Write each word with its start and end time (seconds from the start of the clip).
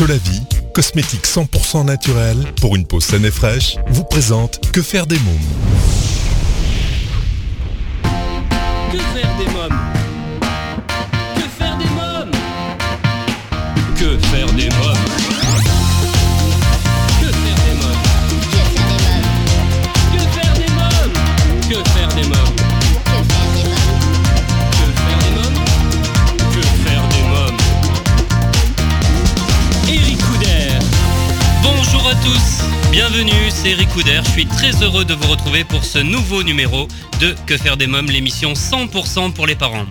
Solavi, 0.00 0.40
cosmétique 0.72 1.26
100% 1.26 1.84
naturel 1.84 2.38
pour 2.58 2.74
une 2.74 2.86
peau 2.86 3.00
saine 3.00 3.26
et 3.26 3.30
fraîche, 3.30 3.76
vous 3.88 4.02
présente 4.02 4.72
Que 4.72 4.80
faire 4.80 5.06
des 5.06 5.18
mômes 5.18 5.36
devenue 33.20 33.49
c'est 33.62 33.70
Eric 33.70 33.90
Couder. 33.90 34.20
Je 34.24 34.30
suis 34.30 34.46
très 34.46 34.82
heureux 34.82 35.04
de 35.04 35.12
vous 35.12 35.28
retrouver 35.28 35.64
pour 35.64 35.84
ce 35.84 35.98
nouveau 35.98 36.42
numéro 36.42 36.88
de 37.20 37.34
Que 37.46 37.58
faire 37.58 37.76
des 37.76 37.86
mômes, 37.86 38.10
l'émission 38.10 38.54
100% 38.54 39.34
pour 39.34 39.46
les 39.46 39.54
parents. 39.54 39.86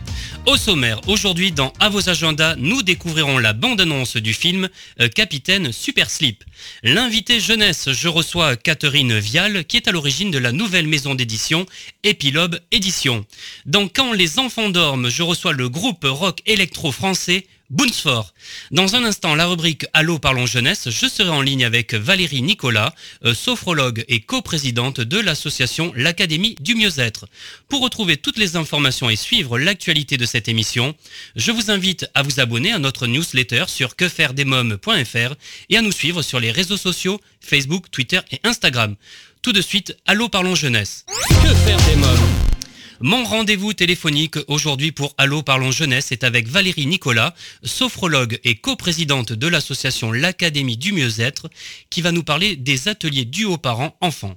Au 0.48 0.58
sommaire, 0.58 1.00
aujourd'hui 1.08 1.52
dans 1.52 1.72
À 1.80 1.90
vos 1.90 2.10
agendas, 2.10 2.56
nous 2.56 2.82
découvrirons 2.82 3.38
la 3.38 3.54
bande-annonce 3.54 4.18
du 4.18 4.34
film 4.34 4.70
euh, 5.00 5.08
Capitaine 5.08 5.72
Super 5.72 6.10
Slip. 6.10 6.44
L'invité 6.82 7.40
jeunesse, 7.40 7.92
je 7.92 8.08
reçois 8.08 8.56
Catherine 8.56 9.20
Vial, 9.20 9.64
qui 9.66 9.78
est 9.78 9.88
à 9.88 9.92
l'origine 9.92 10.32
de 10.32 10.40
la 10.40 10.52
nouvelle 10.52 10.88
maison 10.88 11.14
d'édition 11.14 11.68
Epilobe 12.04 12.60
Édition. 12.72 13.26
Dans 13.66 13.88
Quand 13.88 14.14
les 14.14 14.40
enfants 14.40 14.70
dorment, 14.70 15.10
je 15.10 15.22
reçois 15.22 15.54
le 15.54 15.70
groupe 15.70 16.06
rock 16.06 16.40
électro 16.48 16.92
français 16.92 17.46
Boonsfort. 17.70 18.34
Dans 18.72 18.96
un 18.96 19.04
instant, 19.04 19.36
la 19.36 19.46
rubrique 19.46 19.86
Allô 19.94 20.18
parlons 20.18 20.48
jeunesse, 20.48 20.90
je 20.90 21.08
serai 21.08 21.30
en 21.30 21.42
ligne 21.42 21.64
avec 21.64 21.94
Valérie 21.94 22.42
Nicolas, 22.42 22.96
euh, 23.26 23.36
sophrologue 23.60 24.06
et 24.08 24.22
coprésidente 24.22 25.02
de 25.02 25.20
l'association 25.20 25.92
l'Académie 25.94 26.56
du 26.62 26.76
mieux-être. 26.76 27.28
Pour 27.68 27.82
retrouver 27.82 28.16
toutes 28.16 28.38
les 28.38 28.56
informations 28.56 29.10
et 29.10 29.18
suivre 29.18 29.60
l'actualité 29.60 30.16
de 30.16 30.26
cette 30.26 30.48
émission, 30.48 30.96
je 31.36 31.52
vous 31.52 31.70
invite 31.70 32.08
à 32.14 32.24
vous 32.24 32.40
abonner 32.40 32.72
à 32.72 32.80
notre 32.80 33.06
newsletter 33.06 33.66
sur 33.68 33.98
quefairedesmoms.fr 33.98 35.36
et 35.70 35.78
à 35.78 35.82
nous 35.82 35.92
suivre 35.92 36.22
sur 36.22 36.40
les 36.40 36.52
réseaux 36.52 36.78
sociaux 36.78 37.20
Facebook, 37.42 37.92
Twitter 37.92 38.22
et 38.32 38.40
Instagram. 38.46 38.96
Tout 39.42 39.52
de 39.52 39.62
suite, 39.62 39.98
Allô 40.08 40.30
parlons 40.30 40.56
jeunesse. 40.56 41.06
Que 41.28 41.54
faire 41.54 41.78
des 41.86 41.98
mômes? 41.98 42.49
Mon 43.02 43.24
rendez-vous 43.24 43.74
téléphonique 43.74 44.36
aujourd'hui 44.48 44.92
pour 44.92 45.14
Allô 45.18 45.42
Parlons 45.42 45.72
Jeunesse 45.72 46.12
est 46.12 46.24
avec 46.24 46.48
Valérie 46.48 46.86
Nicolas, 46.86 47.34
sophrologue 47.64 48.40
et 48.44 48.56
coprésidente 48.56 49.32
de 49.32 49.48
l'association 49.48 50.12
l'Académie 50.12 50.78
du 50.78 50.92
mieux-être, 50.92 51.50
qui 51.90 52.02
va 52.02 52.12
nous 52.12 52.24
parler 52.24 52.56
des 52.56 52.88
ateliers 52.88 53.26
dus 53.26 53.46
aux 53.46 53.58
parents 53.58 53.96
enfants. 54.02 54.36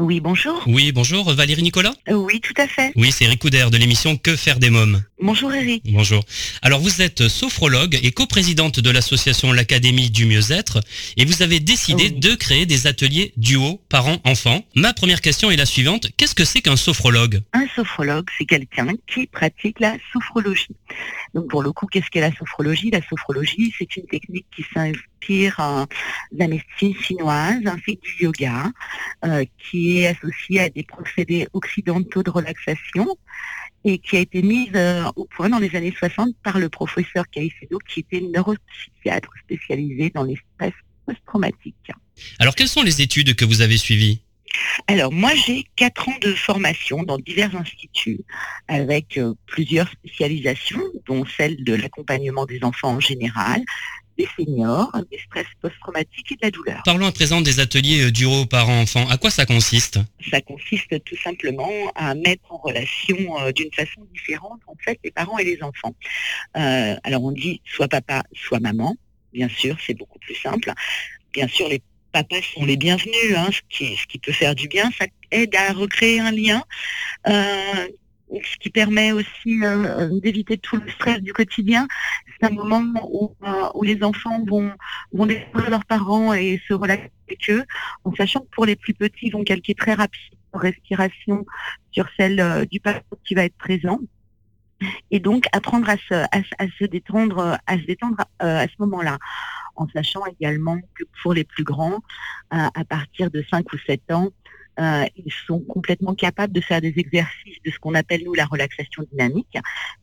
Oui, 0.00 0.18
bonjour. 0.20 0.62
Oui, 0.66 0.92
bonjour 0.92 1.30
Valérie 1.34 1.62
Nicolas 1.62 1.92
Oui, 2.08 2.40
tout 2.40 2.54
à 2.56 2.66
fait. 2.66 2.90
Oui, 2.96 3.12
c'est 3.12 3.26
Eric 3.26 3.38
Couder 3.38 3.66
de 3.70 3.76
l'émission 3.76 4.16
Que 4.16 4.34
faire 4.34 4.58
des 4.58 4.70
mômes. 4.70 5.02
Bonjour 5.20 5.52
Eric. 5.52 5.82
Bonjour. 5.92 6.24
Alors 6.62 6.80
vous 6.80 7.02
êtes 7.02 7.28
sophrologue 7.28 7.98
et 8.02 8.10
coprésidente 8.10 8.80
de 8.80 8.90
l'association 8.90 9.52
l'Académie 9.52 10.08
du 10.10 10.24
mieux-être 10.24 10.80
et 11.18 11.26
vous 11.26 11.42
avez 11.42 11.60
décidé 11.60 12.04
Oui. 12.04 12.12
de 12.18 12.34
créer 12.34 12.64
des 12.64 12.86
ateliers 12.86 13.34
duo 13.36 13.82
parents-enfants. 13.90 14.64
Ma 14.74 14.94
première 14.94 15.20
question 15.20 15.50
est 15.50 15.56
la 15.56 15.66
suivante. 15.66 16.08
Qu'est-ce 16.16 16.34
que 16.34 16.46
c'est 16.46 16.62
qu'un 16.62 16.76
sophrologue? 16.76 17.42
Un 17.52 17.66
sophrologue, 17.76 18.26
c'est 18.38 18.46
quelqu'un 18.46 18.94
qui 19.06 19.26
pratique 19.26 19.80
la 19.80 19.96
sophrologie. 20.14 20.68
Donc 21.34 21.48
pour 21.50 21.62
le 21.62 21.72
coup, 21.72 21.86
qu'est-ce 21.86 22.08
qu'est 22.10 22.20
la 22.22 22.34
sophrologie? 22.34 22.90
La 22.90 23.02
sophrologie, 23.06 23.70
c'est 23.78 23.94
une 23.96 24.06
technique 24.06 24.46
qui 24.56 24.64
s'inspire 24.74 25.60
euh, 25.60 25.84
de 26.32 26.38
la 26.38 26.48
médecine 26.48 26.94
chinoise, 26.98 27.60
ainsi 27.66 27.98
que 27.98 28.02
du 28.02 28.24
yoga, 28.24 28.72
euh, 29.26 29.44
qui 29.70 29.89
est 29.98 30.06
associée 30.08 30.60
à 30.60 30.68
des 30.68 30.82
procédés 30.82 31.48
occidentaux 31.52 32.22
de 32.22 32.30
relaxation 32.30 33.16
et 33.84 33.98
qui 33.98 34.16
a 34.16 34.20
été 34.20 34.42
mise 34.42 34.70
euh, 34.74 35.04
au 35.16 35.24
point 35.24 35.48
dans 35.48 35.58
les 35.58 35.74
années 35.74 35.94
60 35.96 36.34
par 36.42 36.58
le 36.58 36.68
professeur 36.68 37.24
Caicedo, 37.30 37.78
qui 37.88 38.00
était 38.00 38.20
neuropsychiatre 38.20 39.30
spécialisé 39.44 40.10
dans 40.10 40.24
les 40.24 40.38
stress 40.54 40.74
post-traumatiques. 41.06 41.92
Alors 42.38 42.54
quelles 42.54 42.68
sont 42.68 42.82
les 42.82 43.00
études 43.00 43.34
que 43.34 43.44
vous 43.44 43.62
avez 43.62 43.78
suivies? 43.78 44.20
Alors 44.88 45.12
moi 45.12 45.30
j'ai 45.34 45.64
quatre 45.76 46.08
ans 46.08 46.18
de 46.20 46.32
formation 46.34 47.04
dans 47.04 47.18
divers 47.18 47.54
instituts 47.56 48.20
avec 48.68 49.16
euh, 49.16 49.32
plusieurs 49.46 49.88
spécialisations, 49.90 50.82
dont 51.06 51.24
celle 51.24 51.62
de 51.64 51.74
l'accompagnement 51.74 52.46
des 52.46 52.62
enfants 52.64 52.96
en 52.96 53.00
général, 53.00 53.62
des 54.20 54.28
seniors, 54.36 54.90
des 55.10 55.18
stress 55.26 55.46
post-traumatiques 55.60 56.32
et 56.32 56.34
de 56.34 56.40
la 56.42 56.50
douleur. 56.50 56.82
Parlons 56.84 57.06
à 57.06 57.12
présent 57.12 57.40
des 57.40 57.60
ateliers 57.60 58.04
euh, 58.04 58.10
duo 58.10 58.44
parents-enfants. 58.46 59.08
À 59.08 59.16
quoi 59.16 59.30
ça 59.30 59.46
consiste? 59.46 59.98
Ça 60.30 60.40
consiste 60.40 61.02
tout 61.04 61.16
simplement 61.16 61.70
à 61.94 62.14
mettre 62.14 62.52
en 62.52 62.58
relation 62.58 63.18
euh, 63.40 63.52
d'une 63.52 63.72
façon 63.72 64.06
différente 64.12 64.60
en 64.66 64.74
fait 64.84 64.98
les 65.04 65.10
parents 65.10 65.38
et 65.38 65.44
les 65.44 65.62
enfants. 65.62 65.94
Euh, 66.56 66.96
alors 67.04 67.24
on 67.24 67.32
dit 67.32 67.62
soit 67.64 67.88
papa, 67.88 68.22
soit 68.34 68.60
maman, 68.60 68.96
bien 69.32 69.48
sûr, 69.48 69.76
c'est 69.84 69.94
beaucoup 69.94 70.18
plus 70.18 70.34
simple. 70.34 70.72
Bien 71.32 71.48
sûr, 71.48 71.68
les 71.68 71.82
papas 72.12 72.42
sont 72.54 72.64
les 72.64 72.76
bienvenus, 72.76 73.36
hein, 73.36 73.48
ce, 73.52 73.60
qui, 73.70 73.96
ce 73.96 74.06
qui 74.06 74.18
peut 74.18 74.32
faire 74.32 74.54
du 74.54 74.68
bien, 74.68 74.90
ça 74.98 75.06
aide 75.30 75.54
à 75.54 75.72
recréer 75.72 76.20
un 76.20 76.32
lien. 76.32 76.62
Euh, 77.28 77.88
ce 78.42 78.56
qui 78.58 78.70
permet 78.70 79.12
aussi 79.12 79.64
euh, 79.64 80.08
d'éviter 80.20 80.58
tout 80.58 80.76
le 80.76 80.88
stress 80.90 81.20
du 81.20 81.32
quotidien. 81.32 81.88
C'est 82.40 82.46
un 82.46 82.54
moment 82.54 83.08
où, 83.10 83.34
euh, 83.46 83.68
où 83.74 83.82
les 83.82 84.02
enfants 84.02 84.44
vont, 84.46 84.72
vont 85.12 85.26
découvrir 85.26 85.70
leurs 85.70 85.84
parents 85.84 86.32
et 86.32 86.60
se 86.68 86.74
relaxer 86.74 87.10
avec 87.28 87.50
eux, 87.50 87.64
en 88.04 88.14
sachant 88.14 88.40
que 88.40 88.48
pour 88.52 88.66
les 88.66 88.76
plus 88.76 88.94
petits, 88.94 89.26
ils 89.26 89.32
vont 89.32 89.44
calquer 89.44 89.74
très 89.74 89.94
rapide 89.94 90.34
leur 90.52 90.62
respiration 90.62 91.44
sur 91.90 92.06
celle 92.16 92.40
euh, 92.40 92.64
du 92.64 92.80
papa 92.80 93.02
qui 93.24 93.34
va 93.34 93.44
être 93.44 93.56
présent. 93.56 93.98
Et 95.10 95.20
donc 95.20 95.46
apprendre 95.52 95.88
à 95.90 95.96
se, 95.98 96.84
détendre, 96.86 97.58
à 97.66 97.74
euh, 97.74 98.66
ce 98.66 98.74
moment-là, 98.78 99.18
en 99.76 99.86
sachant 99.88 100.24
également 100.26 100.78
que 100.94 101.04
pour 101.22 101.34
les 101.34 101.44
plus 101.44 101.64
grands, 101.64 102.00
euh, 102.54 102.68
à 102.74 102.84
partir 102.88 103.30
de 103.30 103.44
5 103.50 103.72
ou 103.72 103.78
7 103.86 104.12
ans, 104.12 104.30
euh, 104.80 105.04
ils 105.16 105.32
sont 105.46 105.60
complètement 105.60 106.14
capables 106.14 106.52
de 106.52 106.60
faire 106.60 106.80
des 106.80 106.94
exercices 106.96 107.58
de 107.64 107.70
ce 107.70 107.78
qu'on 107.78 107.94
appelle 107.94 108.22
nous 108.24 108.34
la 108.34 108.46
relaxation 108.46 109.04
dynamique, 109.12 109.56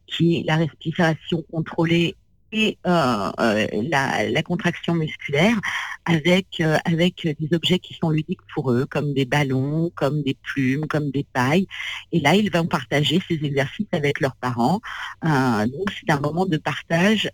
qui 0.05 0.37
est 0.37 0.43
la 0.45 0.57
respiration 0.57 1.43
contrôlée 1.51 2.15
et 2.51 2.77
euh, 2.85 3.31
euh, 3.39 3.67
la, 3.89 4.29
la 4.29 4.43
contraction 4.43 4.93
musculaire 4.93 5.57
avec 6.05 6.61
euh, 6.61 6.77
avec 6.85 7.27
des 7.39 7.49
objets 7.53 7.79
qui 7.79 7.93
sont 7.93 8.09
ludiques 8.09 8.39
pour 8.53 8.71
eux, 8.71 8.85
comme 8.85 9.13
des 9.13 9.25
ballons, 9.25 9.91
comme 9.95 10.23
des 10.23 10.37
plumes, 10.41 10.87
comme 10.87 11.11
des 11.11 11.25
pailles. 11.33 11.67
Et 12.13 12.21
là, 12.21 12.35
ils 12.35 12.49
vont 12.49 12.65
partager 12.65 13.21
ces 13.27 13.43
exercices 13.43 13.87
avec 13.91 14.21
leurs 14.21 14.35
parents. 14.37 14.79
Donc, 15.23 15.91
c'est 15.99 16.09
un 16.09 16.19
moment 16.21 16.45
de 16.45 16.57
partage 16.57 17.29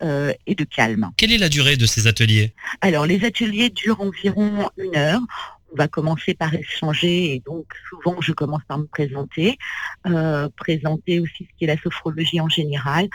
et 0.48 0.56
de 0.56 0.64
calme. 0.64 1.12
Quelle 1.18 1.32
est 1.32 1.38
la 1.38 1.50
durée 1.50 1.78
de 1.78 1.86
ces 1.86 2.08
ateliers? 2.08 2.54
Alors, 2.82 3.06
les 3.06 3.24
ateliers 3.24 3.70
durent 3.70 4.02
environ 4.02 4.70
une 4.78 4.96
heure. 4.96 5.22
On 5.74 5.76
va 5.76 5.88
commencer 5.88 6.34
par 6.36 6.54
échanger 6.54 7.34
et 7.34 7.40
donc 7.40 7.66
souvent 7.90 8.22
je 8.22 8.32
commence 8.32 8.62
par 8.68 8.78
me 8.78 8.86
présenter, 8.86 9.58
euh, 10.06 10.48
présenter 10.56 11.20
aussi 11.20 11.46
ce 11.46 11.60
qu'est 11.60 11.66
la 11.66 11.78
sophrologie 11.78 12.40
en 12.40 12.50
général. 12.50 13.08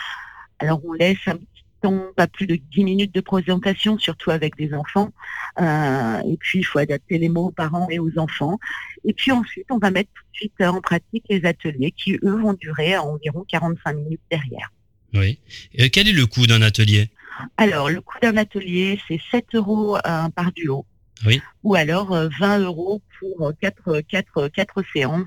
Alors 0.58 0.80
on 0.84 0.92
laisse 0.92 1.18
un 1.26 1.36
petit 1.36 1.64
temps, 1.80 2.06
pas 2.16 2.26
plus 2.26 2.48
de 2.48 2.56
10 2.56 2.84
minutes 2.84 3.14
de 3.14 3.20
présentation, 3.20 3.96
surtout 3.98 4.32
avec 4.32 4.56
des 4.56 4.74
enfants. 4.74 5.12
Euh, 5.60 6.20
et 6.28 6.36
puis 6.36 6.58
il 6.58 6.64
faut 6.64 6.80
adapter 6.80 7.18
les 7.18 7.28
mots 7.28 7.46
aux 7.46 7.52
parents 7.52 7.88
et 7.90 8.00
aux 8.00 8.18
enfants. 8.18 8.58
Et 9.04 9.12
puis 9.12 9.30
ensuite 9.30 9.66
on 9.70 9.78
va 9.78 9.92
mettre 9.92 10.10
tout 10.12 10.24
de 10.32 10.36
suite 10.36 10.60
en 10.60 10.80
pratique 10.80 11.24
les 11.30 11.44
ateliers 11.44 11.92
qui 11.92 12.18
eux 12.24 12.40
vont 12.40 12.54
durer 12.54 12.94
à 12.94 13.04
environ 13.04 13.44
45 13.48 13.92
minutes 13.92 14.22
derrière. 14.30 14.72
Oui. 15.14 15.38
Euh, 15.78 15.88
quel 15.92 16.08
est 16.08 16.12
le 16.12 16.26
coût 16.26 16.46
d'un 16.46 16.62
atelier? 16.62 17.10
Alors, 17.56 17.88
le 17.88 18.00
coût 18.00 18.18
d'un 18.20 18.36
atelier, 18.36 19.00
c'est 19.06 19.20
7 19.30 19.54
euros 19.54 19.96
euh, 19.96 20.28
par 20.34 20.52
duo. 20.52 20.84
Oui. 21.26 21.40
Ou 21.64 21.74
alors 21.74 22.12
euh, 22.14 22.28
20 22.38 22.60
euros 22.60 23.02
pour 23.18 23.52
4, 23.60 24.00
quatre, 24.08 24.48
quatre 24.48 24.82
séances, 24.92 25.26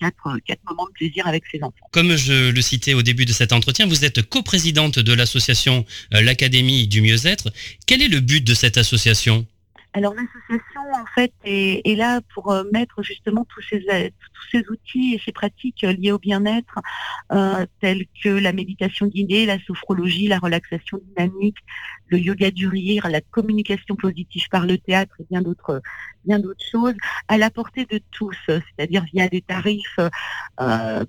4, 0.00 0.38
quatre 0.46 0.60
moments 0.68 0.86
de 0.86 0.92
plaisir 0.92 1.26
avec 1.26 1.44
ses 1.50 1.62
enfants. 1.62 1.86
Comme 1.92 2.16
je 2.16 2.50
le 2.50 2.62
citais 2.62 2.94
au 2.94 3.02
début 3.02 3.24
de 3.24 3.32
cet 3.32 3.52
entretien, 3.52 3.86
vous 3.86 4.04
êtes 4.04 4.22
coprésidente 4.22 4.98
de 4.98 5.12
l'association 5.12 5.84
euh, 6.14 6.20
l'Académie 6.20 6.86
du 6.86 7.00
mieux-être. 7.00 7.50
Quel 7.86 8.02
est 8.02 8.08
le 8.08 8.20
but 8.20 8.44
de 8.44 8.54
cette 8.54 8.76
association? 8.76 9.46
Alors 9.92 10.14
l'association 10.14 10.80
en 10.94 11.06
fait 11.14 11.32
est, 11.44 11.96
là 11.96 12.20
pour 12.32 12.52
euh, 12.52 12.62
mettre 12.72 13.02
justement 13.02 13.44
tous 13.44 13.60
ces, 13.60 13.84
euh, 13.90 14.08
tous 14.34 14.48
ces 14.52 14.64
outils 14.70 15.14
et 15.14 15.22
ces 15.24 15.32
pratiques 15.32 15.82
euh, 15.82 15.92
liées 15.92 16.12
au 16.12 16.18
bien-être, 16.18 16.78
euh, 17.32 17.66
tels 17.80 18.06
que 18.22 18.28
la 18.28 18.52
méditation 18.52 19.08
guidée, 19.08 19.46
la 19.46 19.58
sophrologie, 19.58 20.28
la 20.28 20.38
relaxation 20.38 21.00
dynamique, 21.08 21.56
le 22.06 22.18
yoga 22.18 22.52
du 22.52 22.68
rire, 22.68 23.08
la 23.08 23.20
communication 23.20 23.96
positive 23.96 24.48
par 24.48 24.64
le 24.64 24.78
théâtre 24.78 25.16
et 25.18 25.26
bien 25.28 25.42
d'autres 25.42 25.82
bien 26.24 26.38
d'autres 26.38 26.64
choses, 26.70 26.94
à 27.26 27.36
la 27.36 27.50
portée 27.50 27.86
de 27.86 28.00
tous, 28.12 28.36
c'est-à-dire 28.46 29.04
via 29.12 29.28
des 29.28 29.40
tarifs 29.40 29.98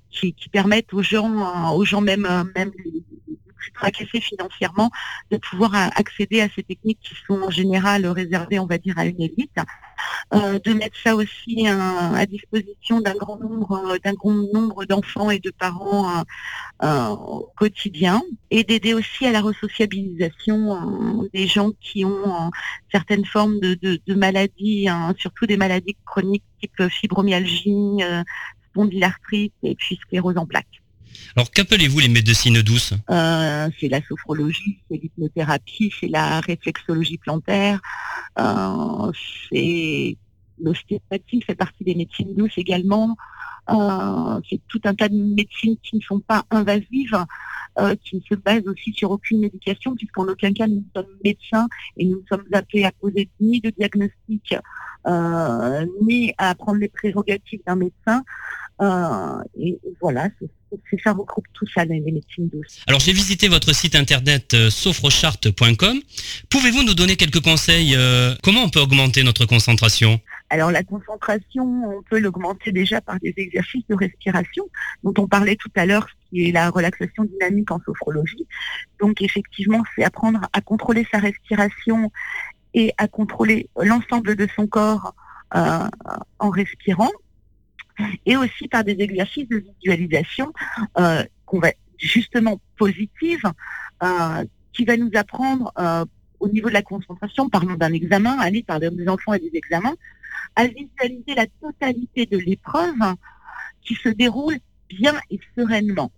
qui, 0.09 0.33
permettent 0.51 0.93
aux 0.93 1.03
gens, 1.03 1.75
aux 1.75 1.83
gens 1.83 1.99
même, 1.99 2.27
même 2.55 2.71
plus 3.61 3.71
tracassés 3.71 4.19
financièrement 4.19 4.89
de 5.29 5.37
pouvoir 5.37 5.71
accéder 5.75 6.41
à 6.41 6.49
ces 6.49 6.63
techniques 6.63 6.99
qui 7.01 7.15
sont 7.27 7.41
en 7.41 7.49
général 7.49 8.05
réservées, 8.07 8.59
on 8.59 8.65
va 8.65 8.77
dire, 8.77 8.97
à 8.97 9.05
une 9.05 9.21
élite. 9.21 9.57
de 10.33 10.73
mettre 10.73 10.97
ça 11.03 11.15
aussi 11.15 11.67
à 11.67 12.25
disposition 12.25 13.01
d'un 13.01 13.13
grand 13.13 13.37
nombre 13.37 13.97
d'un 14.03 14.13
grand 14.13 14.39
nombre 14.53 14.85
d'enfants 14.85 15.29
et 15.29 15.39
de 15.39 15.51
parents 15.51 16.23
au 16.81 17.51
quotidien 17.55 18.21
et 18.49 18.63
d'aider 18.63 18.93
aussi 18.93 19.25
à 19.25 19.31
la 19.31 19.41
resociabilisation 19.41 21.29
des 21.33 21.47
gens 21.47 21.71
qui 21.79 22.03
ont 22.05 22.51
certaines 22.91 23.25
formes 23.25 23.59
de, 23.59 24.15
maladies, 24.15 24.87
hein, 24.89 25.13
surtout 25.17 25.45
des 25.45 25.57
maladies 25.57 25.97
chroniques 26.05 26.43
type 26.59 26.89
fibromyalgie, 26.89 27.99
spondylarthrite 28.69 29.53
et 29.63 29.75
puis 29.75 29.97
sclérose 29.97 30.37
en 30.37 30.45
plaques. 30.45 30.80
Alors 31.35 31.49
qu'appelez-vous 31.51 31.99
les 31.99 32.09
médecines 32.09 32.61
douces? 32.61 32.93
Euh, 33.09 33.69
C'est 33.79 33.87
la 33.87 34.01
sophrologie, 34.01 34.79
c'est 34.89 34.97
l'hypnothérapie, 34.97 35.91
c'est 35.99 36.07
la 36.07 36.41
réflexologie 36.41 37.17
plantaire, 37.17 37.79
euh, 38.37 39.11
c'est 39.49 40.17
l'ostéopathie 40.61 41.41
fait 41.41 41.55
partie 41.55 41.83
des 41.83 41.95
médecines 41.95 42.35
douces 42.35 42.57
également. 42.57 43.15
Euh, 43.69 44.41
c'est 44.49 44.59
tout 44.67 44.81
un 44.83 44.93
tas 44.93 45.07
de 45.07 45.15
médecines 45.15 45.77
qui 45.81 45.95
ne 45.95 46.01
sont 46.01 46.19
pas 46.19 46.43
invasives, 46.51 47.17
qui 48.03 48.17
ne 48.17 48.21
se 48.21 48.35
basent 48.35 48.67
aussi 48.67 48.91
sur 48.91 49.11
aucune 49.11 49.39
médication, 49.39 49.95
puisqu'en 49.95 50.27
aucun 50.27 50.51
cas 50.51 50.67
nous 50.67 50.83
sommes 50.93 51.05
médecins 51.23 51.67
et 51.95 52.05
nous 52.05 52.21
sommes 52.27 52.43
appelés 52.51 52.83
à 52.83 52.91
poser 52.91 53.29
ni 53.39 53.61
de 53.61 53.69
diagnostic, 53.69 54.55
ni 56.05 56.33
à 56.37 56.53
prendre 56.55 56.79
les 56.79 56.89
prérogatives 56.89 57.61
d'un 57.65 57.77
médecin. 57.77 58.23
Et, 59.57 59.79
voilà, 60.01 60.27
c'est 60.37 60.49
ça 61.03 61.11
regroupe 61.11 61.45
tout 61.53 61.65
ça, 61.73 61.85
les, 61.85 61.99
médecines 61.99 62.49
douces. 62.49 62.81
Alors 62.87 62.99
j'ai 62.99 63.13
visité 63.13 63.47
votre 63.47 63.73
site 63.73 63.95
internet 63.95 64.53
euh, 64.53 64.69
sofrochart.com. 64.69 65.99
Pouvez-vous 66.49 66.83
nous 66.83 66.93
donner 66.93 67.15
quelques 67.15 67.41
conseils 67.41 67.95
euh, 67.95 68.35
Comment 68.43 68.63
on 68.63 68.69
peut 68.69 68.79
augmenter 68.79 69.23
notre 69.23 69.45
concentration? 69.45 70.19
Alors 70.49 70.71
la 70.71 70.83
concentration, 70.83 71.63
on 71.97 72.01
peut 72.03 72.19
l'augmenter 72.19 72.71
déjà 72.71 72.99
par 73.01 73.19
des 73.19 73.33
exercices 73.37 73.83
de 73.89 73.95
respiration 73.95 74.65
dont 75.03 75.13
on 75.17 75.27
parlait 75.27 75.55
tout 75.55 75.71
à 75.75 75.85
l'heure, 75.85 76.07
qui 76.29 76.49
est 76.49 76.51
la 76.51 76.69
relaxation 76.69 77.23
dynamique 77.23 77.71
en 77.71 77.79
sophrologie. 77.85 78.47
Donc 78.99 79.21
effectivement, 79.21 79.83
c'est 79.95 80.03
apprendre 80.03 80.41
à 80.51 80.61
contrôler 80.61 81.07
sa 81.11 81.19
respiration 81.19 82.11
et 82.73 82.93
à 82.97 83.07
contrôler 83.07 83.69
l'ensemble 83.81 84.35
de 84.35 84.47
son 84.55 84.67
corps 84.67 85.13
en 85.53 86.49
respirant 86.49 87.11
et 88.25 88.37
aussi 88.37 88.67
par 88.67 88.83
des 88.83 88.97
exercices 88.99 89.47
de 89.47 89.63
visualisation 89.79 90.51
euh, 90.99 91.23
va 91.53 91.71
justement 91.97 92.59
positive, 92.77 93.43
euh, 94.03 94.45
qui 94.73 94.85
va 94.85 94.97
nous 94.97 95.11
apprendre 95.15 95.71
euh, 95.77 96.05
au 96.39 96.47
niveau 96.47 96.69
de 96.69 96.73
la 96.73 96.81
concentration, 96.81 97.49
parlons 97.49 97.75
d'un 97.75 97.93
examen, 97.93 98.39
aller 98.39 98.63
par 98.63 98.79
des 98.79 99.07
enfants 99.07 99.33
et 99.33 99.39
des 99.39 99.51
examens, 99.53 99.95
à 100.55 100.65
visualiser 100.65 101.35
la 101.35 101.45
totalité 101.61 102.25
de 102.25 102.37
l'épreuve 102.37 103.15
qui 103.81 103.95
se 103.95 104.09
déroule 104.09 104.57
bien 104.89 105.13
et 105.29 105.39
sereinement. 105.55 106.11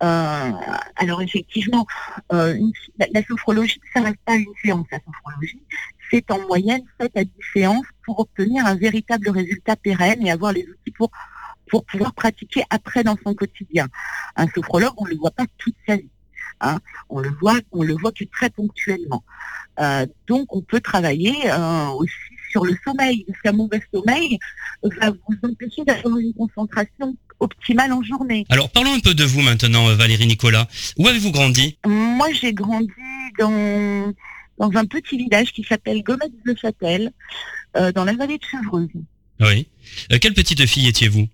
alors 0.00 1.20
effectivement, 1.20 1.86
la, 2.30 3.22
sophrologie, 3.28 3.80
ça 3.92 4.00
reste 4.00 4.20
pas 4.24 4.36
une 4.36 4.54
séance, 4.62 4.86
la 4.90 5.00
sophrologie, 5.00 5.62
c'est 6.10 6.30
en 6.30 6.40
moyenne 6.46 6.82
7 7.00 7.16
à 7.16 7.24
10 7.24 7.30
séances 7.54 7.86
pour 8.04 8.20
obtenir 8.20 8.66
un 8.66 8.74
véritable 8.74 9.30
résultat 9.30 9.76
pérenne 9.76 10.26
et 10.26 10.30
avoir 10.30 10.52
les 10.52 10.62
outils 10.62 10.90
pour, 10.92 11.10
pour 11.68 11.84
pouvoir 11.84 12.12
pratiquer 12.14 12.64
après 12.70 13.04
dans 13.04 13.16
son 13.24 13.34
quotidien. 13.34 13.88
Un 14.36 14.48
sophrologue, 14.48 14.92
on 14.96 15.04
ne 15.04 15.10
le 15.10 15.16
voit 15.16 15.30
pas 15.30 15.46
toute 15.58 15.76
sa 15.86 15.96
vie. 15.96 16.10
Hein. 16.60 16.78
On 17.08 17.20
le 17.20 17.30
voit, 17.40 17.58
on 17.72 17.82
le 17.82 17.94
voit 17.94 18.12
que 18.12 18.24
très 18.24 18.50
ponctuellement. 18.50 19.24
Euh, 19.80 20.06
donc, 20.26 20.54
on 20.54 20.60
peut 20.60 20.80
travailler 20.80 21.34
euh, 21.46 21.88
aussi 21.88 22.12
sur 22.50 22.64
le 22.64 22.76
sommeil, 22.84 23.24
parce 23.26 23.40
qu'un 23.42 23.52
mauvais 23.52 23.80
sommeil 23.94 24.38
va 24.82 25.10
vous 25.10 25.36
empêcher 25.42 25.84
d'avoir 25.84 26.18
une 26.18 26.34
concentration 26.34 27.14
optimale 27.38 27.92
en 27.92 28.02
journée. 28.02 28.44
Alors, 28.50 28.70
parlons 28.70 28.92
un 28.92 29.00
peu 29.00 29.14
de 29.14 29.24
vous 29.24 29.40
maintenant, 29.40 29.94
Valérie 29.94 30.26
Nicolas. 30.26 30.66
Où 30.98 31.06
avez-vous 31.06 31.30
grandi? 31.30 31.78
Moi, 31.86 32.26
j'ai 32.32 32.52
grandi 32.52 32.90
dans 33.38 34.12
dans 34.60 34.70
un 34.78 34.84
petit 34.84 35.16
village 35.16 35.52
qui 35.52 35.64
s'appelle 35.64 36.02
Gomez-le-Châtel, 36.02 37.10
euh, 37.76 37.92
dans 37.92 38.04
la 38.04 38.12
vallée 38.12 38.36
de 38.36 38.44
Chevreuse. 38.44 38.88
Oui. 39.40 39.66
Euh, 40.12 40.18
quelle 40.20 40.34
petite 40.34 40.64
fille 40.66 40.86
étiez-vous? 40.86 41.26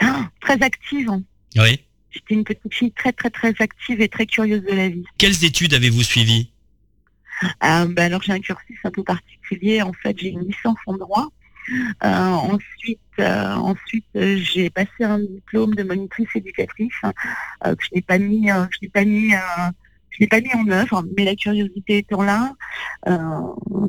Ah, 0.00 0.28
Très 0.40 0.60
active. 0.62 1.10
Oui. 1.56 1.80
J'étais 2.10 2.34
une 2.34 2.44
petite 2.44 2.72
fille 2.72 2.92
très 2.92 3.12
très 3.12 3.28
très 3.28 3.54
active 3.58 4.00
et 4.00 4.08
très 4.08 4.24
curieuse 4.24 4.62
de 4.62 4.72
la 4.74 4.88
vie. 4.88 5.04
Quelles 5.18 5.44
études 5.44 5.74
avez-vous 5.74 6.02
suivies? 6.02 6.50
Ah, 7.60 7.84
ben 7.86 8.06
Alors 8.06 8.22
j'ai 8.22 8.32
un 8.32 8.40
cursus 8.40 8.78
un 8.84 8.90
peu 8.90 9.04
particulier. 9.04 9.82
En 9.82 9.92
fait, 9.92 10.18
j'ai 10.18 10.28
une 10.28 10.46
licence 10.46 10.78
en 10.86 10.96
droit. 10.96 11.28
Euh, 12.02 12.08
ensuite, 12.08 12.98
ensuite 13.18 14.06
j'ai 14.14 14.70
passé 14.70 15.04
un 15.04 15.18
diplôme 15.18 15.74
de 15.74 15.82
monitrice 15.82 16.28
éducatrice 16.34 16.94
que 17.02 17.76
je 17.78 17.88
n'ai 17.94 18.00
pas 18.00 18.18
mis, 18.18 18.48
je 18.48 18.78
n'ai 18.80 18.88
pas 18.88 19.04
mis 19.04 19.34
je 20.10 20.20
l'ai 20.20 20.26
pas 20.26 20.40
mis 20.40 20.52
en 20.54 20.68
œuvre, 20.68 21.04
mais 21.16 21.24
la 21.24 21.34
curiosité 21.34 21.98
étant 21.98 22.22
là, 22.22 22.52
euh, 23.08 23.40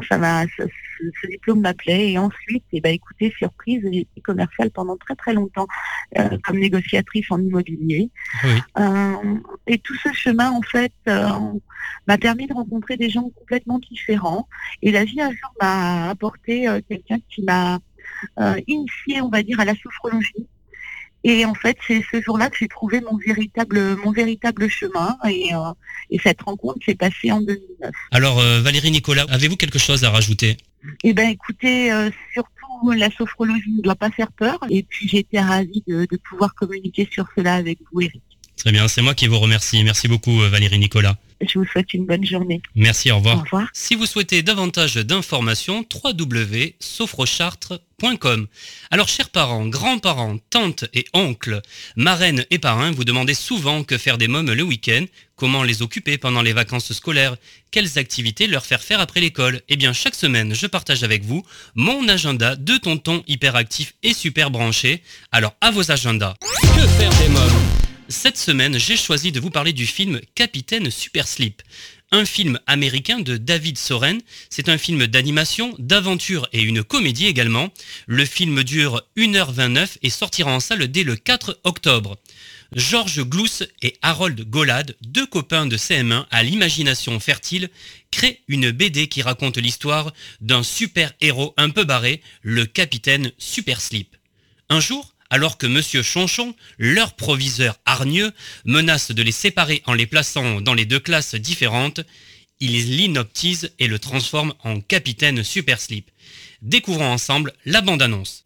ça 0.08 0.46
ce, 0.58 1.28
diplôme 1.28 1.62
m'appelait. 1.62 2.12
Et 2.12 2.18
ensuite, 2.18 2.64
eh 2.72 2.82
ben, 2.82 2.94
écoutez, 2.94 3.34
surprise, 3.38 3.82
j'ai 3.84 4.02
été 4.02 4.22
commerciale 4.22 4.70
pendant 4.72 4.98
très 4.98 5.16
très 5.16 5.34
longtemps 5.34 5.68
euh, 6.18 6.38
comme 6.44 6.60
négociatrice 6.60 7.26
en 7.32 7.40
immobilier. 7.40 8.12
Euh, 8.78 9.36
et 9.68 9.78
tout 9.80 9.96
ce 9.96 10.12
chemin, 10.14 10.52
en 10.52 10.62
fait, 10.62 10.94
m'a 11.06 12.18
permis 12.18 12.48
de 12.48 12.54
rencontrer 12.54 12.98
des 12.98 13.10
gens 13.10 13.30
complètement 13.30 13.80
différents. 13.80 14.48
Et 14.82 14.92
la 14.92 15.06
vie 15.06 15.22
un 15.22 15.32
jour 15.32 15.54
m'a 15.62 16.10
apporté 16.10 16.68
quelqu'un 16.88 17.20
qui 17.30 17.44
m'a 17.44 17.80
initié, 18.68 19.22
on 19.22 19.30
va 19.30 19.42
dire, 19.44 19.60
à 19.60 19.66
la 19.66 19.76
sophrologie. 19.76 20.48
Et 21.24 21.46
en 21.46 21.54
fait, 21.54 21.78
c'est 21.86 22.02
ce 22.12 22.22
jour-là 22.22 22.50
que 22.50 22.58
j'ai 22.60 22.68
trouvé 22.68 23.02
mon 23.02 23.18
véritable, 23.18 23.98
mon 23.98 24.12
véritable 24.12 24.70
chemin. 24.70 25.18
Et, 25.30 25.54
euh, 25.54 26.18
cette 26.24 26.42
rencontre 26.42 26.80
s'est 26.86 26.96
passée 26.96 27.32
en 27.32 27.42
2009. 27.42 27.92
Alors, 28.12 28.40
euh, 28.40 28.62
Valérie 28.62 28.92
Nicolas, 28.92 29.26
avez-vous 29.30 29.58
quelque 29.58 29.80
chose 29.80 30.04
à 30.04 30.10
rajouter? 30.10 30.58
Eh 31.04 31.14
bien, 31.14 31.30
écoutez, 31.30 31.92
euh, 31.92 32.10
surtout, 32.34 32.92
la 32.96 33.12
sophrologie 33.12 33.72
ne 33.72 33.82
doit 33.82 33.96
pas 33.96 34.10
faire 34.12 34.32
peur. 34.32 34.60
Et 34.70 34.84
puis, 34.84 35.18
été 35.18 35.40
ravie 35.40 35.84
de, 35.88 36.08
de 36.10 36.18
pouvoir 36.30 36.56
communiquer 36.56 37.08
sur 37.12 37.28
cela 37.36 37.56
avec 37.56 37.80
vous, 37.92 38.02
Eric. 38.02 38.22
Très 38.56 38.72
bien, 38.72 38.88
c'est 38.88 39.02
moi 39.02 39.14
qui 39.14 39.28
vous 39.28 39.40
remercie. 39.40 39.84
Merci 39.84 40.08
beaucoup, 40.08 40.38
Valérie 40.38 40.80
Nicolas. 40.80 41.18
Je 41.42 41.58
vous 41.58 41.66
souhaite 41.66 41.94
une 41.94 42.06
bonne 42.06 42.26
journée. 42.26 42.62
Merci, 42.76 43.12
au 43.12 43.18
revoir. 43.18 43.38
Au 43.38 43.42
revoir. 43.42 43.68
Si 43.74 43.96
vous 43.96 44.06
souhaitez 44.06 44.44
davantage 44.44 44.96
d'informations, 44.96 45.86
www.sophrochartre.com. 46.04 48.48
Alors, 48.92 49.08
chers 49.08 49.30
parents, 49.30 49.66
grands-parents, 49.68 50.38
tantes 50.50 50.86
et 50.94 51.06
oncles, 51.14 51.62
marraines 51.96 52.46
et 52.50 52.60
parrains, 52.60 52.92
vous 52.92 53.06
demandez 53.06 53.34
souvent 53.34 53.84
que 53.84 53.98
faire 53.98 54.18
des 54.18 54.28
mômes 54.28 54.52
le 54.52 54.64
week-end, 54.64 55.06
comment 55.36 55.64
les 55.64 55.82
occuper 55.82 56.18
pendant 56.18 56.42
les 56.42 56.54
vacances 56.54 56.92
scolaires, 56.94 57.38
quelles 57.72 57.98
activités 57.98 58.48
leur 58.48 58.66
faire 58.66 58.84
faire 58.84 59.00
après 59.00 59.22
l'école? 59.22 59.62
Eh 59.70 59.78
bien, 59.78 59.94
chaque 59.94 60.16
semaine, 60.16 60.54
je 60.54 60.68
partage 60.68 61.04
avec 61.04 61.24
vous 61.24 61.46
mon 61.76 62.08
agenda 62.08 62.56
de 62.56 62.78
tonton 62.78 63.24
hyperactif 63.28 63.94
et 64.04 64.14
super 64.14 64.52
branché. 64.52 65.02
Alors, 65.32 65.56
à 65.62 65.72
vos 65.72 65.92
agendas. 65.92 66.36
Que 66.76 66.88
faire 66.88 67.14
des 67.20 67.30
mômes? 67.30 67.89
Cette 68.10 68.38
semaine, 68.38 68.78
j'ai 68.80 68.98
choisi 68.98 69.32
de 69.32 69.40
vous 69.40 69.52
parler 69.52 69.72
du 69.72 69.86
film 69.86 70.20
Capitaine 70.34 70.90
Super 70.90 71.28
Sleep, 71.28 71.62
un 72.12 72.26
film 72.26 72.60
américain 72.66 73.20
de 73.20 73.38
David 73.38 73.78
Soren. 73.78 74.20
C'est 74.50 74.68
un 74.68 74.80
film 74.80 75.06
d'animation, 75.06 75.76
d'aventure 75.78 76.50
et 76.52 76.62
une 76.62 76.84
comédie 76.84 77.28
également. 77.28 77.70
Le 78.08 78.26
film 78.26 78.64
dure 78.64 79.04
1h29 79.16 79.98
et 80.02 80.10
sortira 80.10 80.52
en 80.52 80.60
salle 80.60 80.88
dès 80.88 81.04
le 81.04 81.16
4 81.16 81.60
octobre. 81.64 82.18
Georges 82.76 83.24
Glousse 83.24 83.64
et 83.84 83.96
Harold 84.02 84.42
Golad, 84.50 84.96
deux 85.02 85.28
copains 85.28 85.68
de 85.68 85.78
CM1 85.78 86.26
à 86.32 86.42
l'imagination 86.42 87.20
fertile, 87.20 87.70
créent 88.10 88.42
une 88.48 88.72
BD 88.72 89.08
qui 89.08 89.22
raconte 89.22 89.58
l'histoire 89.58 90.14
d'un 90.42 90.64
super-héros 90.64 91.54
un 91.58 91.70
peu 91.70 91.84
barré, 91.84 92.22
le 92.42 92.66
capitaine 92.66 93.32
Super 93.38 93.82
Sleep. 93.82 94.16
Un 94.70 94.80
jour, 94.80 95.14
alors 95.30 95.58
que 95.58 95.68
M. 95.68 96.04
Chonchon, 96.04 96.56
leur 96.78 97.14
proviseur 97.14 97.78
hargneux, 97.86 98.32
menace 98.66 99.12
de 99.12 99.22
les 99.22 99.32
séparer 99.32 99.84
en 99.86 99.94
les 99.94 100.08
plaçant 100.08 100.62
dans 100.62 100.74
les 100.74 100.86
deux 100.86 101.00
classes 101.00 101.36
différentes, 101.36 102.02
il 102.60 102.98
l'inoptise 102.98 103.72
et 103.80 103.88
le 103.88 104.00
transforme 104.00 104.54
en 104.64 104.82
capitaine 104.82 105.44
Super 105.44 105.80
Slip. 105.80 106.10
Découvrons 106.62 107.12
ensemble 107.12 107.54
la 107.66 107.82
bande-annonce. 107.82 108.44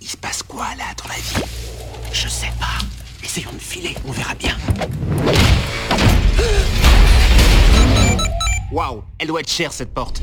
Il 0.00 0.08
se 0.08 0.16
passe 0.16 0.42
quoi 0.42 0.74
là, 0.76 0.84
à 0.90 0.94
ton 0.94 1.08
avis 1.08 1.46
Je 2.12 2.28
sais 2.28 2.52
pas. 2.58 2.78
Essayons 3.24 3.52
de 3.52 3.58
filer, 3.58 3.94
on 4.04 4.12
verra 4.12 4.34
bien. 4.34 4.56
Waouh, 8.72 9.02
elle 9.18 9.28
doit 9.28 9.40
être 9.40 9.50
chère 9.50 9.70
cette 9.70 9.92
porte. 9.92 10.22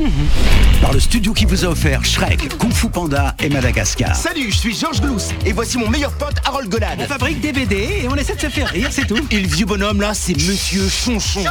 Par 0.81 0.91
le 0.91 0.99
studio 0.99 1.33
qui 1.33 1.45
vous 1.45 1.65
a 1.65 1.67
offert 1.67 2.03
Shrek, 2.03 2.57
Kung 2.57 2.73
Fu 2.73 2.89
Panda 2.89 3.35
et 3.39 3.47
Madagascar. 3.47 4.15
Salut, 4.15 4.49
je 4.49 4.57
suis 4.57 4.75
Georges 4.75 5.01
Glous 5.01 5.21
et 5.45 5.53
voici 5.53 5.77
mon 5.77 5.87
meilleur 5.87 6.11
pote 6.13 6.37
Harold 6.43 6.67
Golad. 6.67 6.99
On 6.99 7.05
fabrique 7.05 7.41
des 7.41 7.51
BD 7.51 7.75
et 7.75 8.07
on 8.09 8.15
essaie 8.15 8.33
de 8.33 8.41
se 8.41 8.49
faire 8.49 8.69
rire, 8.69 8.87
c'est 8.89 9.05
tout. 9.05 9.19
Et 9.29 9.39
le 9.39 9.47
vieux 9.47 9.67
bonhomme 9.67 10.01
là, 10.01 10.15
c'est 10.15 10.33
Monsieur 10.33 10.89
Chonchon. 10.89 11.43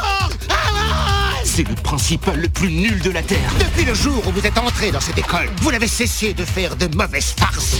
C'est 1.45 1.65
le 1.65 1.75
principal 1.75 2.37
le 2.37 2.49
plus 2.49 2.69
nul 2.69 2.99
de 2.99 3.11
la 3.11 3.23
Terre. 3.23 3.53
Depuis 3.59 3.85
le 3.85 3.93
jour 3.93 4.21
où 4.27 4.31
vous 4.31 4.45
êtes 4.45 4.57
entré 4.57 4.91
dans 4.91 4.99
cette 4.99 5.17
école, 5.17 5.47
vous 5.61 5.71
n'avez 5.71 5.87
cessé 5.87 6.33
de 6.33 6.43
faire 6.43 6.75
de 6.75 6.93
mauvaises 6.93 7.33
farces. 7.37 7.79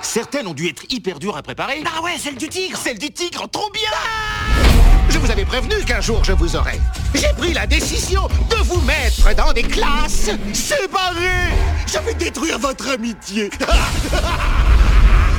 Certaines 0.00 0.46
ont 0.46 0.54
dû 0.54 0.68
être 0.68 0.84
hyper 0.90 1.18
dures 1.18 1.36
à 1.36 1.42
préparer. 1.42 1.82
Ah 1.86 2.02
ouais, 2.02 2.18
celle 2.18 2.36
du 2.36 2.48
tigre 2.48 2.78
Celle 2.78 2.98
du 2.98 3.10
tigre, 3.10 3.48
trop 3.50 3.68
bien 3.72 4.91
Je 5.08 5.18
vous 5.18 5.30
avais 5.30 5.44
prévenu 5.44 5.74
qu'un 5.84 6.00
jour 6.00 6.24
je 6.24 6.32
vous 6.32 6.56
aurais. 6.56 6.78
J'ai 7.14 7.32
pris 7.36 7.52
la 7.52 7.66
décision 7.66 8.26
de 8.50 8.56
vous 8.64 8.80
mettre 8.82 9.34
dans 9.34 9.52
des 9.52 9.62
classes 9.62 10.30
séparées. 10.52 11.52
Je 11.86 11.98
vais 11.98 12.14
détruire 12.14 12.58
votre 12.58 12.88
amitié. 12.90 13.50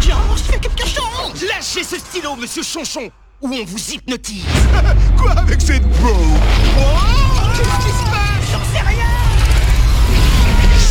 Georges, 0.02 0.42
fais 0.42 0.60
quelque 0.60 0.86
chose 0.88 1.44
Lâchez 1.48 1.84
ce 1.84 1.98
stylo, 1.98 2.36
Monsieur 2.36 2.64
Chonchon, 2.64 3.10
ou 3.42 3.54
on 3.54 3.66
vous 3.66 3.92
hypnotise. 3.92 4.46
Quoi 5.18 5.32
avec 5.32 5.62
cette 5.62 5.84
bow 6.02 6.16
Qu'est-ce 7.56 7.86
qui 7.86 7.92
se 7.92 8.04
passe? 8.12 8.52
J'en 8.52 8.74
sais 8.74 8.86
rien 8.86 9.06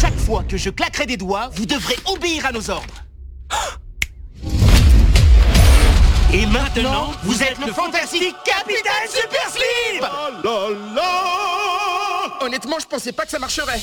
Chaque 0.00 0.18
fois 0.18 0.42
que 0.48 0.56
je 0.56 0.70
claquerai 0.70 1.06
des 1.06 1.16
doigts, 1.16 1.50
vous 1.54 1.66
devrez 1.66 1.96
obéir 2.06 2.46
à 2.46 2.52
nos 2.52 2.70
ordres. 2.70 3.01
Maintenant, 6.52 7.12
vous 7.24 7.42
êtes 7.42 7.58
le 7.64 7.72
fantastique 7.72 8.36
Capitaine 8.44 9.08
Super 9.08 9.48
Slip 9.50 10.04
Honnêtement, 12.40 12.76
je 12.80 12.86
pensais 12.86 13.12
pas 13.12 13.24
que 13.24 13.30
ça 13.30 13.38
marcherait. 13.38 13.80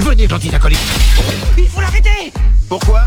Venez, 0.00 0.28
gentil 0.28 0.54
acolyte. 0.54 0.78
Il 1.56 1.68
faut 1.68 1.80
l'arrêter 1.80 2.32
Pourquoi? 2.68 3.02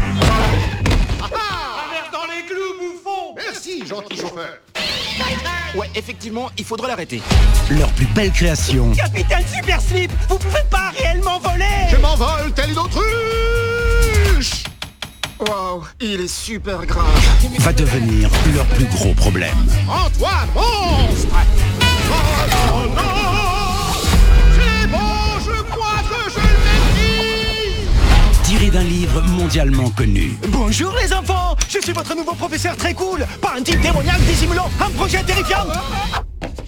Dans 2.12 2.26
les 2.34 2.46
clous, 2.46 2.80
bouffon 2.80 3.36
Merci, 3.36 3.86
gentil 3.86 4.18
chauffeur. 4.18 4.60
Ouais, 5.76 5.90
effectivement, 5.96 6.50
il 6.58 6.64
faudra 6.64 6.88
l'arrêter. 6.88 7.22
Leur 7.72 7.92
plus 7.94 8.06
belle 8.08 8.32
création 8.32 8.92
Capitaine 8.94 9.44
Super 9.54 9.82
Slip, 9.82 10.12
vous 10.30 10.38
pouvez 10.38 10.64
pas 10.70 10.92
réellement 10.98 11.40
voler 11.40 11.66
Je 11.92 11.98
m'envole 11.98 12.54
tel 12.54 12.72
une 12.72 12.80
autruche 12.80 14.64
Wow, 15.40 15.84
il 16.00 16.22
est 16.22 16.28
super 16.30 16.86
grave. 16.86 17.06
va 17.60 17.74
devenir 17.74 18.30
leur 18.54 18.66
plus 18.68 18.86
gros 18.86 19.14
problème. 19.14 19.54
Antoine, 19.90 20.48
monstre 20.54 21.36
Oh 22.10 22.14
non, 22.70 22.86
non 22.94 23.02
C'est 24.56 24.88
bon, 24.88 24.98
je 25.46 25.62
crois 25.64 26.02
que 26.10 26.30
je 26.32 26.40
Tiré 28.44 28.70
d'un 28.70 28.84
livre 28.84 29.22
mondialement 29.24 29.90
connu. 29.90 30.38
Bonjour 30.48 30.94
les 31.02 31.12
enfants 31.12 31.58
Je 31.68 31.80
suis 31.82 31.92
votre 31.92 32.16
nouveau 32.16 32.34
professeur 32.34 32.78
très 32.78 32.94
cool 32.94 33.26
Pas 33.42 33.56
un 33.58 33.62
type 33.62 33.82
démoniaque 33.82 34.22
dissimulant 34.22 34.70
un 34.80 34.90
projet 34.92 35.22
terrifiant 35.24 35.66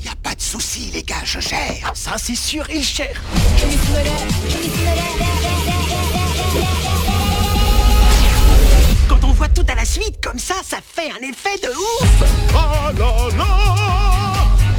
Y 0.03 0.09
a 0.09 0.15
pas 0.21 0.35
de 0.35 0.41
souci, 0.41 0.91
les 0.93 1.03
gars, 1.03 1.23
je 1.23 1.39
gère. 1.39 1.91
Ça 1.93 2.15
c'est 2.17 2.35
sûr, 2.35 2.65
il 2.69 2.83
cher 2.83 3.21
Quand 9.07 9.23
on 9.23 9.31
voit 9.31 9.49
tout 9.49 9.65
à 9.69 9.75
la 9.75 9.85
suite 9.85 10.23
comme 10.23 10.39
ça, 10.39 10.55
ça 10.63 10.77
fait 10.85 11.09
un 11.11 11.27
effet 11.27 11.57
de 11.61 11.69
ouf. 11.69 12.09
Oh 12.53 12.91
là 12.97 13.37
là. 13.37 13.45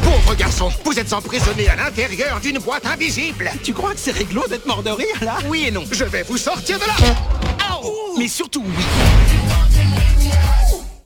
Pauvre 0.03 0.35
garçon, 0.35 0.71
vous 0.85 0.99
êtes 0.99 1.13
emprisonné 1.13 1.69
à 1.69 1.77
l'intérieur 1.77 2.41
d'une 2.41 2.59
boîte 2.59 2.87
invisible. 2.87 3.51
Tu 3.63 3.73
crois 3.73 3.93
que 3.93 4.01
c'est 4.01 4.13
réglo 4.13 4.47
d'être 4.49 4.67
mort 4.67 4.83
de 4.83 4.91
rire 4.91 5.17
là? 5.23 5.39
Oui 5.47 5.65
et 5.69 5.71
non. 5.71 5.85
Je 5.91 6.05
vais 6.05 6.23
vous 6.23 6.39
sortir 6.39 6.79
de 6.79 6.87
là. 6.87 6.95
Mais 8.19 8.29
surtout 8.29 8.65
oui 8.67 9.38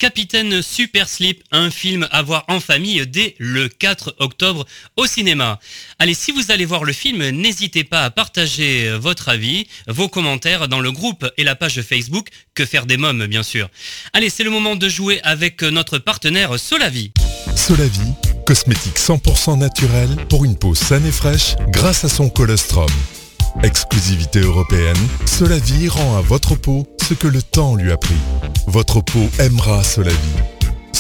Capitaine 0.03 0.63
Super 0.63 1.09
Slip, 1.09 1.45
un 1.53 1.71
film 1.71 2.09
à 2.11 2.23
voir 2.23 2.45
en 2.49 2.59
famille 2.59 3.07
dès 3.07 3.37
le 3.39 3.69
4 3.69 4.17
octobre 4.19 4.67
au 4.97 5.07
cinéma. 5.07 5.61
Allez, 6.01 6.15
si 6.15 6.33
vous 6.33 6.51
allez 6.51 6.65
voir 6.65 6.83
le 6.83 6.93
film, 6.93 7.29
n'hésitez 7.29 7.85
pas 7.85 8.03
à 8.03 8.11
partager 8.11 8.91
votre 8.99 9.29
avis, 9.29 9.69
vos 9.87 10.09
commentaires 10.09 10.67
dans 10.67 10.81
le 10.81 10.91
groupe 10.91 11.25
et 11.37 11.45
la 11.45 11.55
page 11.55 11.81
Facebook 11.83 12.31
Que 12.53 12.67
faire 12.67 12.87
des 12.87 12.97
mômes, 12.97 13.27
bien 13.27 13.45
sûr. 13.45 13.71
Allez, 14.13 14.29
c'est 14.29 14.43
le 14.43 14.51
moment 14.51 14.75
de 14.75 14.89
jouer 14.89 15.21
avec 15.23 15.63
notre 15.63 15.99
partenaire 15.99 16.59
Solavi. 16.59 17.13
Solavi, 17.55 18.01
cosmétique 18.45 18.99
100% 18.99 19.57
naturel 19.57 20.09
pour 20.29 20.45
une 20.45 20.59
peau 20.59 20.75
saine 20.75 21.07
et 21.07 21.13
fraîche 21.13 21.55
grâce 21.69 22.03
à 22.05 22.09
son 22.09 22.29
colostrum. 22.29 22.91
Exclusivité 23.63 24.41
européenne, 24.41 24.97
Solavi 25.27 25.89
rend 25.89 26.17
à 26.17 26.21
votre 26.21 26.55
peau 26.57 26.87
ce 27.01 27.15
que 27.15 27.29
le 27.29 27.43
temps 27.43 27.77
lui 27.77 27.93
a 27.93 27.97
pris. 27.97 28.17
Votre 28.67 29.01
peau 29.01 29.29
aimera 29.39 29.85
Solavi. 29.85 30.17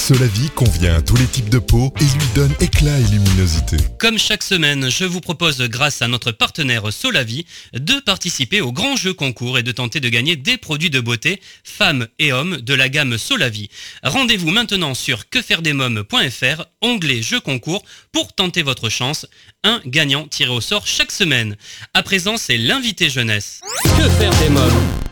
Solavi 0.02 0.50
convient 0.56 0.96
à 0.96 1.00
tous 1.00 1.14
les 1.14 1.28
types 1.28 1.48
de 1.48 1.60
peau 1.60 1.94
et 2.00 2.02
lui 2.02 2.26
donne 2.34 2.52
éclat 2.58 2.98
et 2.98 3.04
luminosité. 3.04 3.76
Comme 4.00 4.18
chaque 4.18 4.42
semaine, 4.42 4.90
je 4.90 5.04
vous 5.04 5.20
propose, 5.20 5.62
grâce 5.62 6.02
à 6.02 6.08
notre 6.08 6.32
partenaire 6.32 6.92
Solavi, 6.92 7.46
de 7.72 8.00
participer 8.00 8.60
au 8.60 8.72
grand 8.72 8.96
jeu 8.96 9.14
concours 9.14 9.60
et 9.60 9.62
de 9.62 9.70
tenter 9.70 10.00
de 10.00 10.08
gagner 10.08 10.34
des 10.34 10.56
produits 10.56 10.90
de 10.90 10.98
beauté, 10.98 11.40
femmes 11.62 12.08
et 12.18 12.32
hommes, 12.32 12.56
de 12.56 12.74
la 12.74 12.88
gamme 12.88 13.16
Solavi. 13.16 13.68
Rendez-vous 14.02 14.50
maintenant 14.50 14.94
sur 14.94 15.28
quefairedesmoms.fr, 15.28 16.64
onglet 16.80 17.22
jeu 17.22 17.38
concours, 17.38 17.84
pour 18.10 18.32
tenter 18.32 18.64
votre 18.64 18.88
chance. 18.88 19.28
Un 19.62 19.80
gagnant 19.86 20.26
tiré 20.26 20.50
au 20.50 20.60
sort 20.60 20.88
chaque 20.88 21.12
semaine. 21.12 21.56
À 21.94 22.02
présent, 22.02 22.36
c'est 22.38 22.58
l'invité 22.58 23.08
jeunesse. 23.08 23.60
Que 23.84 24.08
faire 24.08 24.34
des 24.40 24.48
mômes? 24.48 25.11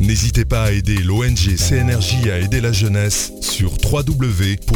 N'hésitez 0.00 0.44
pas 0.44 0.62
à 0.64 0.70
aider 0.70 0.98
l'ONG 0.98 1.56
CNRJ 1.56 2.28
à 2.30 2.38
aider 2.38 2.60
la 2.60 2.72
jeunesse 2.72 3.32
sur 3.42 3.72
www.cnrj.org. 3.82 4.68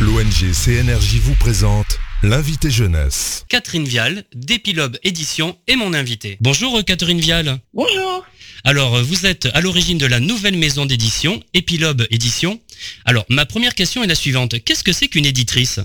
L'ONG 0.00 0.52
CNRJ 0.52 1.14
vous 1.20 1.36
présente 1.36 2.00
l'invité 2.24 2.68
jeunesse. 2.68 3.44
Catherine 3.48 3.84
Vial, 3.84 4.24
d'Epilobe 4.34 4.98
Édition, 5.04 5.56
est 5.68 5.76
mon 5.76 5.94
invitée. 5.94 6.36
Bonjour 6.40 6.84
Catherine 6.84 7.20
Vial. 7.20 7.60
Bonjour. 7.72 8.26
Alors, 8.64 9.00
vous 9.00 9.26
êtes 9.26 9.48
à 9.54 9.60
l'origine 9.60 9.98
de 9.98 10.06
la 10.06 10.18
nouvelle 10.18 10.56
maison 10.56 10.84
d'édition, 10.84 11.40
Epilobe 11.54 12.06
Édition. 12.10 12.60
Alors, 13.04 13.24
ma 13.28 13.46
première 13.46 13.76
question 13.76 14.02
est 14.02 14.08
la 14.08 14.16
suivante. 14.16 14.62
Qu'est-ce 14.64 14.82
que 14.82 14.92
c'est 14.92 15.06
qu'une 15.06 15.26
éditrice? 15.26 15.78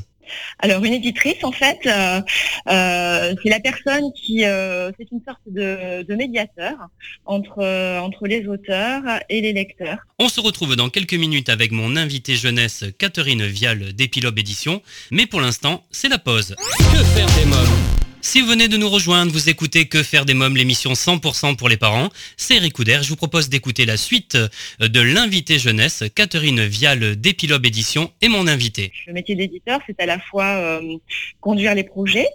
Alors 0.60 0.84
une 0.84 0.93
éditrice, 0.93 1.43
en 1.43 1.51
fait, 1.51 1.79
euh, 1.86 2.22
euh, 2.69 3.34
c'est 3.41 3.50
la 3.50 3.60
personne 3.60 4.12
qui, 4.13 4.46
euh, 4.46 4.91
c'est 4.98 5.12
une 5.12 5.22
sorte 5.25 5.41
de, 5.48 6.03
de 6.03 6.15
médiateur 6.15 6.75
entre 7.25 7.60
euh, 7.60 8.00
entre 8.00 8.27
les 8.27 8.48
auteurs 8.48 9.03
et 9.29 9.41
les 9.41 9.53
lecteurs. 9.53 10.00
On 10.19 10.29
se 10.29 10.39
retrouve 10.39 10.75
dans 10.75 10.89
quelques 10.89 11.13
minutes 11.13 11.50
avec 11.50 11.72
mon 11.72 11.96
invité 11.96 12.36
jeunesse 12.36 12.86
Catherine 12.98 13.46
Vial 13.46 13.93
d'Epilobe 13.93 14.38
Édition. 14.39 14.81
Mais 15.12 15.25
pour 15.25 15.41
l'instant, 15.41 15.84
c'est 15.91 16.10
la 16.10 16.17
pause. 16.17 16.55
Que 16.77 17.03
faire 17.03 17.27
des 17.38 17.46
mômes? 17.46 17.96
Si 18.27 18.41
vous 18.41 18.48
venez 18.48 18.67
de 18.67 18.75
nous 18.75 18.89
rejoindre, 18.89 19.31
vous 19.31 19.48
écoutez 19.48 19.88
Que 19.88 20.03
faire 20.03 20.25
des 20.25 20.34
mômes, 20.34 20.57
l'émission 20.57 20.91
100% 20.91 21.55
pour 21.55 21.69
les 21.69 21.77
parents. 21.77 22.10
C'est 22.36 22.57
Eric 22.57 22.74
Couder. 22.74 23.00
Je 23.01 23.07
vous 23.07 23.15
propose 23.15 23.48
d'écouter 23.48 23.86
la 23.86 23.96
suite 23.96 24.38
de 24.81 25.00
l'invité 25.00 25.57
jeunesse, 25.57 26.03
Catherine 26.13 26.65
Vial 26.65 27.15
d'Epilobe 27.15 27.65
Édition 27.65 28.12
et 28.22 28.27
mon 28.27 28.46
invité. 28.48 28.91
Le 29.07 29.13
métier 29.13 29.36
d'éditeur, 29.36 29.79
c'est 29.88 29.98
à 30.01 30.05
la 30.05 30.19
fois 30.19 30.43
euh, 30.43 30.98
conduire 31.39 31.74
les 31.74 31.86
projets, 31.86 32.27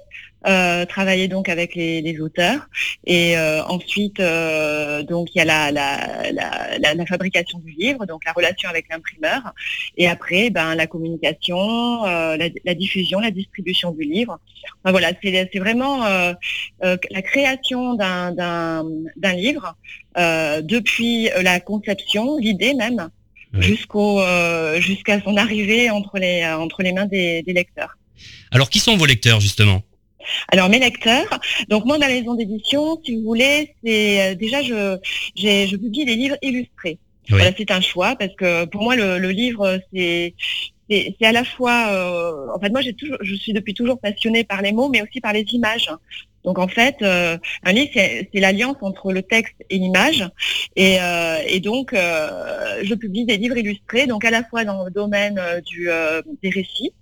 euh, 0.46 0.84
travailler 0.86 1.28
donc 1.28 1.48
avec 1.48 1.74
les, 1.74 2.00
les 2.02 2.20
auteurs, 2.20 2.68
et 3.06 3.36
euh, 3.36 3.62
ensuite 3.64 4.20
euh, 4.20 5.02
donc 5.02 5.34
il 5.34 5.38
y 5.38 5.40
a 5.40 5.44
la, 5.44 5.70
la, 5.72 6.32
la, 6.32 6.94
la- 6.94 7.06
fabrication 7.06 7.58
du 7.58 7.72
livre, 7.72 8.06
donc 8.06 8.24
la 8.24 8.32
relation 8.32 8.68
avec 8.68 8.86
l'imprimeur, 8.90 9.52
et 9.96 10.08
après 10.08 10.50
ben 10.50 10.74
la 10.74 10.86
communication, 10.86 12.04
euh, 12.06 12.36
la, 12.36 12.48
la 12.64 12.74
diffusion, 12.74 13.20
la 13.20 13.30
distribution 13.30 13.92
du 13.92 14.04
livre. 14.04 14.38
Enfin, 14.82 14.92
voilà, 14.92 15.12
c'est 15.22 15.50
c'est 15.52 15.58
vraiment 15.58 16.04
euh, 16.04 16.32
euh, 16.84 16.96
la 17.10 17.22
création 17.22 17.94
d'un 17.94 18.32
d'un 18.32 18.84
d'un 19.16 19.32
livre 19.32 19.74
euh, 20.18 20.60
depuis 20.62 21.28
la 21.42 21.60
conception, 21.60 22.38
l'idée 22.38 22.74
même, 22.74 23.08
Oui. 23.54 23.62
jusqu'au 23.62 24.20
euh, 24.20 24.80
jusqu'à 24.80 25.20
son 25.20 25.36
arrivée 25.36 25.90
entre 25.90 26.18
les 26.18 26.44
entre 26.46 26.82
les 26.82 26.92
mains 26.92 27.06
des, 27.06 27.42
des 27.42 27.52
lecteurs. 27.52 27.96
Alors, 28.50 28.70
qui 28.70 28.78
sont 28.78 28.96
vos 28.96 29.06
lecteurs, 29.06 29.40
justement? 29.40 29.82
Alors 30.48 30.68
mes 30.68 30.78
lecteurs, 30.78 31.40
donc 31.68 31.84
moi 31.84 31.98
ma 31.98 32.08
maison 32.08 32.34
d'édition, 32.34 33.00
si 33.04 33.16
vous 33.16 33.22
voulez, 33.22 33.74
c'est 33.84 34.34
déjà 34.36 34.62
je, 34.62 34.98
je 35.36 35.76
publie 35.76 36.04
des 36.04 36.16
livres 36.16 36.36
illustrés. 36.42 36.98
Voilà, 37.28 37.52
c'est 37.56 37.70
un 37.70 37.80
choix 37.80 38.16
parce 38.16 38.34
que 38.34 38.64
pour 38.64 38.82
moi 38.82 38.96
le, 38.96 39.30
livre 39.30 39.78
c'est 39.92 40.34
c'est 40.90 41.14
à 41.22 41.32
la 41.32 41.44
fois, 41.44 42.50
en 42.54 42.60
fait 42.60 42.70
moi 42.70 42.80
j'ai 42.82 42.92
toujours, 42.92 43.16
je 43.20 43.34
suis 43.34 43.52
depuis 43.52 43.74
toujours 43.74 43.98
passionnée 43.98 44.44
par 44.44 44.60
les 44.60 44.72
mots, 44.72 44.88
mais 44.88 45.02
aussi 45.02 45.20
par 45.20 45.32
les 45.32 45.44
images. 45.52 45.88
Donc 46.44 46.58
en 46.58 46.68
fait, 46.68 46.96
euh, 47.02 47.38
un 47.62 47.72
livre, 47.72 47.90
c'est 47.94 48.28
l'alliance 48.34 48.76
entre 48.80 49.12
le 49.12 49.22
texte 49.22 49.54
et 49.70 49.78
l'image. 49.78 50.28
Et, 50.76 50.96
euh, 51.00 51.58
donc, 51.60 51.92
euh, 51.92 52.80
je 52.82 52.94
publie 52.94 53.24
des 53.24 53.36
livres 53.36 53.56
illustrés, 53.56 54.06
donc 54.06 54.24
à 54.24 54.30
la 54.30 54.42
fois 54.42 54.64
dans 54.64 54.84
le 54.84 54.90
domaine 54.90 55.40
des 56.42 56.50
récits, 56.50 56.92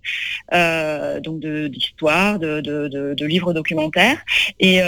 donc 1.22 1.40
d'histoire, 1.40 2.38
de, 2.38 2.60
de, 2.60 3.26
livres 3.26 3.54
documentaires, 3.54 4.22
et 4.58 4.82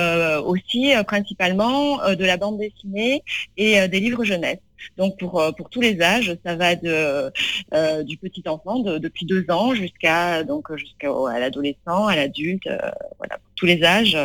aussi 0.45 0.93
principalement 1.07 1.99
de 2.09 2.25
la 2.25 2.37
bande 2.37 2.59
dessinée 2.59 3.23
et 3.57 3.89
des 3.89 4.01
livres 4.01 4.25
jeunesse. 4.25 4.59
Donc 4.97 5.19
pour, 5.19 5.41
euh, 5.41 5.53
pour 5.53 5.71
tous 5.71 5.81
les 5.81 6.01
âges, 6.01 6.37
ça 6.45 6.57
va 6.57 6.75
de, 6.77 7.31
euh, 7.75 8.03
du 8.03 8.17
petit 8.17 8.43
enfant 8.47 8.81
depuis 8.81 9.27
deux 9.27 9.45
ans 9.49 9.75
jusqu'à 9.75 10.45
donc 10.45 10.75
jusqu'à 10.77 11.09
l'adolescent, 11.39 12.07
à 12.07 12.17
l'adulte, 12.17 12.67
euh, 12.67 12.79
voilà, 13.19 13.39
pour 13.39 13.55
tous 13.55 13.67
les 13.67 13.83
âges. 13.83 14.17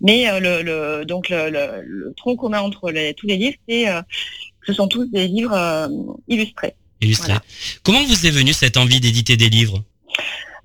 Mais 0.00 0.26
le, 0.40 1.04
donc 1.04 1.28
le, 1.28 2.12
tronc 2.16 2.36
commun 2.36 2.60
entre 2.60 2.92
tous 3.12 3.26
les 3.26 3.36
livres, 3.36 3.56
c'est 3.68 3.84
que 3.84 4.66
ce 4.66 4.72
sont 4.72 4.88
tous 4.88 5.06
des 5.06 5.28
livres 5.28 5.88
illustrés. 6.28 6.74
Illustrés. 7.00 7.34
Comment 7.82 8.04
vous 8.04 8.26
est 8.26 8.30
venue 8.30 8.52
cette 8.52 8.76
envie 8.76 9.00
d'éditer 9.00 9.36
des 9.36 9.48
livres? 9.48 9.82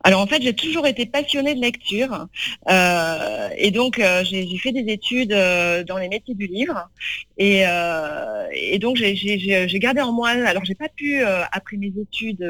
Alors 0.05 0.21
en 0.21 0.27
fait, 0.27 0.43
j'ai 0.43 0.53
toujours 0.53 0.85
été 0.85 1.07
passionnée 1.07 1.55
de 1.55 1.59
lecture 1.59 2.27
euh, 2.69 3.49
et 3.57 3.71
donc 3.71 3.97
euh, 3.97 4.23
j'ai 4.23 4.45
fait 4.59 4.71
des 4.71 4.93
études 4.93 5.33
euh, 5.33 5.83
dans 5.83 5.97
les 5.97 6.09
métiers 6.09 6.35
du 6.35 6.45
livre 6.45 6.91
et, 7.39 7.63
donc 8.77 8.97
j'ai 8.97 9.79
gardé 9.79 10.01
en 10.01 10.11
moi. 10.11 10.29
Alors 10.29 10.63
j'ai 10.63 10.75
pas 10.75 10.89
pu 10.95 11.23
après 11.23 11.77
mes 11.77 11.91
études 11.99 12.47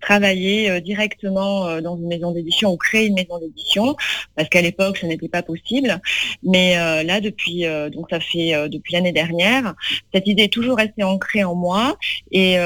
travailler 0.00 0.80
directement 0.80 1.80
dans 1.80 1.96
une 1.96 2.06
maison 2.06 2.30
d'édition 2.30 2.72
ou 2.72 2.76
créer 2.76 3.06
une 3.06 3.14
maison 3.14 3.38
d'édition 3.40 3.96
parce 4.36 4.48
qu'à 4.48 4.62
l'époque 4.62 4.98
ce 4.98 5.06
n'était 5.06 5.28
pas 5.28 5.42
possible. 5.42 6.00
Mais 6.44 6.76
là 7.02 7.20
depuis 7.20 7.64
donc 7.92 8.06
ça 8.10 8.20
fait 8.20 8.68
depuis 8.68 8.94
l'année 8.94 9.12
dernière, 9.12 9.74
cette 10.14 10.28
idée 10.28 10.44
est 10.44 10.52
toujours 10.52 10.76
restée 10.76 11.02
ancrée 11.02 11.42
en 11.42 11.56
moi 11.56 11.96
et 12.30 12.56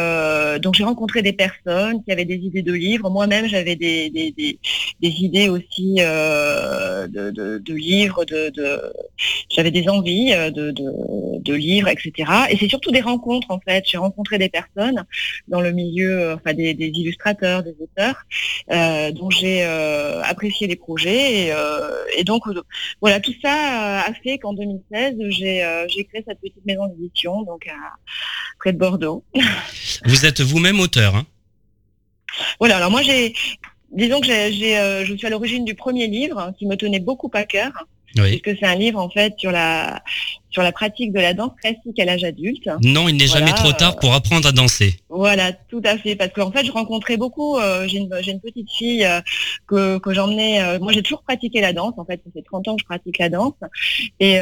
donc 0.60 0.74
j'ai 0.74 0.84
rencontré 0.84 1.22
des 1.22 1.32
personnes 1.32 2.04
qui 2.04 2.12
avaient 2.12 2.26
des 2.26 2.36
idées 2.36 2.62
de 2.62 2.72
livres. 2.72 3.08
Moi-même 3.10 3.48
j'avais 3.48 3.76
des 3.76 3.93
des, 4.10 4.58
idées 5.00 5.48
aussi 5.48 5.96
euh, 6.00 7.06
de, 7.06 7.74
livres, 7.74 8.24
de, 8.24 8.52
j'avais 9.50 9.70
des 9.70 9.88
envies 9.88 10.32
euh, 10.32 10.50
de, 10.50 11.54
livres, 11.54 11.88
etc. 11.88 12.30
Et 12.50 12.56
c'est 12.56 12.68
surtout 12.68 12.90
des 12.90 13.00
rencontres 13.00 13.50
en 13.50 13.60
fait. 13.60 13.84
J'ai 13.86 13.98
rencontré 13.98 14.38
des 14.38 14.48
personnes 14.48 15.04
dans 15.48 15.60
le 15.60 15.72
milieu, 15.72 16.34
enfin 16.34 16.54
des, 16.54 16.72
illustrateurs, 16.72 17.62
des 17.62 17.74
auteurs, 17.80 18.22
euh, 18.70 19.12
dont 19.12 19.30
j'ai 19.30 19.62
apprécié 19.64 20.66
les 20.66 20.76
projets. 20.76 21.52
Et, 22.16 22.24
donc 22.24 22.42
voilà, 23.00 23.20
tout 23.20 23.34
ça 23.42 24.02
a 24.02 24.12
fait 24.14 24.38
qu'en 24.38 24.54
2016, 24.54 25.16
j'ai 25.28 26.04
créé 26.04 26.24
cette 26.26 26.40
petite 26.40 26.64
maison 26.66 26.86
d'édition, 26.86 27.42
donc 27.42 27.68
près 28.58 28.72
de 28.72 28.78
Bordeaux. 28.78 29.24
Vous 30.04 30.26
êtes 30.26 30.40
vous-même 30.40 30.80
auteur, 30.80 31.14
hein? 31.16 31.26
Voilà, 32.58 32.76
alors 32.78 32.90
moi 32.90 33.02
j'ai 33.02 33.34
disons 33.94 34.20
que 34.20 34.30
euh, 34.30 35.04
je 35.04 35.14
suis 35.14 35.26
à 35.26 35.30
l'origine 35.30 35.64
du 35.64 35.74
premier 35.74 36.06
livre 36.06 36.38
hein, 36.38 36.52
qui 36.58 36.66
me 36.66 36.76
tenait 36.76 37.00
beaucoup 37.00 37.30
à 37.32 37.44
cœur. 37.44 37.72
Oui. 38.16 38.38
Puisque 38.38 38.58
c'est 38.58 38.66
un 38.66 38.74
livre 38.74 38.98
en 38.98 39.10
fait 39.10 39.34
sur 39.38 39.50
la 39.50 40.02
sur 40.54 40.62
la 40.62 40.70
pratique 40.70 41.12
de 41.12 41.18
la 41.18 41.34
danse 41.34 41.50
classique 41.60 41.98
à 41.98 42.04
l'âge 42.04 42.22
adulte. 42.22 42.70
Non, 42.80 43.08
il 43.08 43.16
n'est 43.16 43.26
jamais 43.26 43.52
trop 43.52 43.72
tard 43.72 43.96
pour 43.96 44.14
apprendre 44.14 44.46
à 44.46 44.52
danser. 44.52 44.94
Voilà, 45.08 45.52
tout 45.52 45.82
à 45.84 45.98
fait. 45.98 46.14
Parce 46.14 46.32
qu'en 46.32 46.52
fait, 46.52 46.64
je 46.64 46.70
rencontrais 46.70 47.16
beaucoup. 47.16 47.58
Euh, 47.58 47.88
j'ai, 47.88 47.98
une, 47.98 48.10
une, 48.26 48.40
petite 48.40 48.70
fille 48.70 49.04
euh, 49.04 49.20
que, 49.66 49.98
que 49.98 50.14
j'emmenais. 50.14 50.62
Euh, 50.62 50.78
moi, 50.78 50.92
j'ai 50.92 51.02
toujours 51.02 51.22
pratiqué 51.22 51.60
la 51.60 51.72
danse. 51.72 51.94
En 51.96 52.04
fait, 52.04 52.20
ça 52.24 52.30
fait 52.32 52.42
30 52.42 52.68
ans 52.68 52.76
que 52.76 52.82
je 52.82 52.86
pratique 52.86 53.18
la 53.18 53.28
danse. 53.28 53.54
Et, 54.20 54.38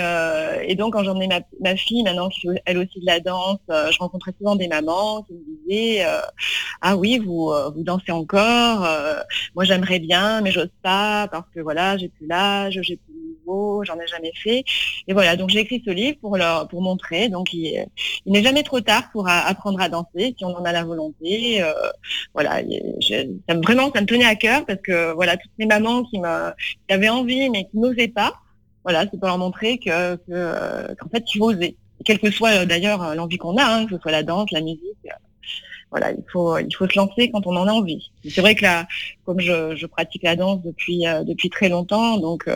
et 0.68 0.74
donc, 0.74 0.92
quand 0.92 1.02
j'emmenais 1.02 1.28
ma, 1.28 1.40
ma 1.62 1.76
fille, 1.76 2.02
maintenant 2.02 2.28
qui 2.28 2.48
elle 2.66 2.76
aussi 2.76 3.00
de 3.00 3.06
la 3.06 3.20
danse, 3.20 3.60
je 3.68 3.98
rencontrais 3.98 4.32
souvent 4.36 4.54
des 4.54 4.68
mamans 4.68 5.22
qui 5.22 5.32
me 5.32 5.66
disaient 5.66 6.04
Ah 6.82 6.96
oui, 6.96 7.18
vous, 7.18 7.50
vous 7.74 7.82
dansez 7.82 8.12
encore. 8.12 8.86
moi, 9.54 9.64
j'aimerais 9.64 9.98
bien, 9.98 10.42
mais 10.42 10.50
j'ose 10.50 10.68
pas 10.82 11.26
parce 11.28 11.46
que 11.54 11.60
voilà, 11.60 11.96
j'ai 11.96 12.08
plus 12.08 12.26
l'âge, 12.26 12.78
j'ai 12.82 12.96
plus 12.96 13.11
le 13.46 13.52
niveau, 13.52 13.84
j'en 13.84 13.98
ai 13.98 14.06
jamais 14.06 14.32
fait. 14.34 14.64
Et 15.08 15.12
voilà, 15.12 15.36
donc 15.36 15.50
j'ai 15.50 15.60
écrit 15.60 15.82
ce 15.84 15.90
livre 15.90 16.18
pour 16.20 16.36
leur 16.36 16.68
pour 16.68 16.82
montrer. 16.82 17.28
Donc 17.28 17.52
il, 17.52 17.86
n'est 18.26 18.42
jamais 18.42 18.62
trop 18.62 18.80
tard 18.80 19.10
pour 19.12 19.28
apprendre 19.28 19.80
à 19.80 19.88
danser 19.88 20.34
si 20.36 20.44
on 20.44 20.56
en 20.56 20.64
a 20.64 20.72
la 20.72 20.84
volonté. 20.84 21.62
Euh, 21.62 21.72
voilà, 22.34 22.62
ça 23.48 23.54
me, 23.54 23.62
vraiment 23.62 23.90
ça 23.92 24.00
me 24.00 24.06
tenait 24.06 24.24
à 24.24 24.36
cœur 24.36 24.64
parce 24.66 24.80
que 24.80 25.12
voilà 25.12 25.36
toutes 25.36 25.52
ces 25.58 25.66
mamans 25.66 26.04
qui, 26.04 26.18
qui 26.18 26.94
avaient 26.94 27.08
envie 27.08 27.50
mais 27.50 27.64
qui 27.64 27.78
n'osaient 27.78 28.08
pas. 28.08 28.34
Voilà, 28.84 29.04
c'est 29.10 29.18
pour 29.18 29.28
leur 29.28 29.38
montrer 29.38 29.78
que 29.78 30.16
qu'en 30.16 31.08
fait 31.08 31.24
il 31.32 31.38
faut 31.38 31.50
oser, 31.50 31.76
quelle 32.04 32.18
que 32.18 32.30
soit 32.30 32.62
euh, 32.62 32.66
d'ailleurs 32.66 33.14
l'envie 33.14 33.38
qu'on 33.38 33.56
a, 33.56 33.64
hein, 33.64 33.86
que 33.86 33.96
ce 33.96 34.02
soit 34.02 34.10
la 34.10 34.22
danse, 34.22 34.50
la 34.50 34.60
musique 34.60 34.88
voilà, 35.92 36.10
il 36.10 36.24
faut 36.32 36.58
il 36.58 36.74
faut 36.74 36.88
se 36.88 36.98
lancer 36.98 37.30
quand 37.30 37.46
on 37.46 37.54
en 37.54 37.68
a 37.68 37.72
envie. 37.72 38.10
C'est 38.28 38.40
vrai 38.40 38.54
que 38.54 38.62
là, 38.62 38.86
comme 39.26 39.40
je, 39.40 39.86
pratique 39.86 40.22
la 40.22 40.36
danse 40.36 40.62
depuis 40.62 41.06
euh, 41.06 41.22
depuis 41.22 41.50
très 41.50 41.68
longtemps, 41.68 42.16
donc 42.16 42.48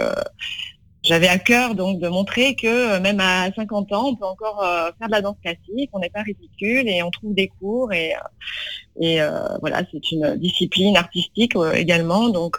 j'avais 1.07 1.29
à 1.29 1.39
cœur 1.39 1.75
donc 1.75 2.01
de 2.01 2.09
montrer 2.09 2.57
que 2.57 2.67
euh, 2.67 3.01
même 3.01 3.21
à 3.21 3.51
50 3.55 3.93
ans, 3.93 4.09
on 4.09 4.17
peut 4.17 4.25
encore 4.25 4.63
euh, 4.63 4.91
faire 4.99 5.09
de 5.09 5.13
la 5.13 5.23
danse 5.23 5.37
classique, 5.43 5.91
on 5.93 6.01
n'est 6.01 6.11
pas 6.11 6.23
ridicule 6.23 6.89
et 6.89 7.03
on 7.03 7.11
trouve 7.11 7.35
des 7.35 7.49
cours 7.61 7.93
et, 7.93 8.15
euh, 8.15 8.19
et 9.01 9.19
voilà, 9.61 9.83
c'est 9.93 10.11
une 10.11 10.37
discipline 10.37 10.97
artistique 10.97 11.53
également 11.75 12.31
donc 12.31 12.59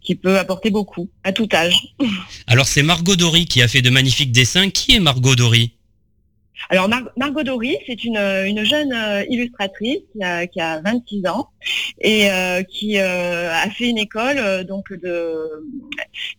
qui 0.00 0.14
peut 0.14 0.38
apporter 0.38 0.70
beaucoup 0.70 1.10
à 1.24 1.32
tout 1.32 1.48
âge. 1.52 1.94
Alors 2.46 2.66
c'est 2.66 2.82
Margot 2.82 3.16
Dory 3.16 3.44
qui 3.44 3.60
a 3.60 3.68
fait 3.68 3.82
de 3.82 3.90
magnifiques 3.90 4.32
dessins. 4.32 4.70
Qui 4.70 4.96
est 4.96 5.00
Margot 5.00 5.34
Dory? 5.34 5.74
Alors 6.70 6.88
Margot 7.16 7.42
Dory, 7.42 7.76
c'est 7.86 8.04
une, 8.04 8.16
une, 8.16 8.64
jeune 8.64 8.92
euh, 8.92 9.24
illustratrice 9.28 10.00
qui 10.12 10.22
a, 10.22 10.46
qui 10.46 10.60
a, 10.60 10.80
26 10.80 11.26
ans 11.26 11.48
et 12.00 12.30
euh, 12.30 12.62
qui 12.62 12.98
euh, 12.98 13.52
a 13.52 13.68
fait 13.70 13.88
une 13.88 13.98
école 13.98 14.64
donc 14.64 14.92
de 14.92 15.64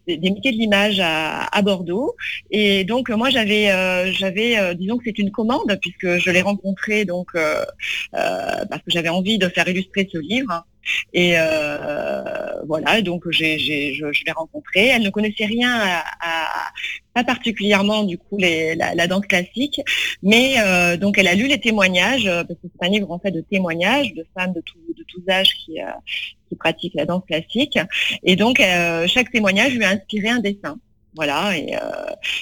des 0.07 0.17
métiers 0.29 0.51
de 0.51 0.57
l'image 0.57 0.99
à, 1.01 1.61
Bordeaux. 1.61 2.15
Et 2.51 2.83
donc 2.83 3.09
moi 3.09 3.29
j'avais 3.29 3.67
j'avais 4.13 4.75
disons 4.75 4.97
que 4.97 5.03
c'est 5.05 5.19
une 5.19 5.31
commande 5.31 5.77
puisque 5.81 6.17
je 6.17 6.29
l'ai 6.29 6.41
rencontrée 6.41 7.05
donc 7.05 7.31
parce 8.11 8.81
que 8.81 8.91
j'avais 8.91 9.09
envie 9.09 9.37
de 9.37 9.47
faire 9.47 9.67
illustrer 9.67 10.09
ce 10.11 10.17
livre. 10.17 10.65
Et 11.13 11.35
voilà, 12.67 13.01
donc 13.01 13.23
je, 13.29 14.25
l'ai 14.25 14.31
rencontrée. 14.31 14.87
Elle 14.87 15.03
ne 15.03 15.09
connaissait 15.09 15.45
rien 15.45 15.71
à, 16.19 16.71
pas 17.13 17.23
particulièrement 17.23 18.03
du 18.03 18.17
coup 18.17 18.37
la, 18.37 19.07
danse 19.07 19.25
classique, 19.27 19.81
mais 20.21 20.55
euh, 20.59 20.97
donc 20.97 21.17
elle 21.17 21.27
a 21.27 21.35
lu 21.35 21.47
les 21.47 21.59
témoignages 21.59 22.27
euh, 22.27 22.43
parce 22.43 22.59
que 22.59 22.67
c'est 22.73 22.85
un 22.85 22.89
livre 22.89 23.11
en 23.11 23.19
fait 23.19 23.31
de 23.31 23.41
témoignages 23.41 24.13
de 24.13 24.25
femmes 24.35 24.53
de, 24.53 24.61
tout, 24.61 24.79
tous 25.13 25.23
âges 25.29 25.53
qui, 25.65 25.81
euh, 25.81 25.85
qui 26.49 26.55
pratiquent 26.55 26.95
la 26.95 27.05
danse 27.05 27.23
classique, 27.25 27.77
et 28.23 28.35
donc 28.35 28.61
chaque 29.07 29.31
témoignage 29.31 29.73
lui 29.73 29.83
a 29.83 29.89
inspiré 29.89 30.29
un 30.29 30.39
dessin. 30.39 30.77
Voilà, 31.15 31.55
et, 31.55 31.75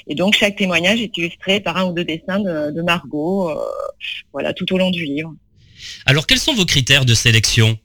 et, 0.08 0.16
donc 0.16 0.34
chaque 0.34 0.56
témoignage 0.56 1.02
est 1.02 1.16
illustré 1.18 1.60
par 1.60 1.76
un 1.76 1.86
ou 1.88 1.94
deux 1.94 2.06
dessins 2.06 2.40
de, 2.40 2.72
de 2.72 2.82
Margot, 2.82 3.52
voilà, 4.32 4.54
tout 4.54 4.74
au 4.74 4.78
long 4.78 4.92
du 4.92 5.04
livre. 5.04 5.34
Alors, 6.06 6.26
quels 6.26 6.40
sont 6.40 6.54
vos 6.54 6.66
critères 6.66 7.04
de 7.04 7.14
sélection? 7.14 7.78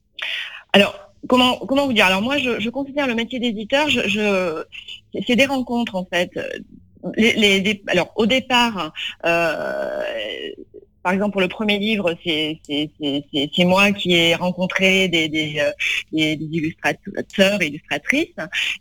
Alors, 0.72 0.94
comment, 1.28 1.58
comment 1.58 1.86
vous 1.86 1.92
dire? 1.92 2.06
Alors 2.06 2.22
moi, 2.22 2.38
je, 2.38 2.68
considère 2.68 3.06
le 3.06 3.14
métier 3.14 3.38
d'éditeur, 3.38 3.88
je, 3.88 4.64
c'est 5.26 5.36
des 5.36 5.46
rencontres 5.46 5.96
en 5.96 6.06
fait. 6.06 6.30
Les, 7.16 7.82
alors 7.86 8.12
au 8.16 8.26
départ, 8.26 8.92
euh, 9.24 10.02
par 11.06 11.12
exemple, 11.12 11.34
pour 11.34 11.40
le 11.40 11.46
premier 11.46 11.78
livre, 11.78 12.16
c'est 12.24 13.64
moi 13.64 13.92
qui 13.92 14.14
ai 14.14 14.34
rencontré 14.34 15.06
des, 15.06 15.54
euh, 15.60 15.70
illustrateurs 16.12 17.62
et 17.62 17.66
illustratrices. 17.68 18.34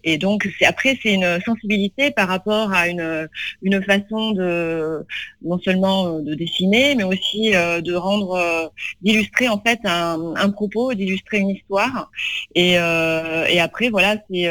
Et 0.04 0.18
donc, 0.18 0.50
après, 0.66 0.98
c'est 1.04 1.14
une 1.14 1.40
sensibilité 1.46 2.10
par 2.10 2.28
rapport 2.28 2.74
à 2.74 2.88
une, 2.88 3.30
façon 3.86 4.32
de, 4.32 5.06
non 5.44 5.60
seulement 5.60 6.18
de 6.18 6.34
dessiner, 6.34 6.96
mais 6.96 7.04
aussi 7.04 7.56
euh, 7.56 7.80
de 7.82 7.94
rendre, 7.94 8.72
d'illustrer 9.04 9.48
en 9.48 9.62
fait 9.62 9.82
un, 9.84 10.50
propos, 10.50 10.96
d'illustrer 10.96 11.38
une 11.38 11.52
histoire. 11.52 12.10
Et 12.56 12.76
après, 12.80 13.90
voilà, 13.90 14.18
c'est 14.32 14.50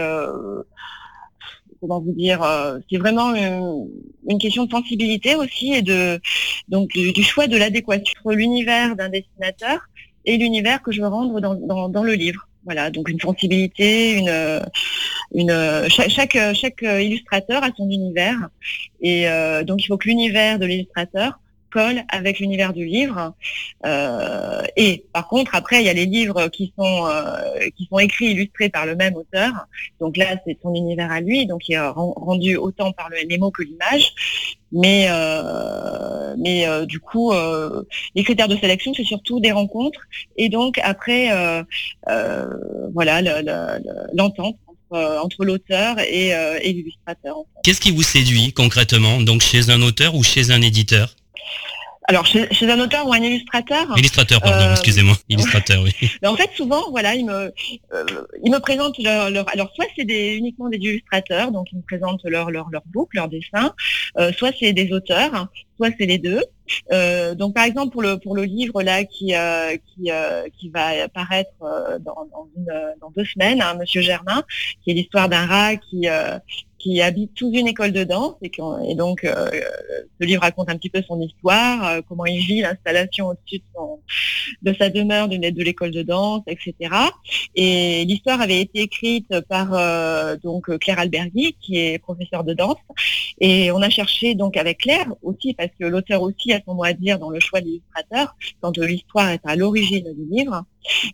vous 1.87 2.13
dire, 2.13 2.43
euh, 2.43 2.79
c'est 2.91 2.99
vraiment 2.99 3.35
une, 3.35 4.39
question 4.39 4.65
de 4.65 4.71
sensibilité 4.71 5.35
aussi 5.35 5.73
et 5.73 5.83
de 5.83 6.21
donc 6.69 6.91
du, 6.91 7.23
choix 7.23 7.47
de 7.47 7.57
l'adéquation 7.57 8.15
entre 8.21 8.35
l'univers 8.35 8.97
d'un 8.97 9.09
dessinateur 9.09 9.81
et 10.25 10.37
l'univers 10.37 10.83
que 10.83 10.93
je 10.93 11.01
veux 11.01 11.09
rendre 11.09 11.41
dans, 11.41 12.03
le 12.03 12.13
livre. 12.13 12.49
Voilà, 12.65 12.91
donc 12.91 13.09
une 13.11 13.21
sensibilité, 13.21 14.25
une 15.35 15.89
chaque, 15.89 16.11
chaque, 16.11 16.39
chaque 16.55 16.83
illustrateur 16.83 17.63
a 17.63 17.69
son 17.77 17.89
univers 17.91 18.49
et 19.03 19.27
donc 19.67 19.85
il 19.85 19.87
faut 19.87 19.99
que 19.99 20.09
l'univers 20.09 20.59
de 20.59 20.65
l'illustrateur 20.65 21.39
avec 22.09 22.39
l'univers 22.39 22.73
du 22.73 22.85
livre. 22.85 23.35
Euh, 23.85 24.63
et 24.77 25.05
par 25.13 25.29
contre, 25.29 25.55
après, 25.55 25.81
il 25.81 25.87
y 25.87 25.89
a 25.89 25.93
les 25.93 26.07
livres 26.07 26.49
qui 26.49 26.73
sont 26.77 27.07
euh, 27.07 27.69
qui 27.77 27.87
sont 27.91 27.99
écrits, 27.99 28.31
illustrés 28.31 28.69
par 28.69 28.87
le 28.87 28.97
même 28.97 29.15
auteur. 29.15 29.53
Donc 30.01 30.17
là, 30.17 30.37
c'est 30.47 30.59
son 30.63 30.75
univers 30.75 31.11
à 31.11 31.21
lui, 31.21 31.47
donc 31.47 31.69
il 31.69 31.75
est 31.75 31.81
rendu 31.81 32.57
autant 32.57 32.93
par 32.93 33.09
le, 33.11 33.17
les 33.29 33.39
que 33.39 33.63
l'image. 33.63 34.15
Mais 34.73 35.07
euh, 35.09 36.35
mais 36.39 36.67
du 36.87 36.99
coup, 36.99 37.33
les 38.15 38.25
critères 38.25 38.49
de 38.49 38.57
sélection, 38.57 38.93
c'est 38.95 39.05
surtout 39.05 39.39
des 39.41 39.53
rencontres. 39.53 40.01
Et 40.37 40.49
donc 40.49 40.79
après, 40.83 41.31
voilà, 42.93 43.23
l'entente 44.13 44.57
entre 44.91 45.45
l'auteur 45.45 45.99
et, 46.01 46.29
et 46.29 46.73
l'illustrateur. 46.73 47.37
Qu'est-ce 47.63 47.81
qui 47.81 47.91
vous 47.91 48.03
séduit 48.03 48.53
concrètement, 48.53 49.21
donc 49.21 49.43
chez 49.43 49.71
un 49.71 49.83
auteur 49.83 50.15
ou 50.15 50.23
chez 50.23 50.51
un 50.51 50.61
éditeur? 50.61 51.15
Alors 52.05 52.27
chez, 52.27 52.49
un 52.71 52.81
auteur 52.81 53.07
ou 53.07 53.13
un 53.13 53.23
illustrateur. 53.23 53.87
Illustrateur, 53.97 54.41
pardon, 54.41 54.67
euh, 54.67 54.73
excusez-moi. 54.73 55.15
Illustrateur, 55.29 55.83
oui. 55.83 55.93
en 56.25 56.37
fait, 56.37 56.51
souvent, 56.57 56.91
voilà, 56.91 57.15
ils 57.15 57.25
me, 57.25 57.53
euh, 57.93 58.05
ils 58.43 58.51
me 58.51 58.59
présentent 58.59 58.99
leur, 58.99 59.31
leur 59.31 59.49
alors 59.49 59.71
soit 59.75 59.87
c'est 59.97 60.05
des, 60.05 60.35
uniquement 60.35 60.69
des 60.69 60.79
illustrateurs, 60.79 61.51
donc 61.51 61.69
ils 61.73 61.77
me 61.79 61.83
présentent 61.83 62.25
leur 62.25 62.51
leur 62.51 62.69
leur 62.71 62.83
book, 62.87 63.11
leur 63.15 63.29
dessin, 63.29 63.75
euh, 64.19 64.33
soit 64.33 64.53
c'est 64.59 64.73
des 64.73 64.93
auteurs, 64.93 65.49
soit 65.77 65.91
c'est 65.99 66.07
les 66.07 66.19
deux. 66.19 66.43
Euh, 66.93 67.35
donc 67.35 67.55
par 67.55 67.65
exemple 67.65 67.93
pour 67.93 68.03
le 68.03 68.19
pour 68.19 68.35
le 68.35 68.45
livre 68.45 68.83
là 68.83 69.05
qui 69.05 69.35
euh, 69.35 69.77
qui, 69.77 70.11
euh, 70.11 70.49
qui 70.59 70.71
va 70.71 71.05
apparaître 71.05 71.53
dans, 72.01 72.27
dans, 72.33 72.49
une, 72.57 72.73
dans 73.01 73.11
deux 73.11 73.25
semaines, 73.25 73.61
hein, 73.61 73.75
Monsieur 73.79 74.01
Germain, 74.01 74.43
qui 74.83 74.91
est 74.91 74.95
l'histoire 74.95 75.29
d'un 75.29 75.47
rat 75.47 75.77
qui 75.77 76.07
qui 76.85 77.01
habite 77.01 77.31
sous 77.39 77.51
une 77.51 77.67
école 77.67 77.93
de 77.93 78.05
danse 78.05 78.35
et, 78.43 78.95
donc 78.95 79.23
ce 79.25 80.25
livre 80.27 80.43
raconte 80.43 80.69
un 80.69 80.77
petit 80.77 80.91
peu 80.91 81.01
son 81.03 81.19
histoire, 81.19 82.03
comment 82.07 82.27
il 82.27 82.41
vit 82.41 82.61
l'installation 82.61 83.29
au-dessus 83.29 83.63
de, 84.63 84.71
de, 84.71 84.77
sa 84.77 84.91
demeure 84.91 85.29
de, 85.29 85.37
de 85.37 85.63
l'école 85.63 85.93
de 85.93 86.03
danse, 86.03 86.43
etc. 86.47 86.95
Et 87.55 88.05
l'histoire 88.05 88.43
avait 88.43 88.61
été 88.61 88.83
écrite 88.83 89.41
par 89.49 89.71
donc 90.43 90.77
Claire 90.79 90.99
Alberghi 90.99 91.57
qui 91.59 91.79
est 91.79 91.99
professeure 91.99 92.45
de 92.45 92.53
danse 92.53 92.77
et 93.41 93.71
on 93.73 93.81
a 93.81 93.89
cherché 93.89 94.35
donc 94.35 94.57
avec 94.59 94.79
Claire 94.79 95.09
aussi 95.23 95.55
parce 95.55 95.71
que 95.79 95.87
l'auteur 95.87 96.21
aussi 96.23 96.53
a 96.53 96.61
son 96.67 96.75
mot 96.75 96.85
à 96.85 96.93
dire 96.93 97.19
dans 97.19 97.31
le 97.31 97.41
choix 97.41 97.61
de 97.61 97.67
l'illustrateur, 97.67 98.37
quand 98.61 98.77
l'histoire 98.79 99.31
est 99.31 99.41
à 99.45 99.57
l'origine 99.57 100.13
du 100.13 100.27
livre. 100.31 100.65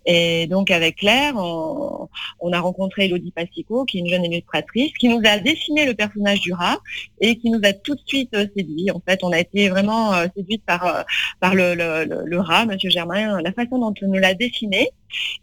Et 0.06 0.46
donc 0.46 0.70
avec 0.70 0.96
Claire, 0.96 1.35
on, 1.37 2.52
a 2.52 2.61
rencontré 2.61 3.06
Elodie 3.06 3.30
Passico, 3.30 3.85
qui 3.85 3.98
est 3.98 4.00
une 4.00 4.09
jeune 4.09 4.24
illustratrice, 4.24 4.92
qui 4.98 5.09
nous 5.09 5.20
a 5.24 5.38
dessiné 5.38 5.87
le 5.87 5.94
personnage 5.94 6.40
du 6.40 6.52
rat 6.52 6.78
et 7.20 7.37
qui 7.37 7.50
nous 7.50 7.61
a 7.64 7.72
tout 7.72 7.94
de 7.94 8.00
suite 8.04 8.30
euh, 8.35 8.46
séduit. 8.56 8.90
En 8.90 9.00
fait, 9.06 9.20
on 9.22 9.33
a 9.33 9.38
été 9.38 9.68
vraiment 9.68 10.14
euh, 10.14 10.26
séduite 10.37 10.64
par, 10.64 10.85
euh, 10.87 11.02
par 11.38 11.54
le, 11.54 11.74
le, 11.74 12.40
rat, 12.40 12.66
Monsieur 12.66 12.90
Germain, 12.90 13.40
la 13.40 13.52
façon 13.52 13.78
dont 13.78 13.94
on 14.02 14.09
nous 14.09 14.18
l'a 14.18 14.35
dessiné. 14.35 14.90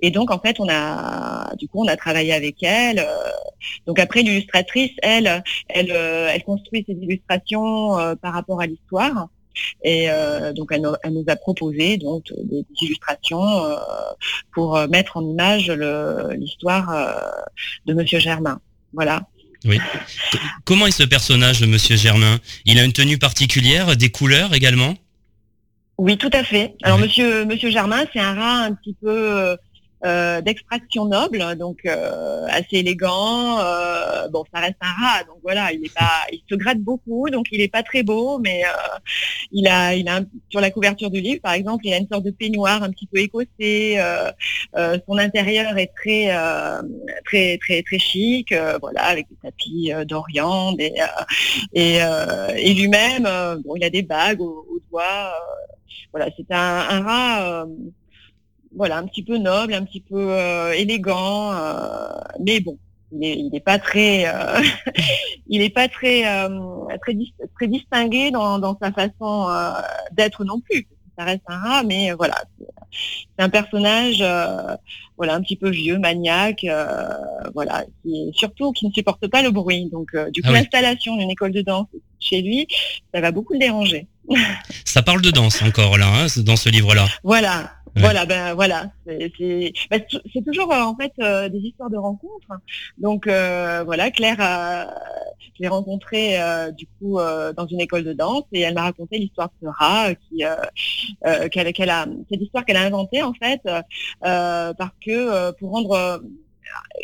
Et 0.02 0.12
donc 0.12 0.32
en 0.32 0.40
fait, 0.40 0.60
on 0.60 0.68
a 0.70 1.54
du 1.58 1.68
coup 1.68 1.84
on 1.84 1.88
a 1.88 1.98
travaillé 1.98 2.34
avec 2.34 2.64
elle. 2.64 3.06
donc 3.86 4.00
après 4.00 4.22
l'illustratrice, 4.22 4.92
elle, 5.02 5.44
elle, 5.68 5.92
elle 5.92 6.44
construit 6.44 6.86
ses 6.88 6.94
illustrations 6.94 8.16
par 8.22 8.34
rapport 8.34 8.62
à 8.62 8.66
l'histoire. 8.66 9.28
Et 9.84 10.10
euh, 10.10 10.54
donc 10.54 10.70
elle, 10.72 10.82
nous 10.82 11.26
a 11.28 11.36
proposé 11.36 11.98
donc 11.98 12.26
des, 12.44 12.66
illustrations 12.82 13.66
euh, 13.66 13.76
pour 14.52 14.78
euh, 14.78 14.88
mettre 14.88 15.18
en 15.18 15.22
image 15.22 15.72
l'histoire 16.36 16.94
de 17.86 17.94
Monsieur 17.94 18.20
Germain. 18.20 18.60
Voilà. 18.94 19.22
Oui. 19.66 19.80
Comment 20.66 20.88
est 20.88 20.92
ce 20.92 21.04
personnage 21.04 21.60
de 21.62 21.66
Monsieur 21.66 21.98
Germain? 21.98 22.40
Il 22.66 22.80
a 22.80 22.84
une 22.84 22.94
tenue 22.94 23.18
particulière, 23.18 23.98
des 23.98 24.10
couleurs 24.10 24.54
également? 24.54 24.96
Oui, 25.98 26.18
tout 26.18 26.30
à 26.32 26.44
fait. 26.44 26.76
Alors 26.84 27.00
Monsieur 27.00 27.44
Monsieur 27.46 27.72
Germain, 27.72 28.06
c'est 28.14 28.20
un 28.20 28.36
rat 28.36 28.66
un 28.66 28.74
petit 28.74 28.96
peu 29.02 29.58
euh, 30.06 30.42
d'extraction 30.42 31.06
noble, 31.06 31.44
donc 31.56 31.80
euh, 31.88 32.46
assez 32.50 32.78
élégant. 32.78 33.60
Euh, 33.60 34.28
bon, 34.28 34.44
ça 34.54 34.60
reste 34.60 34.76
un 34.80 34.86
rat, 34.92 35.24
donc 35.24 35.38
voilà, 35.42 35.74
il 35.74 35.84
est 35.84 35.94
pas, 35.94 36.22
il 36.32 36.44
se 36.48 36.54
gratte 36.54 36.78
beaucoup, 36.78 37.32
donc 37.32 37.48
il 37.52 37.62
est 37.62 37.68
pas 37.68 37.82
très 37.82 38.04
beau, 38.04 38.38
mais 38.38 38.62
il 39.52 39.68
a, 39.68 39.96
il 39.96 40.08
a 40.08 40.22
sur 40.50 40.62
la 40.62 40.70
couverture 40.70 41.10
du 41.10 41.20
livre, 41.20 41.42
par 41.42 41.54
exemple, 41.54 41.84
il 41.88 41.94
a 41.94 41.98
une 41.98 42.08
sorte 42.08 42.24
de 42.24 42.30
peignoir 42.30 42.84
un 42.84 42.92
petit 42.92 43.08
peu 43.08 43.20
écossais. 43.20 43.98
son 44.76 45.18
intérieur 45.18 45.76
est 45.80 45.92
très, 45.96 46.28
très, 47.26 47.58
très, 47.58 47.82
très 47.82 47.98
chic, 47.98 48.54
voilà, 48.80 49.04
avec 49.04 49.26
des 49.30 49.38
tapis 49.42 49.92
d'Orient, 50.06 50.76
et, 51.74 52.74
lui-même, 52.76 53.24
bon, 53.66 53.76
il 53.76 53.84
a 53.84 53.90
des 53.90 54.04
bagues 54.04 54.42
aux, 54.42 54.80
doigts. 54.92 55.34
voilà, 56.12 56.30
c'est 56.38 56.52
un, 56.52 56.86
un 56.88 57.02
rat 57.02 57.66
voilà, 58.78 58.98
un 58.98 59.08
petit 59.08 59.24
peu 59.24 59.38
noble, 59.38 59.74
un 59.74 59.84
petit 59.84 60.02
peu 60.02 60.32
euh, 60.32 60.72
élégant, 60.72 61.52
euh, 61.52 62.10
mais 62.40 62.60
bon, 62.60 62.78
il 63.12 63.50
n'est 63.52 63.60
pas 63.60 63.80
très, 63.80 64.28
euh, 64.28 64.62
il 65.48 65.62
est 65.62 65.72
pas 65.72 65.88
très, 65.88 66.22
très, 67.02 67.18
très 67.56 67.68
distingué 67.68 68.30
dans, 68.32 68.60
dans 68.60 68.78
sa 68.82 68.92
façon 68.92 69.48
d'être 70.12 70.46
non 70.46 70.60
plus. 70.60 70.88
Ça 71.18 71.24
reste 71.26 71.42
un 71.48 71.58
rat, 71.58 71.84
mais 71.84 72.12
voilà, 72.12 72.36
c'est 72.92 73.44
un 73.44 73.50
personnage, 73.50 74.24
voilà, 75.18 75.34
un 75.34 75.42
petit 75.42 75.56
peu 75.56 75.72
vieux, 75.72 75.98
maniaque, 75.98 76.64
voilà, 77.56 77.86
qui 78.04 78.32
surtout 78.36 78.72
qui 78.72 78.86
ne 78.86 78.92
supporte 78.92 79.28
pas 79.28 79.42
le 79.42 79.50
bruit. 79.50 79.90
Donc, 79.92 80.16
du 80.32 80.44
coup, 80.44 80.50
ah 80.50 80.54
l'installation 80.54 81.18
d'une 81.18 81.32
école 81.32 81.54
de 81.54 81.62
danse 81.62 81.88
chez 82.20 82.44
lui, 82.44 82.68
ça 83.12 83.22
va 83.22 83.32
beaucoup 83.32 83.54
le 83.54 83.60
déranger. 83.60 84.06
Ça 84.86 85.02
parle 85.02 85.22
de 85.22 85.32
danse 85.32 85.64
encore 85.64 85.98
là, 85.98 86.08
hein, 86.08 86.28
dans 86.44 86.56
ce 86.56 86.70
livre-là. 86.70 87.08
Voilà, 87.24 87.72
voilà, 87.98 88.26
ben 88.26 88.54
voilà, 88.54 88.92
c'est 89.06 89.32
ben, 89.90 90.02
toujours 90.46 90.74
euh, 90.74 90.82
en 90.82 90.96
fait 90.96 91.12
euh, 91.20 91.50
des 91.50 91.60
histoires 91.60 91.90
de 91.90 91.98
rencontres. 91.98 92.48
Donc 92.98 93.28
euh, 93.28 93.84
voilà, 93.86 94.12
Claire, 94.12 94.38
je 95.40 95.62
l'ai 95.62 95.68
rencontrée 95.68 96.38
du 96.78 96.88
coup 97.00 97.18
dans 97.18 97.68
une 97.68 97.82
école 97.82 98.04
de 98.04 98.14
danse 98.14 98.44
et 98.52 98.62
elle 98.62 98.74
m'a 98.74 98.84
raconté 98.84 99.18
l'histoire 99.18 99.50
de 99.62 99.68
ce 99.68 99.72
rat 99.72 100.16
qui 100.16 100.44
qu'elle 101.52 101.90
a 101.90 102.06
cette 102.30 102.42
histoire 102.42 102.66
qu'elle 102.66 102.78
a 102.78 102.84
inventée 102.84 103.24
en 103.24 103.34
fait 103.34 103.62
parce 104.22 104.94
que 105.06 105.52
pour 105.52 105.72
rendre 105.72 106.22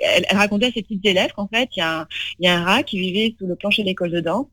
elle, 0.01 0.25
racontait 0.31 0.67
à 0.67 0.71
ses 0.71 0.81
petites 0.81 1.05
élèves 1.05 1.31
qu'en 1.35 1.47
fait, 1.47 1.69
il 1.75 1.79
y, 1.79 2.47
a 2.47 2.55
un, 2.55 2.63
rat 2.63 2.83
qui 2.83 2.99
vivait 2.99 3.35
sous 3.37 3.47
le 3.47 3.55
plancher 3.55 3.83
de 3.83 3.87
l'école 3.87 4.11
de 4.11 4.19
danse. 4.19 4.47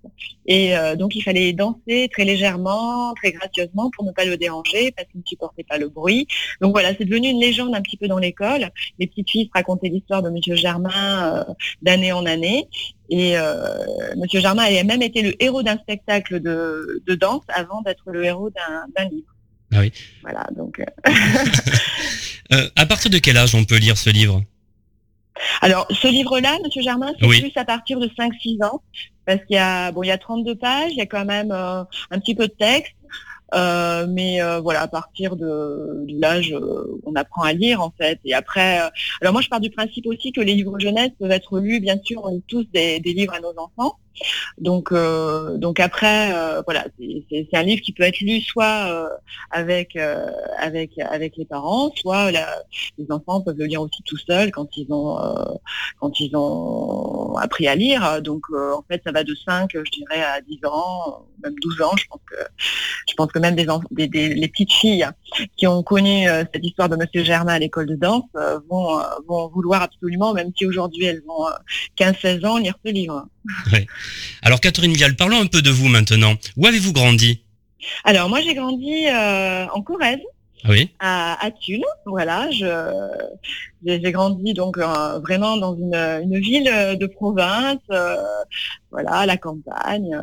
Et 0.46 0.76
euh, 0.76 0.96
donc, 0.96 1.16
il 1.16 1.22
fallait 1.22 1.52
danser 1.52 2.08
très 2.12 2.24
légèrement, 2.24 3.14
très 3.14 3.32
gracieusement 3.32 3.90
pour 3.90 4.04
ne 4.04 4.12
pas 4.12 4.24
le 4.24 4.36
déranger 4.36 4.92
parce 4.92 5.08
qu'il 5.08 5.20
ne 5.20 5.26
supportait 5.26 5.64
pas 5.64 5.78
le 5.78 5.88
bruit. 5.88 6.26
Donc 6.60 6.72
voilà, 6.72 6.90
c'est 6.96 7.04
devenu 7.04 7.28
une 7.28 7.40
légende 7.40 7.74
un 7.74 7.82
petit 7.82 7.96
peu 7.96 8.08
dans 8.08 8.18
l'école. 8.18 8.70
Les 8.98 9.06
petites 9.06 9.30
filles 9.30 9.50
racontaient 9.54 9.88
l'histoire 9.88 10.22
de 10.22 10.30
Monsieur 10.30 10.54
Germain 10.56 11.36
euh, 11.48 11.54
d'année 11.82 12.12
en 12.12 12.26
année. 12.26 12.68
Et 13.08 13.36
euh, 13.36 14.14
Monsieur 14.16 14.40
Germain 14.40 14.64
a 14.64 14.84
même 14.84 15.02
été 15.02 15.22
le 15.22 15.42
héros 15.42 15.62
d'un 15.62 15.78
spectacle 15.78 16.40
de, 16.40 17.02
danse 17.14 17.42
avant 17.48 17.82
d'être 17.82 18.10
le 18.10 18.24
héros 18.24 18.50
d'un 18.50 19.04
livre. 19.08 19.34
Ah 19.72 19.80
oui. 19.80 19.92
Voilà, 20.22 20.46
donc. 20.56 20.82
à 22.76 22.86
partir 22.86 23.10
de 23.10 23.18
quel 23.18 23.36
âge 23.36 23.54
on 23.54 23.64
peut 23.64 23.76
lire 23.76 23.96
ce 23.96 24.10
livre? 24.10 24.42
Alors, 25.60 25.86
ce 25.90 26.08
livre-là, 26.08 26.58
Monsieur 26.64 26.82
Germain, 26.82 27.12
c'est 27.20 27.28
plus 27.28 27.52
à 27.56 27.64
partir 27.64 27.98
de 27.98 28.06
5-6 28.08 28.64
ans, 28.64 28.82
parce 29.26 29.40
qu'il 29.44 29.56
y 29.56 29.58
a, 29.58 29.92
bon, 29.92 30.02
il 30.02 30.08
y 30.08 30.12
a 30.12 30.18
32 30.18 30.54
pages, 30.54 30.92
il 30.92 30.98
y 30.98 31.02
a 31.02 31.06
quand 31.06 31.24
même 31.24 31.52
euh, 31.52 31.82
un 32.10 32.18
petit 32.18 32.34
peu 32.34 32.46
de 32.48 32.52
texte, 32.52 32.94
euh, 33.54 34.06
mais 34.08 34.42
euh, 34.42 34.60
voilà, 34.60 34.82
à 34.82 34.88
partir 34.88 35.36
de, 35.36 36.06
l'âge, 36.08 36.54
on 37.04 37.14
apprend 37.14 37.42
à 37.42 37.52
lire 37.52 37.80
en 37.80 37.92
fait. 37.96 38.20
Et 38.24 38.34
après, 38.34 38.78
alors 39.20 39.32
moi, 39.32 39.42
je 39.42 39.48
pars 39.48 39.60
du 39.60 39.70
principe 39.70 40.06
aussi 40.06 40.32
que 40.32 40.40
les 40.40 40.54
livres 40.54 40.78
jeunesse 40.78 41.10
peuvent 41.18 41.30
être 41.30 41.58
lus, 41.58 41.80
bien 41.80 41.98
sûr, 42.02 42.22
on 42.24 42.34
lit 42.34 42.44
tous 42.46 42.66
des 42.72 42.98
livres 43.00 43.34
à 43.34 43.40
nos 43.40 43.54
enfants. 43.58 43.96
Donc, 44.58 44.92
euh, 44.92 45.56
donc 45.56 45.80
après, 45.80 46.32
euh, 46.34 46.62
voilà, 46.66 46.84
c'est 46.98 47.48
un 47.54 47.62
livre 47.62 47.80
qui 47.82 47.92
peut 47.92 48.02
être 48.02 48.20
lu 48.20 48.40
soit 48.40 48.86
euh, 48.88 49.08
avec 49.50 49.96
avec 50.58 50.98
avec 50.98 51.36
les 51.36 51.44
parents, 51.44 51.90
soit 51.96 52.30
les 52.30 53.10
enfants 53.10 53.40
peuvent 53.40 53.56
le 53.58 53.66
lire 53.66 53.82
aussi 53.82 54.02
tout 54.04 54.18
seuls 54.18 54.50
quand 54.50 54.76
ils 54.76 54.92
ont 54.92 55.18
quand 55.98 56.20
ils 56.20 56.36
ont 56.36 57.36
appris 57.36 57.68
à 57.68 57.74
lire. 57.74 58.22
Donc, 58.22 58.42
en 58.52 58.82
fait, 58.88 59.02
ça 59.04 59.12
va 59.12 59.24
de 59.24 59.34
5, 59.34 59.70
je 59.72 59.90
dirais, 59.90 60.22
à 60.22 60.40
10 60.40 60.60
ans, 60.66 61.26
même 61.42 61.54
12 61.62 61.82
ans. 61.82 61.96
Je 61.96 62.04
pense 62.08 62.20
que 62.30 62.36
je 63.08 63.14
pense 63.14 63.32
que 63.32 63.38
même 63.38 63.56
des, 63.56 63.66
des, 64.08 64.34
les 64.34 64.48
petites 64.48 64.72
filles 64.72 65.06
qui 65.56 65.66
ont 65.66 65.82
connu 65.82 66.26
cette 66.52 66.64
histoire 66.64 66.88
de 66.88 66.96
Monsieur 66.96 67.24
Germain 67.24 67.54
à 67.54 67.58
l'école 67.58 67.86
de 67.86 67.96
danse 67.96 68.24
vont 68.68 69.00
vont 69.26 69.48
vouloir 69.48 69.82
absolument, 69.82 70.34
même 70.34 70.52
si 70.56 70.66
aujourd'hui 70.66 71.06
elles 71.06 71.22
ont 71.28 71.46
15-16 71.98 72.46
ans, 72.46 72.58
lire 72.58 72.74
ce 72.84 72.92
livre. 72.92 73.26
Alors 74.42 74.60
Catherine 74.60 74.92
Vial, 74.92 75.16
parlons 75.16 75.40
un 75.40 75.46
peu 75.46 75.62
de 75.62 75.70
vous 75.70 75.88
maintenant. 75.88 76.34
Où 76.56 76.66
avez-vous 76.66 76.92
grandi? 76.92 77.42
Alors 78.04 78.28
moi 78.28 78.40
j'ai 78.42 78.54
grandi 78.54 79.06
euh, 79.08 79.66
en 79.72 79.82
Corrèze. 79.82 80.20
oui. 80.68 80.90
à, 80.98 81.46
à. 81.46 81.50
Voilà, 82.04 82.50
je 82.50 82.66
j'ai 83.86 84.12
grandi 84.12 84.52
donc 84.52 84.76
euh, 84.76 85.18
vraiment 85.20 85.56
dans 85.56 85.74
une, 85.74 85.94
une 85.94 86.38
ville 86.38 86.64
de 87.00 87.06
province, 87.06 87.78
euh, 87.90 88.16
voilà, 88.90 89.12
à 89.12 89.26
la 89.26 89.38
campagne. 89.38 90.20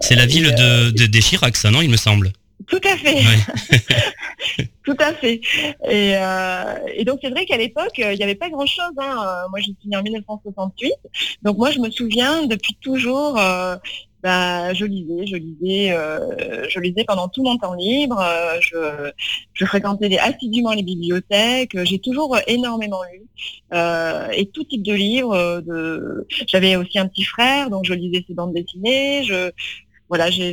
C'est 0.00 0.16
la 0.16 0.24
ville 0.26 0.54
de, 0.54 0.90
de, 0.90 1.06
des 1.06 1.20
Chirac, 1.20 1.56
ça, 1.56 1.70
non, 1.70 1.82
il 1.82 1.90
me 1.90 1.98
semble? 1.98 2.32
Tout 2.66 2.80
à 2.84 2.96
fait. 2.96 3.14
Ouais. 3.14 4.66
Tout 4.84 4.96
à 4.98 5.12
fait. 5.14 5.40
Et, 5.88 6.14
euh, 6.16 6.74
et 6.94 7.04
donc 7.04 7.18
c'est 7.22 7.30
vrai 7.30 7.46
qu'à 7.46 7.56
l'époque, 7.56 7.98
euh, 8.00 8.12
il 8.12 8.16
n'y 8.18 8.22
avait 8.24 8.34
pas 8.34 8.50
grand-chose. 8.50 8.92
Hein. 8.98 9.16
Euh, 9.26 9.48
Moi, 9.50 9.60
j'ai 9.60 9.72
signé 9.80 9.96
en 9.96 10.02
1968. 10.02 10.92
Donc 11.42 11.56
moi, 11.58 11.70
je 11.70 11.78
me 11.80 11.90
souviens 11.90 12.46
depuis 12.46 12.74
toujours. 12.80 13.38
euh, 13.38 13.76
bah, 14.22 14.72
je 14.72 14.86
lisais, 14.86 15.26
je 15.26 15.36
lisais, 15.36 15.92
euh, 15.92 16.66
je 16.70 16.80
lisais 16.80 17.04
pendant 17.04 17.28
tout 17.28 17.42
mon 17.42 17.58
temps 17.58 17.74
libre. 17.74 18.22
je, 18.60 19.10
je 19.52 19.64
fréquentais 19.66 20.08
les- 20.08 20.16
assidûment 20.18 20.72
les 20.72 20.82
bibliothèques. 20.82 21.76
J'ai 21.84 21.98
toujours 21.98 22.36
énormément 22.46 23.02
lu 23.12 23.22
et 24.34 24.46
tout 24.46 24.64
type 24.64 24.82
de 24.82 24.94
livres. 24.94 25.60
De... 25.60 26.26
J'avais 26.46 26.76
aussi 26.76 26.98
un 26.98 27.06
petit 27.06 27.24
frère, 27.24 27.68
donc 27.68 27.84
je 27.84 27.92
lisais 27.92 28.24
ses 28.26 28.32
bandes 28.34 28.54
dessinées. 28.54 29.24
Je, 29.24 29.50
voilà, 30.08 30.30
j'ai 30.30 30.52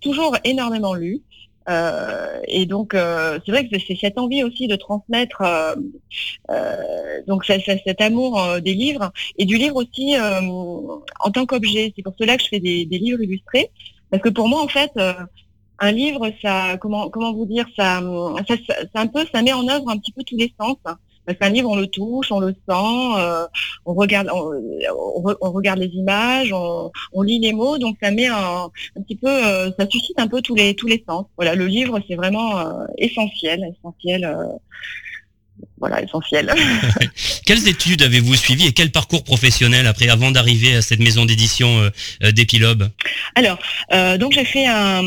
toujours 0.00 0.36
énormément 0.44 0.94
lu. 0.94 1.20
Euh, 1.68 2.40
et 2.46 2.66
donc, 2.66 2.94
euh, 2.94 3.38
c'est 3.44 3.52
vrai 3.52 3.66
que 3.68 3.76
c'est 3.86 3.96
cette 3.96 4.18
envie 4.18 4.44
aussi 4.44 4.66
de 4.68 4.76
transmettre 4.76 5.40
euh, 5.42 5.74
euh, 6.50 6.76
donc 7.26 7.44
ça- 7.44 7.60
ça- 7.60 7.78
cet 7.86 8.00
amour 8.02 8.40
euh, 8.40 8.60
des 8.60 8.74
livres 8.74 9.10
et 9.38 9.44
du 9.46 9.56
livre 9.56 9.76
aussi 9.76 10.16
euh, 10.16 10.40
en 11.20 11.30
tant 11.32 11.46
qu'objet. 11.46 11.92
C'est 11.96 12.02
pour 12.02 12.14
cela 12.18 12.36
que 12.36 12.42
je 12.42 12.48
fais 12.48 12.60
des, 12.60 12.84
des 12.86 12.98
livres 12.98 13.22
illustrés, 13.22 13.70
parce 14.10 14.22
que 14.22 14.28
pour 14.28 14.48
moi, 14.48 14.62
en 14.62 14.68
fait, 14.68 14.92
un 15.78 15.92
livre, 15.92 16.30
ça, 16.42 16.76
comment, 16.80 17.10
comment 17.10 17.34
vous 17.34 17.46
dire, 17.46 17.66
ça, 17.76 18.00
ça, 18.48 18.56
ça 18.94 19.00
un 19.00 19.06
peu, 19.08 19.24
ça 19.32 19.42
met 19.42 19.52
en 19.52 19.68
œuvre 19.68 19.88
un 19.90 19.98
petit 19.98 20.12
peu 20.12 20.22
tous 20.24 20.36
les 20.36 20.52
sens. 20.60 20.76
Parce 21.26 21.38
qu'un 21.38 21.50
livre, 21.50 21.70
on 21.70 21.76
le 21.76 21.86
touche, 21.86 22.30
on 22.30 22.40
le 22.40 22.52
sent, 22.52 23.14
euh, 23.18 23.46
on 23.86 23.94
regarde, 23.94 24.28
on, 24.32 24.52
on 25.16 25.22
re- 25.22 25.36
on 25.40 25.52
regarde 25.52 25.78
les 25.78 25.88
images, 25.88 26.52
on, 26.52 27.22
lit 27.22 27.38
les 27.38 27.52
mots, 27.52 27.78
donc 27.78 27.96
ça 28.02 28.10
met 28.10 28.26
un, 28.26 28.68
un 28.96 29.02
petit 29.02 29.16
peu, 29.16 29.28
euh, 29.28 29.70
ça 29.78 29.88
suscite 29.88 30.18
un 30.18 30.28
peu 30.28 30.42
tous 30.42 30.54
les 30.54 30.74
tous 30.74 30.86
les 30.86 31.02
sens. 31.08 31.26
Voilà, 31.36 31.54
le 31.54 31.66
livre, 31.66 31.98
c'est 32.08 32.16
vraiment 32.16 32.58
euh, 32.58 32.86
essentiel, 32.98 33.72
essentiel. 33.78 34.36
Voilà, 35.84 36.02
essentiel. 36.02 36.50
Quelles 37.46 37.68
études 37.68 38.00
avez-vous 38.00 38.34
suivies 38.36 38.68
et 38.68 38.72
quel 38.72 38.90
parcours 38.90 39.22
professionnel 39.22 39.86
après, 39.86 40.08
avant 40.08 40.30
d'arriver 40.30 40.76
à 40.76 40.82
cette 40.82 41.00
maison 41.00 41.26
d'édition 41.26 41.78
euh, 41.78 41.90
euh, 42.22 42.32
d'Epilobe? 42.32 42.88
Alors, 43.34 43.58
euh, 43.92 44.16
donc 44.16 44.32
j'ai 44.32 44.46
fait 44.46 44.66
un, 44.66 45.02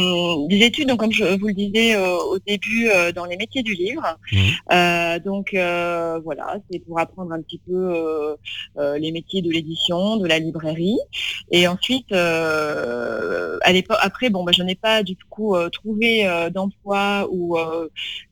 des 0.47 0.61
études, 0.61 0.89
donc 0.89 0.99
comme 0.99 1.11
je 1.11 1.23
vous 1.39 1.47
le 1.47 1.53
disais 1.53 1.95
euh, 1.95 2.15
au 2.15 2.37
début, 2.45 2.89
dans 3.15 3.25
les 3.25 3.37
métiers 3.37 3.63
du 3.63 3.73
livre. 3.73 4.03
Euh, 4.71 5.19
donc 5.19 5.49
voilà, 5.53 6.57
c'est 6.69 6.79
pour 6.79 6.99
apprendre 6.99 7.31
un 7.31 7.41
petit 7.41 7.59
peu 7.67 8.35
les 8.77 9.11
métiers 9.11 9.41
de 9.41 9.49
l'édition, 9.49 10.17
de 10.17 10.27
la 10.27 10.37
librairie. 10.37 10.99
Et 11.51 11.67
ensuite, 11.67 12.11
à 12.11 13.71
l'époque, 13.71 13.97
après, 14.01 14.29
bon, 14.29 14.43
bah, 14.43 14.51
je 14.55 14.61
n'ai 14.61 14.75
pas 14.75 15.01
du 15.01 15.15
coup 15.29 15.55
trouvé 15.71 16.27
d'emploi 16.53 17.27
ou 17.31 17.57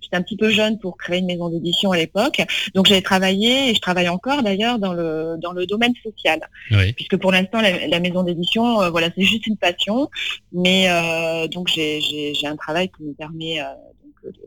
j'étais 0.02 0.18
un 0.18 0.22
petit 0.22 0.38
peu 0.38 0.50
jeune 0.50 0.78
pour 0.80 0.98
créer 0.98 1.20
une 1.20 1.26
maison 1.26 1.50
d'édition 1.50 1.92
à 1.92 1.98
l'époque. 1.98 2.35
Donc 2.74 2.88
j'ai 2.88 3.02
travaillé 3.02 3.70
et 3.70 3.74
je 3.74 3.82
travaille 3.82 4.10
encore 4.10 4.44
d'ailleurs 4.44 4.80
dans 4.80 4.94
le 4.94 5.36
dans 5.40 5.52
le 5.52 5.66
domaine 5.66 5.94
social. 6.04 6.40
Oui. 6.72 6.94
puisque 6.94 7.18
pour 7.18 7.32
l'instant 7.32 7.62
la, 7.62 7.88
la 7.88 8.00
maison 8.00 8.24
d'édition 8.24 8.82
euh, 8.82 8.90
voilà 8.90 9.10
c'est 9.16 9.24
juste 9.24 9.48
une 9.48 9.58
passion. 9.58 10.10
Mais 10.52 10.90
euh, 10.90 11.48
donc 11.48 11.68
j'ai 11.70 12.36
un 12.46 12.56
travail 12.56 12.90
qui 12.90 13.04
me 13.04 13.14
permet 13.14 13.60
euh, 13.62 13.66
donc 14.04 14.34
de 14.34 14.40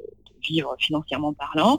vivre 0.42 0.74
financièrement 0.78 1.32
parlant 1.32 1.78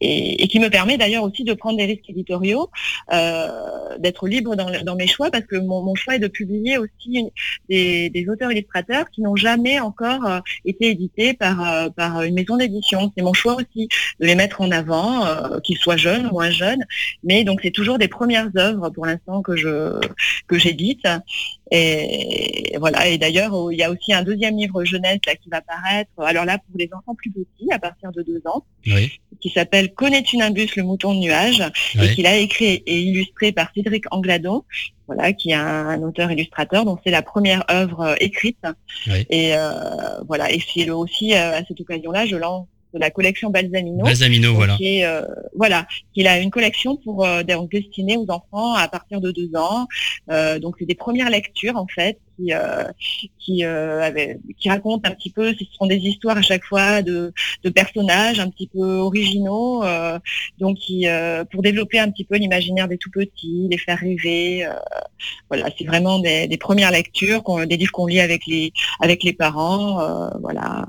et, 0.00 0.46
qui 0.48 0.60
me 0.60 0.68
permet 0.68 0.96
d'ailleurs 0.96 1.24
aussi 1.24 1.44
de 1.44 1.54
prendre 1.54 1.78
des 1.78 1.84
risques 1.84 2.08
éditoriaux 2.08 2.70
euh, 3.12 3.98
d'être 3.98 4.26
libre 4.28 4.56
dans, 4.56 4.96
mes 4.96 5.06
choix 5.06 5.30
parce 5.30 5.44
que 5.44 5.56
mon, 5.56 5.94
choix 5.94 6.16
est 6.16 6.18
de 6.18 6.28
publier 6.28 6.78
aussi 6.78 7.30
des, 7.68 8.10
des 8.10 8.28
auteurs 8.28 8.50
illustrateurs 8.52 9.10
qui 9.10 9.20
n'ont 9.20 9.36
jamais 9.36 9.80
encore 9.80 10.24
euh, 10.26 10.40
été 10.64 10.90
édités 10.90 11.34
par 11.34 11.66
euh, 11.66 11.88
par 11.90 12.22
une 12.22 12.34
maison 12.34 12.56
d'édition 12.56 13.12
c'est 13.16 13.22
mon 13.22 13.32
choix 13.32 13.56
aussi 13.56 13.88
de 14.20 14.26
les 14.26 14.34
mettre 14.34 14.60
en 14.60 14.70
avant 14.70 15.26
qu'ils 15.62 15.78
soient 15.78 15.96
jeunes 15.96 16.26
ou 16.26 16.32
moins 16.32 16.50
jeunes 16.50 16.84
mais 17.24 17.44
donc 17.44 17.60
c'est 17.62 17.70
toujours 17.70 17.98
des 17.98 18.08
premières 18.08 18.50
œuvres 18.56 18.90
pour 18.90 19.06
l'instant 19.06 19.42
que 19.42 19.54
que 20.46 20.58
j'édite. 20.58 21.06
Et 21.70 22.76
voilà. 22.78 23.08
Et 23.08 23.18
d'ailleurs, 23.18 23.52
il 23.72 23.78
y 23.78 23.82
a 23.82 23.90
aussi 23.90 24.12
un 24.12 24.22
deuxième 24.22 24.56
livre 24.56 24.84
jeunesse 24.84 25.20
là 25.26 25.34
qui 25.36 25.48
va 25.50 25.60
paraître. 25.60 26.10
Alors 26.18 26.44
là, 26.44 26.58
pour 26.58 26.78
les 26.78 26.88
enfants 26.96 27.14
plus 27.14 27.30
petits, 27.30 27.70
à 27.72 27.78
partir 27.78 28.10
de 28.12 28.22
deux 28.22 28.40
ans, 28.46 28.64
Oui. 28.86 29.12
qui 29.40 29.50
s'appelle 29.50 29.92
Connais-tu 29.94 30.36
Nimbus, 30.38 30.68
le 30.76 30.82
mouton 30.82 31.14
de 31.14 31.20
nuage, 31.20 31.60
et 31.94 32.00
Oui. 32.00 32.14
qu'il 32.14 32.26
a 32.26 32.36
écrit 32.36 32.82
et 32.86 33.00
illustré 33.00 33.52
par 33.52 33.70
Cédric 33.74 34.04
Angladon. 34.10 34.64
Voilà, 35.06 35.32
qui 35.32 35.50
est 35.52 35.54
un, 35.54 35.88
un 35.88 36.02
auteur-illustrateur, 36.02 36.84
donc 36.84 37.00
c'est 37.02 37.10
la 37.10 37.22
première 37.22 37.64
œuvre 37.70 38.00
euh, 38.02 38.14
écrite. 38.20 38.58
Oui. 39.06 39.24
Et 39.30 39.56
euh, 39.56 40.20
voilà, 40.26 40.52
et 40.52 40.60
c'est 40.74 40.90
aussi 40.90 41.32
euh, 41.32 41.56
à 41.58 41.64
cette 41.64 41.80
occasion-là, 41.80 42.26
je 42.26 42.36
lance 42.36 42.66
la 42.92 43.10
collection 43.10 43.50
Balsamino. 43.50 44.04
Voilà. 44.54 44.76
Qui 44.76 44.98
est, 44.98 45.04
euh, 45.04 45.22
voilà, 45.54 45.86
qu'il 46.14 46.26
a 46.26 46.38
une 46.38 46.50
collection 46.50 46.96
pour 46.96 47.24
euh, 47.24 47.42
donc, 47.42 47.70
destinée 47.70 48.16
aux 48.16 48.30
enfants 48.30 48.74
à 48.74 48.88
partir 48.88 49.20
de 49.20 49.30
deux 49.30 49.50
ans. 49.56 49.86
Euh, 50.30 50.58
donc 50.58 50.76
c'est 50.78 50.86
des 50.86 50.94
premières 50.94 51.30
lectures 51.30 51.76
en 51.76 51.86
fait 51.86 52.18
qui 52.38 52.52
euh, 52.52 52.84
qui 53.38 53.64
euh, 53.64 54.34
qui 54.58 54.68
racontent 54.68 55.08
un 55.08 55.14
petit 55.14 55.30
peu. 55.30 55.52
Ce 55.52 55.64
sont 55.76 55.86
des 55.86 55.96
histoires 55.96 56.36
à 56.38 56.42
chaque 56.42 56.64
fois 56.64 57.02
de, 57.02 57.32
de 57.64 57.70
personnages 57.70 58.38
un 58.40 58.48
petit 58.48 58.68
peu 58.72 58.98
originaux. 58.98 59.84
euh, 59.84 60.18
donc 60.58 60.78
qui 60.78 61.06
euh, 61.08 61.44
pour 61.44 61.62
développer 61.62 61.98
un 61.98 62.10
petit 62.10 62.24
peu 62.24 62.36
l'imaginaire 62.36 62.88
des 62.88 62.98
tout 62.98 63.10
petits, 63.10 63.66
les 63.70 63.78
faire 63.78 63.98
rêver. 63.98 64.64
euh, 64.64 64.72
voilà, 65.48 65.68
c'est 65.76 65.84
vraiment 65.84 66.18
des, 66.20 66.46
des 66.46 66.56
premières 66.58 66.90
lectures, 66.92 67.42
des 67.66 67.76
livres 67.76 67.92
qu'on 67.92 68.06
lit 68.06 68.20
avec 68.20 68.46
les 68.46 68.72
avec 69.00 69.24
les 69.24 69.32
parents. 69.32 70.00
euh, 70.00 70.30
voilà. 70.40 70.86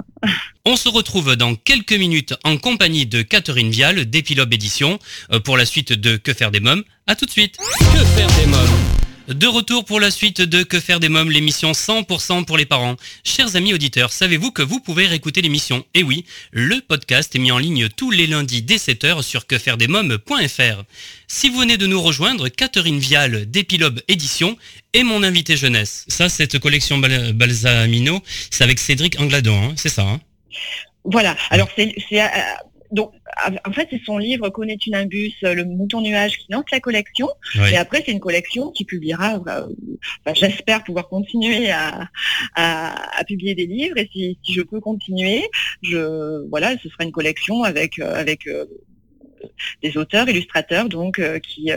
On 0.66 0.76
se 0.76 0.90
retrouve 0.90 1.36
dans 1.36 1.56
quelques 1.56 1.94
minutes 1.94 2.36
en 2.44 2.58
compagnie 2.58 3.06
de 3.06 3.22
Catherine 3.22 3.72
Vial 3.72 4.06
d'Epilobe 4.06 4.54
Édition 4.54 5.00
pour 5.44 5.58
la 5.58 5.66
suite 5.66 5.94
de 5.94 6.18
Que 6.18 6.34
faire 6.34 6.52
des 6.52 6.60
mômes. 6.60 6.84
À 7.08 7.16
tout 7.16 7.26
de 7.26 7.32
suite. 7.32 7.58
Que 7.58 8.06
faire 8.06 8.28
des 8.40 8.46
mômes? 8.46 8.99
De 9.40 9.48
retour 9.48 9.86
pour 9.86 10.02
la 10.02 10.12
suite 10.12 10.42
de 10.42 10.64
Que 10.64 10.82
faire 10.82 11.00
des 11.00 11.08
mômes, 11.08 11.32
l'émission 11.32 11.72
100% 11.72 12.44
pour 12.44 12.58
les 12.58 12.66
parents. 12.66 12.98
Chers 13.24 13.56
amis 13.56 13.74
auditeurs, 13.74 14.12
savez-vous 14.12 14.52
que 14.52 14.62
vous 14.62 14.82
pouvez 14.82 15.08
réécouter 15.08 15.42
l'émission 15.42 15.86
Eh 15.94 16.04
oui, 16.04 16.26
le 16.52 16.82
podcast 16.82 17.34
est 17.34 17.40
mis 17.40 17.52
en 17.52 17.58
ligne 17.58 17.88
tous 17.88 18.12
les 18.12 18.28
lundis 18.28 18.62
dès 18.62 18.76
7h 18.76 19.22
sur 19.22 19.48
quefairedesmômes.fr. 19.48 20.84
Si 21.30 21.50
vous 21.50 21.60
venez 21.60 21.78
de 21.78 21.88
nous 21.88 22.02
rejoindre, 22.02 22.50
Catherine 22.50 23.00
Vial 23.00 23.50
d'Epilobe 23.50 24.02
Édition 24.10 24.58
est 24.94 25.04
mon 25.04 25.24
invité 25.24 25.56
jeunesse. 25.56 26.04
Ça, 26.10 26.28
cette 26.28 26.60
collection 26.60 26.98
Bal- 26.98 27.32
Balsamino, 27.32 28.22
c'est 28.52 28.66
avec 28.66 28.78
Cédric 28.78 29.22
Angladon, 29.22 29.70
hein, 29.70 29.74
c'est 29.78 29.90
ça 29.90 30.04
hein? 30.04 30.20
Voilà. 31.06 31.38
Alors 31.50 31.70
c'est 31.78 31.96
c'est, 32.10 32.22
euh, 32.22 32.28
donc 32.92 33.14
en 33.66 33.72
fait 33.72 33.88
c'est 33.92 34.02
son 34.06 34.18
livre 34.18 34.50
Connais-tu 34.50 34.90
Nimbus, 34.90 35.34
euh, 35.44 35.54
le 35.54 35.64
mouton 35.66 36.02
nuage 36.02 36.38
qui 36.40 36.48
lance 36.52 36.66
la 36.72 36.80
collection. 36.80 37.28
Et 37.72 37.78
après 37.78 38.04
c'est 38.06 38.12
une 38.12 38.20
collection 38.20 38.72
qui 38.72 38.86
publiera. 38.86 39.36
euh, 39.48 39.68
enfin, 40.26 40.34
J'espère 40.34 40.84
pouvoir 40.84 41.08
continuer 41.10 41.72
à, 41.72 42.10
à, 42.56 43.20
à 43.20 43.24
publier 43.24 43.56
des 43.56 43.66
livres 43.68 43.98
et 43.98 44.10
si, 44.12 44.38
si 44.44 44.54
je 44.54 44.62
peux 44.62 44.80
continuer, 44.80 45.44
je 45.82 46.48
voilà, 46.50 46.76
ce 46.82 46.90
sera 46.90 47.04
une 47.04 47.12
collection 47.12 47.64
avec 47.64 48.00
euh, 48.00 48.14
avec 48.16 48.48
euh, 48.48 48.66
des 49.82 49.96
auteurs, 49.98 50.28
illustrateurs 50.30 50.90
donc 50.90 51.20
euh, 51.20 51.40
qui 51.40 51.72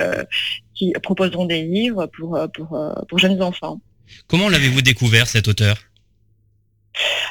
qui 0.74 0.92
proposeront 1.02 1.46
des 1.46 1.62
livres 1.62 2.06
pour 2.06 2.38
pour 2.54 2.68
pour 3.08 3.18
jeunes 3.18 3.40
enfants. 3.42 3.80
Comment 4.26 4.48
l'avez-vous 4.48 4.82
découvert 4.82 5.26
cet 5.28 5.48
auteur? 5.48 5.76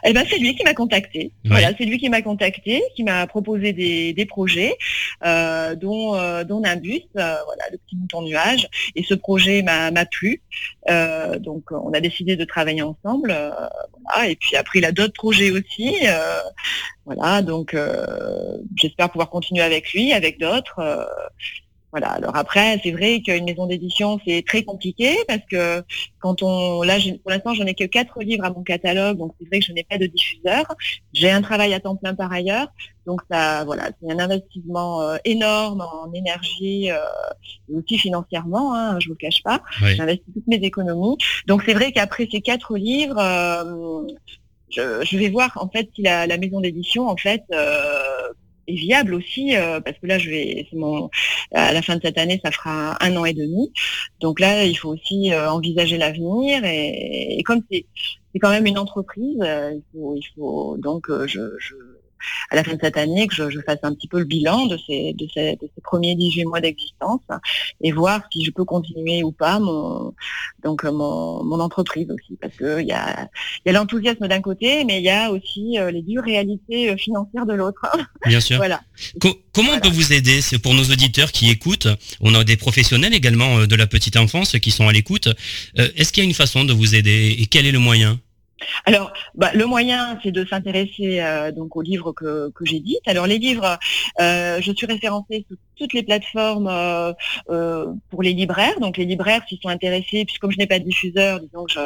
Eh 0.04 0.14
ben, 0.14 0.26
c'est 0.30 0.38
lui 0.38 0.56
qui 0.56 0.64
m'a 0.64 0.74
contacté. 0.74 1.32
Ouais. 1.44 1.52
Voilà, 1.52 1.72
c'est 1.78 1.86
lui 1.86 1.98
qui 1.98 2.10
m'a 2.10 2.22
contacté, 2.22 2.82
qui 2.96 3.04
m'a 3.04 3.28
proposé 3.28 3.74
des, 3.74 4.14
des 4.14 4.26
projets, 4.26 4.76
euh, 5.24 5.76
dont, 5.76 6.16
euh, 6.16 6.44
dont 6.44 6.62
Nimbus, 6.62 7.04
euh, 7.18 7.36
voilà, 7.46 7.64
le 7.72 7.78
petit 7.78 7.96
mouton 7.96 8.22
nuage. 8.24 8.68
Et 8.96 9.04
ce 9.04 9.14
projet 9.14 9.62
m'a 9.62 9.92
plu. 10.06 10.42
Donc, 11.40 11.72
on 11.72 11.94
a 11.94 12.00
décidé 12.00 12.36
de 12.36 12.46
travailler 12.46 12.82
ensemble. 12.82 13.36
voilà. 14.06 14.30
Et 14.30 14.36
puis 14.36 14.56
après, 14.56 14.80
il 14.80 14.86
a 14.86 14.92
d'autres 14.92 15.14
projets 15.14 15.52
aussi. 15.52 15.96
voilà, 17.06 17.42
donc 17.42 17.76
j'espère 18.76 19.10
pouvoir 19.10 19.30
continuer 19.30 19.64
avec 19.64 19.94
lui, 19.94 20.14
avec 20.14 20.40
d'autres. 20.40 20.82
Euh, 21.94 21.98
voilà. 22.00 22.08
Alors 22.10 22.36
après, 22.36 22.80
c'est 22.84 22.92
vrai 22.92 23.22
qu'une 23.22 23.46
maison 23.46 23.68
d'édition, 23.68 24.20
c'est 24.26 24.44
très 24.46 24.64
compliqué 24.64 25.18
parce 25.28 25.42
que 25.50 25.84
quand 26.20 26.42
on, 26.42 26.84
là, 26.84 26.98
pour 27.22 27.32
l'instant, 27.32 27.54
je 27.54 27.64
n'ai 27.64 27.74
que 27.74 27.84
quatre 27.84 28.22
livres 28.22 28.46
à 28.46 28.50
mon 28.50 28.64
catalogue, 28.64 29.18
donc 29.18 29.34
c'est 29.40 29.48
vrai 29.48 29.60
que 29.60 29.66
je 29.66 29.74
n'ai 29.74 29.84
pas 29.84 29.98
de 29.98 30.06
diffuseur. 30.06 30.66
J'ai 31.14 31.30
un 31.30 31.42
travail 31.42 31.74
à 31.74 31.80
temps 31.80 31.96
plein 31.96 32.16
par 32.16 32.32
ailleurs, 32.32 32.68
donc 33.06 33.22
ça, 33.30 33.64
voilà, 33.66 33.90
c'est 34.02 34.12
un 34.12 34.20
investissement 34.20 35.02
euh, 35.02 35.18
énorme 35.26 35.82
en 35.82 36.14
énergie 36.14 36.92
euh, 36.92 36.98
et 37.70 37.76
aussi 37.76 37.98
financièrement, 37.98 38.74
hein, 38.74 39.00
je 39.00 39.08
vous 39.08 39.14
le 39.14 39.18
cache 39.18 39.44
pas. 39.44 39.62
Oui. 39.82 39.96
J'ai 39.96 40.02
investi 40.02 40.26
toutes 40.34 40.48
mes 40.48 40.58
économies, 40.58 41.18
donc 41.48 41.64
c'est 41.66 41.74
vrai 41.74 41.92
qu'après 41.92 42.28
ces 42.32 42.42
quatre 42.42 42.78
livres, 42.78 43.20
euh, 43.20 44.08
je, 44.70 45.04
je 45.04 45.18
vais 45.18 45.30
voir 45.30 45.52
en 45.56 45.68
fait 45.68 45.90
si 45.96 46.02
la, 46.02 46.28
la 46.28 46.38
maison 46.38 46.62
d'édition 46.62 47.08
en 47.08 47.18
fait 47.18 47.44
euh, 48.68 48.72
est 48.72 48.76
viable 48.76 49.14
aussi, 49.14 49.54
parce 49.84 49.98
que 50.00 50.08
là, 50.08 50.18
je 50.18 50.30
vais, 50.30 50.68
mon, 50.74 51.10
à 51.54 51.74
la 51.74 51.82
fin 51.82 51.96
de 51.96 52.02
cette 52.02 52.18
année, 52.18 52.40
ça 52.44 52.52
fera 52.52 52.98
un 53.04 53.16
an 53.16 53.26
et 53.26 53.34
demi. 53.34 53.72
Donc 54.20 54.40
là, 54.40 54.66
il 54.66 54.76
faut 54.76 54.90
aussi 54.90 55.34
envisager 55.36 55.98
l'avenir 55.98 56.64
et, 56.66 57.42
comme 57.46 57.62
c'est, 57.72 57.86
quand 58.40 58.50
même 58.50 58.66
une 58.66 58.78
entreprise, 58.78 59.38
il 59.40 59.82
faut, 59.92 60.16
il 60.16 60.26
faut 60.36 60.78
donc 60.78 61.08
je, 61.28 61.58
je 61.60 61.76
à 62.50 62.56
la 62.56 62.64
fin 62.64 62.74
de 62.74 62.80
cette 62.82 62.98
année 62.98 63.28
que 63.28 63.36
je, 63.36 63.60
fasse 63.66 63.80
un 63.84 63.94
petit 63.94 64.08
peu 64.08 64.20
le 64.20 64.26
bilan 64.26 64.66
de 64.66 64.78
ces, 64.88 65.14
de 65.14 65.28
ces, 65.34 65.58
premiers 65.84 66.16
18 66.16 66.46
mois 66.46 66.62
d'existence 66.62 67.22
et 67.82 67.92
voir 67.92 68.22
si 68.32 68.44
je 68.46 68.52
peux 68.52 68.66
continuer 68.66 69.24
ou 69.24 69.32
pas 69.32 69.60
mon, 69.60 70.14
donc 70.64 70.84
mon, 70.84 71.44
mon 71.44 71.60
entreprise 71.60 72.08
aussi. 72.10 72.38
Parce 72.40 72.56
qu'il 72.56 72.88
y 72.88 72.92
a, 72.92 73.30
y 73.66 73.70
a 73.70 73.72
l'enthousiasme 73.72 74.28
d'un 74.28 74.42
côté, 74.42 74.84
mais 74.86 75.00
il 75.00 75.04
y 75.04 75.10
a 75.10 75.32
aussi 75.32 75.78
euh, 75.78 75.92
les 75.92 76.02
dures 76.02 76.24
réalités 76.24 76.90
euh, 76.90 76.98
financières 76.98 77.46
de 77.46 77.54
l'autre. 77.54 77.82
Bien 78.26 78.40
sûr. 78.40 78.58
voilà. 78.58 78.82
comment 79.54 79.72
on 79.74 79.80
peut 79.80 79.90
vous 79.90 80.14
aider? 80.14 80.42
C'est 80.42 80.60
pour 80.60 80.74
nos 80.74 80.84
auditeurs 80.84 81.32
qui 81.32 81.50
écoutent. 81.50 81.88
On 82.20 82.34
a 82.36 82.44
des 82.44 82.58
professionnels 82.58 83.14
également 83.14 83.60
euh, 83.60 83.68
de 83.68 83.76
la 83.76 83.88
petite 83.88 84.18
enfance 84.18 84.58
qui 84.60 84.72
sont 84.72 84.88
à 84.88 84.92
l'écoute. 84.92 85.30
Est-ce 85.76 86.12
qu'il 86.12 86.24
y 86.24 86.26
a 86.26 86.30
une 86.30 86.36
façon 86.36 86.64
de 86.64 86.74
vous 86.74 86.96
aider 86.96 87.36
et 87.40 87.46
quel 87.48 87.66
est 87.66 87.72
le 87.72 87.80
moyen? 87.80 88.20
Alors, 88.86 89.14
bah, 89.36 89.52
le 89.54 89.66
moyen, 89.66 90.20
c'est 90.24 90.32
de 90.32 90.46
s'intéresser 90.46 91.20
euh, 91.22 91.52
donc 91.52 91.76
aux 91.76 91.82
livres 91.82 92.12
que, 92.12 92.50
que 92.50 92.66
j'édite. 92.66 93.02
Alors, 93.06 93.28
les 93.28 93.38
livres, 93.38 93.78
euh, 94.20 94.60
je 94.62 94.72
suis 94.72 94.86
référencée 94.86 95.46
sur 95.48 95.58
toutes 95.78 95.94
les 95.94 96.04
plateformes 96.04 96.68
euh, 96.68 97.14
pour 98.10 98.24
les 98.24 98.34
libraires. 98.34 98.80
Donc, 98.80 98.98
les 98.98 99.06
libraires, 99.06 99.42
s'ils 99.48 99.60
sont 99.62 99.70
intéressés, 99.70 100.26
puisque 100.26 100.42
comme 100.42 100.52
je 100.52 100.58
n'ai 100.58 100.68
pas 100.68 100.80
de 100.80 100.86
diffuseur, 100.86 101.40
disons 101.40 101.68
je, 101.68 101.80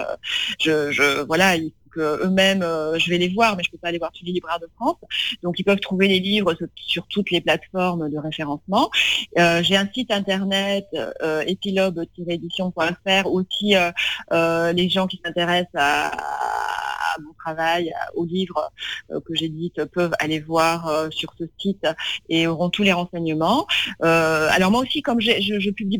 je, 0.60 0.92
je 0.92 1.24
voilà, 1.24 1.56
eux-mêmes, 2.00 2.62
euh, 2.62 2.98
je 2.98 3.10
vais 3.10 3.18
les 3.18 3.30
voir, 3.30 3.56
mais 3.56 3.64
je 3.64 3.72
peux 3.72 3.78
pas 3.78 3.90
aller 3.90 3.98
voir 3.98 4.12
tous 4.12 4.26
les 4.26 4.32
libraires 4.32 4.60
de 4.60 4.68
France. 4.76 4.98
Donc 5.44 5.60
ils 5.60 5.64
peuvent 5.64 5.80
trouver 5.80 6.08
les 6.08 6.20
livres 6.20 6.56
sur 6.76 7.08
toutes 7.08 7.32
les 7.32 7.42
plateformes 7.42 8.10
de 8.10 8.18
référencement. 8.18 8.90
Euh, 9.38 9.62
j'ai 9.64 9.76
un 9.76 9.88
site 9.88 10.12
internet 10.12 10.88
euh, 11.22 11.44
épilobe-édition.fr 11.48 13.28
aussi 13.28 13.76
les 14.32 14.90
gens 14.90 15.08
qui 15.08 15.22
s'intéressent 15.24 15.70
à, 15.76 16.12
mon 17.22 17.34
travail, 17.34 17.94
aux 18.16 18.26
livres 18.26 18.72
que 19.10 19.34
j'édite 19.34 19.86
peuvent 19.86 20.14
aller 20.20 20.40
voir 20.40 21.08
sur 21.12 21.34
ce 21.40 21.46
site 21.58 21.88
et 22.28 22.46
auront 22.46 22.70
tous 22.70 22.84
les 22.84 22.92
renseignements. 22.92 23.68
alors 24.02 24.72
moi 24.72 24.82
aussi, 24.82 25.02
comme 25.02 25.22
je, 25.22 25.32
je 25.40 25.70
publie 25.70 26.00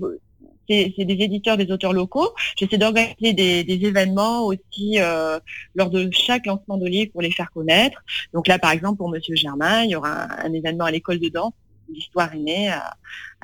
c'est 0.68 1.06
des 1.06 1.14
éditeurs, 1.14 1.58
des 1.58 1.72
auteurs 1.72 1.94
locaux. 1.94 2.34
J'essaie 2.58 2.78
d'organiser 2.78 3.34
des, 3.34 3.86
événements 3.86 4.46
aussi 4.46 5.00
euh, 5.00 5.40
lors 5.76 5.90
de 5.90 6.10
chaque 6.12 6.46
lancement 6.46 6.78
de 6.78 6.88
livre 6.88 7.12
pour 7.12 7.22
les 7.22 7.32
faire 7.32 7.52
connaître. 7.52 8.04
Donc 8.34 8.48
là, 8.48 8.58
par 8.58 8.72
exemple, 8.72 8.98
pour 8.98 9.10
Monsieur 9.10 9.36
Germain, 9.36 9.84
il 9.84 9.92
y 9.92 9.96
aura 9.96 10.28
un 10.44 10.54
événement 10.54 10.86
à 10.86 10.92
l'école 10.92 11.20
de 11.20 11.30
danse 11.30 11.54
l'histoire 11.90 12.34
est 12.34 12.40
née 12.40 12.70
à, 12.70 12.96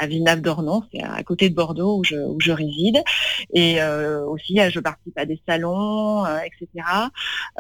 Villeneuve-d'Ornon, 0.07 0.81
c'est 0.91 1.03
à 1.03 1.21
côté 1.21 1.47
de 1.47 1.53
Bordeaux 1.53 1.99
où 1.99 2.03
je, 2.03 2.51
réside. 2.51 3.03
Et 3.53 3.79
euh, 3.83 4.25
aussi, 4.25 4.57
je 4.71 4.79
participe 4.79 5.15
à 5.15 5.25
des 5.25 5.39
salons, 5.47 6.25
euh, 6.25 6.39
etc. 6.39 6.87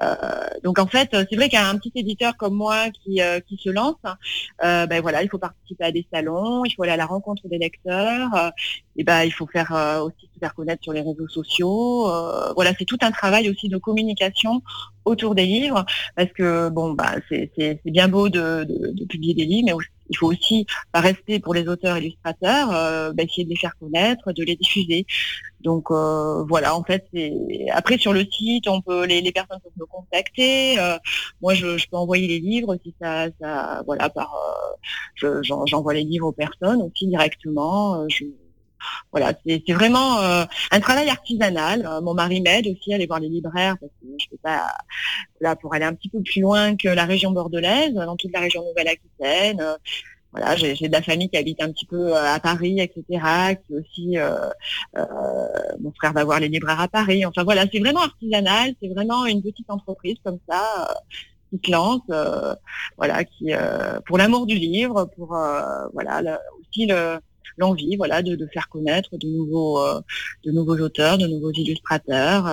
Euh, 0.01 0.15
donc 0.63 0.79
en 0.79 0.87
fait, 0.87 1.09
c'est 1.11 1.35
vrai 1.35 1.49
qu'un 1.49 1.77
petit 1.77 1.91
éditeur 1.93 2.35
comme 2.37 2.55
moi 2.55 2.89
qui, 2.89 3.19
se 3.19 3.69
lance, 3.69 3.97
ben 4.59 5.01
voilà, 5.01 5.21
il 5.21 5.29
faut 5.29 5.37
participer 5.37 5.83
à 5.83 5.91
des 5.91 6.07
salons, 6.11 6.65
il 6.65 6.71
faut 6.71 6.81
aller 6.81 6.93
à 6.93 6.97
la 6.97 7.05
rencontre 7.05 7.47
des 7.47 7.59
lecteurs, 7.59 8.51
et 8.95 9.03
ben 9.03 9.21
il 9.21 9.31
faut 9.31 9.45
faire 9.45 10.01
aussi 10.03 10.27
se 10.33 10.39
faire 10.39 10.55
connaître 10.55 10.81
sur 10.81 10.93
les 10.93 11.01
réseaux 11.01 11.27
sociaux. 11.27 12.09
voilà, 12.55 12.71
c'est 12.79 12.85
tout 12.85 12.97
un 13.01 13.11
travail 13.11 13.51
aussi 13.51 13.69
de 13.69 13.77
communication 13.77 14.63
autour 15.05 15.35
des 15.35 15.45
livres, 15.45 15.85
parce 16.15 16.31
que 16.31 16.69
bon, 16.69 16.93
bah, 16.93 17.15
c'est 17.29 17.81
bien 17.85 18.07
beau 18.07 18.29
de, 18.29 18.65
de, 18.67 19.05
publier 19.05 19.33
des 19.33 19.45
livres, 19.45 19.65
mais 19.65 19.73
aussi 19.73 19.89
il 20.11 20.17
faut 20.17 20.27
aussi 20.27 20.65
pas 20.91 20.99
rester 20.99 21.39
pour 21.39 21.53
les 21.53 21.67
auteurs 21.67 21.97
illustrateurs, 21.97 22.71
euh, 22.73 23.13
bah, 23.13 23.23
essayer 23.23 23.45
de 23.45 23.49
les 23.49 23.55
faire 23.55 23.77
connaître, 23.79 24.31
de 24.33 24.43
les 24.43 24.55
diffuser. 24.55 25.05
Donc 25.61 25.91
euh, 25.91 26.43
voilà, 26.47 26.75
en 26.75 26.83
fait, 26.83 27.05
après 27.71 27.97
sur 27.97 28.13
le 28.13 28.25
site, 28.25 28.67
on 28.67 28.81
peut 28.81 29.05
les, 29.05 29.31
personnes 29.31 29.59
peuvent 29.63 29.71
me 29.77 29.85
contacter. 29.85 30.79
Euh, 30.79 30.97
moi, 31.41 31.53
je, 31.53 31.87
peux 31.89 31.97
envoyer 31.97 32.27
les 32.27 32.39
livres 32.39 32.77
si 32.83 32.93
ça, 33.01 33.27
voilà, 33.85 34.09
par, 34.09 34.33
j'envoie 35.15 35.93
les 35.93 36.03
livres 36.03 36.27
aux 36.27 36.31
personnes 36.33 36.81
aussi 36.81 37.07
directement. 37.07 38.05
Voilà, 39.11 39.33
c'est 39.45 39.73
vraiment 39.73 40.19
un 40.19 40.79
travail 40.79 41.09
artisanal. 41.09 41.87
mon 42.03 42.13
mari 42.13 42.41
m'aide 42.41 42.67
aussi 42.67 42.91
à 42.91 42.95
aller 42.95 43.07
voir 43.07 43.19
les 43.19 43.29
libraires 43.29 43.77
parce 43.79 43.91
que 44.01 44.07
je 44.17 44.29
peux 44.29 44.37
pas 44.41 44.73
là 45.39 45.55
pour 45.55 45.73
aller 45.73 45.85
un 45.85 45.93
petit 45.93 46.09
peu 46.09 46.21
plus 46.21 46.41
loin 46.41 46.75
que 46.75 46.87
la 46.87 47.05
région 47.05 47.31
bordelaise, 47.31 47.93
dans 47.93 48.15
toute 48.15 48.31
la 48.33 48.39
région 48.39 48.63
Nouvelle-Aquitaine 48.65 49.77
voilà, 50.31 50.55
j'ai 50.55 50.75
de 50.75 50.91
la 50.91 51.01
famille 51.01 51.29
qui 51.29 51.37
habite 51.37 51.61
un 51.61 51.71
petit 51.71 51.85
peu 51.85 52.15
euh, 52.15 52.33
à 52.33 52.39
Paris, 52.39 52.79
etc., 52.79 53.03
qui 53.65 53.73
aussi, 53.73 54.17
euh, 54.17 54.49
euh, 54.97 55.05
mon 55.81 55.91
frère 55.91 56.13
va 56.13 56.23
voir 56.23 56.39
les 56.39 56.47
libraires 56.47 56.79
à 56.79 56.87
Paris. 56.87 57.25
Enfin 57.25 57.43
voilà, 57.43 57.65
c'est 57.71 57.79
vraiment 57.79 58.01
artisanal, 58.01 58.73
c'est 58.81 58.87
vraiment 58.87 59.25
une 59.25 59.41
petite 59.41 59.69
entreprise 59.69 60.15
comme 60.23 60.39
ça 60.49 60.95
qui 61.49 61.59
se 61.65 61.71
lance, 61.71 62.01
voilà, 62.97 63.25
qui 63.25 63.51
pour 64.05 64.17
l'amour 64.17 64.45
du 64.45 64.55
livre, 64.55 65.09
pour 65.17 65.37
voilà 65.93 66.39
aussi 66.61 66.85
le 66.85 67.19
l'envie 67.57 67.95
voilà 67.95 68.21
de, 68.21 68.37
faire 68.53 68.69
connaître 68.69 69.17
de 69.17 69.27
nouveaux 69.27 69.79
de 70.43 70.51
nouveaux 70.51 70.77
auteurs 70.77 71.17
de 71.17 71.27
nouveaux 71.27 71.51
illustrateurs 71.51 72.47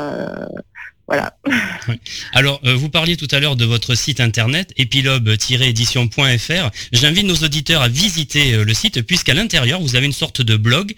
voilà. 1.08 1.34
Alors, 2.34 2.60
euh, 2.66 2.76
vous 2.76 2.90
parliez 2.90 3.16
tout 3.16 3.28
à 3.30 3.40
l'heure 3.40 3.56
de 3.56 3.64
votre 3.64 3.94
site 3.94 4.20
internet, 4.20 4.74
épilobe-édition.fr. 4.76 6.70
J'invite 6.92 7.24
nos 7.24 7.36
auditeurs 7.36 7.80
à 7.80 7.88
visiter 7.88 8.52
euh, 8.52 8.62
le 8.62 8.74
site, 8.74 9.00
puisqu'à 9.00 9.32
l'intérieur, 9.32 9.80
vous 9.80 9.96
avez 9.96 10.04
une 10.04 10.12
sorte 10.12 10.42
de 10.42 10.56
blog, 10.56 10.94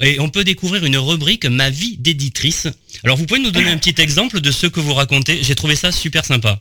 et 0.00 0.18
on 0.18 0.28
peut 0.28 0.42
découvrir 0.42 0.84
une 0.84 0.96
rubrique 0.96 1.46
Ma 1.46 1.70
vie 1.70 1.96
d'éditrice. 1.96 2.66
Alors, 3.04 3.16
vous 3.16 3.26
pouvez 3.26 3.40
nous 3.40 3.50
donner 3.50 3.70
un 3.70 3.78
petit 3.78 4.00
exemple 4.00 4.40
de 4.40 4.50
ce 4.50 4.66
que 4.66 4.80
vous 4.80 4.94
racontez 4.94 5.42
J'ai 5.42 5.54
trouvé 5.54 5.76
ça 5.76 5.92
super 5.92 6.24
sympa. 6.24 6.58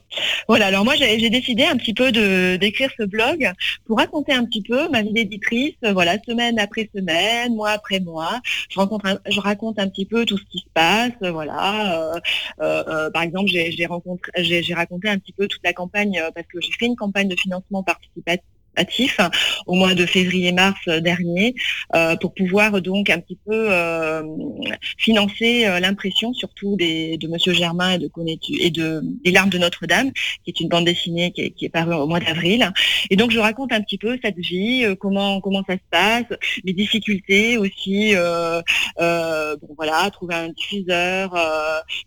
Voilà, 0.48 0.68
alors 0.68 0.84
moi, 0.84 0.96
j'ai 0.96 1.30
décidé 1.30 1.64
un 1.64 1.78
petit 1.78 1.94
peu 1.94 2.12
d'écrire 2.58 2.90
ce 2.98 3.04
blog 3.04 3.52
pour 3.86 3.98
raconter 3.98 4.34
un 4.34 4.46
petit 4.46 4.62
peu 4.62 4.90
ma 4.90 5.02
vie 5.02 5.14
d'éditrice, 5.14 5.76
voilà, 5.94 6.18
semaine 6.28 6.60
après 6.60 6.90
semaine, 6.96 7.56
mois 7.56 7.72
après 7.72 8.00
mois. 8.00 8.40
Je, 8.70 9.40
raconte 9.40 9.80
un 9.80 9.88
petit 9.88 10.06
peu 10.06 10.26
tout 10.26 10.38
ce 10.38 10.44
qui 10.52 10.60
se 10.60 10.70
passe, 10.74 11.12
voilà. 11.22 12.14
Euh, 12.14 12.20
euh, 12.62 13.10
par 13.12 13.24
exemple, 13.24 13.50
j'ai 13.50 13.86
raconté 14.74 15.10
un 15.10 15.18
petit 15.18 15.34
peu 15.34 15.48
toute 15.48 15.62
la 15.64 15.74
campagne 15.74 16.20
euh, 16.20 16.32
parce 16.34 16.48
que 16.48 16.60
j'ai 16.62 16.72
fait 16.72 16.86
une 16.86 16.96
campagne 16.96 17.28
de 17.28 17.36
financement 17.36 17.84
participatif 17.84 18.46
au 19.68 19.76
mois 19.76 19.94
de 19.94 20.06
février-mars 20.06 20.80
dernier 21.02 21.56
euh, 21.96 22.16
pour 22.16 22.34
pouvoir 22.34 22.82
donc 22.82 23.10
un 23.10 23.20
petit 23.20 23.38
peu 23.46 23.72
euh, 23.72 24.24
financer 24.98 25.66
euh, 25.66 25.80
l'impression 25.80 26.34
surtout 26.34 26.76
des, 26.76 27.18
de 27.18 27.28
Monsieur 27.28 27.54
Germain 27.54 27.92
et 27.92 27.98
de 27.98 28.10
et 28.60 28.70
de 28.70 29.02
des 29.24 29.32
larmes 29.32 29.50
de 29.50 29.58
Notre-Dame 29.58 30.12
qui 30.44 30.52
est 30.52 30.60
une 30.60 30.70
bande 30.70 30.86
dessinée 30.86 31.32
qui 31.32 31.54
est, 31.66 31.70
parue 31.70 31.94
au 31.94 32.08
mois 32.08 32.20
d'avril. 32.20 32.72
Et 33.10 33.16
donc 33.16 33.32
je 33.32 33.40
raconte 33.40 33.72
un 33.72 33.82
petit 33.82 33.98
peu 33.98 34.18
cette 34.24 34.38
vie 34.38 34.86
comment 35.00 35.42
comment 35.42 35.64
ça 35.68 35.74
se 35.74 35.90
passe 35.90 36.26
les 36.64 36.74
difficultés 36.74 37.58
aussi 37.58 38.14
bon 38.16 39.74
voilà 39.78 40.10
trouver 40.12 40.36
un 40.36 40.50
diffuseur 40.50 41.34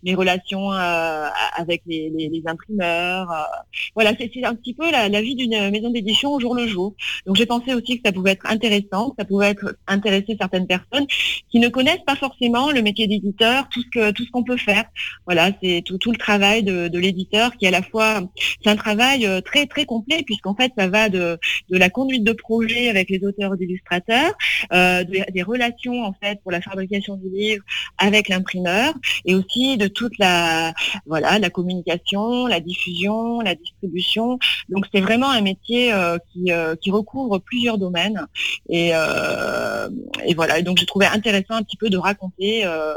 mes 0.03 0.15
relations 0.15 0.71
avec 0.71 1.81
les, 1.87 2.43
imprimeurs 2.45 3.47
voilà 3.95 4.11
c'est 4.17 4.43
un 4.43 4.55
petit 4.55 4.73
peu 4.73 4.89
la, 4.91 5.09
la 5.09 5.21
vie 5.21 5.35
d'une 5.35 5.69
maison 5.71 5.89
d'édition 5.89 6.33
au 6.33 6.39
le 6.55 6.67
jour. 6.67 6.95
Donc 7.25 7.35
j'ai 7.35 7.45
pensé 7.45 7.73
aussi 7.73 7.97
que 7.97 8.01
ça 8.05 8.11
pouvait 8.11 8.31
être 8.31 8.45
intéressant, 8.45 9.13
ça 9.17 9.25
pouvait 9.25 9.55
intéresser 9.87 10.37
certaines 10.39 10.67
personnes 10.67 11.05
qui 11.49 11.59
ne 11.59 11.69
connaissent 11.69 12.03
pas 12.05 12.15
forcément 12.15 12.71
le 12.71 12.81
métier 12.81 13.07
d'éditeur, 13.07 13.69
tout 13.69 13.81
ce 13.81 13.89
que 13.89 14.11
tout 14.11 14.25
ce 14.25 14.31
qu'on 14.31 14.43
peut 14.43 14.57
faire. 14.57 14.85
Voilà, 15.25 15.51
c'est 15.61 15.83
tout, 15.85 16.11
le 16.11 16.17
travail 16.17 16.63
de, 16.63 16.97
l'éditeur 16.97 17.55
qui 17.57 17.67
à 17.67 17.71
la 17.71 17.81
fois 17.81 18.21
c'est 18.63 18.69
un 18.69 18.75
travail 18.75 19.25
euh, 19.25 19.41
très 19.41 19.65
très 19.65 19.85
complet 19.85 20.23
puisqu'en 20.25 20.55
fait 20.55 20.71
ça 20.77 20.87
va 20.87 21.09
de, 21.09 21.37
de 21.69 21.77
la 21.77 21.89
conduite 21.89 22.23
de 22.23 22.31
projet 22.31 22.89
avec 22.89 23.09
les 23.09 23.23
auteurs 23.25 23.53
et 23.53 23.63
illustrateurs, 23.63 24.33
euh, 24.73 25.03
des 25.03 25.43
relations 25.43 26.03
en 26.03 26.13
fait 26.13 26.39
pour 26.41 26.51
la 26.51 26.61
fabrication 26.61 27.15
du 27.17 27.29
livre 27.29 27.63
avec 27.97 28.29
l'imprimeur 28.29 28.93
et 29.25 29.35
aussi 29.35 29.77
de 29.77 29.87
toute 29.87 30.17
la 30.17 30.73
voilà 31.05 31.39
la 31.39 31.49
communication, 31.49 32.47
la 32.47 32.59
diffusion, 32.59 33.41
la 33.41 33.55
distribution. 33.55 34.39
Donc 34.69 34.85
c'est 34.93 35.01
vraiment 35.01 35.29
un 35.29 35.41
métier 35.41 35.93
euh, 35.93 36.17
qui 36.31 36.44
euh, 36.51 36.75
qui, 36.75 36.91
recouvre 36.91 37.39
plusieurs 37.39 37.77
domaines. 37.77 38.25
Et, 38.69 38.91
euh, 38.93 39.89
et 40.25 40.33
voilà. 40.33 40.59
Et 40.59 40.63
donc 40.63 40.77
j'ai 40.77 40.85
trouvé 40.85 41.05
intéressant 41.05 41.55
un 41.55 41.63
petit 41.63 41.77
peu 41.77 41.89
de 41.89 41.97
raconter 41.97 42.65
euh, 42.65 42.95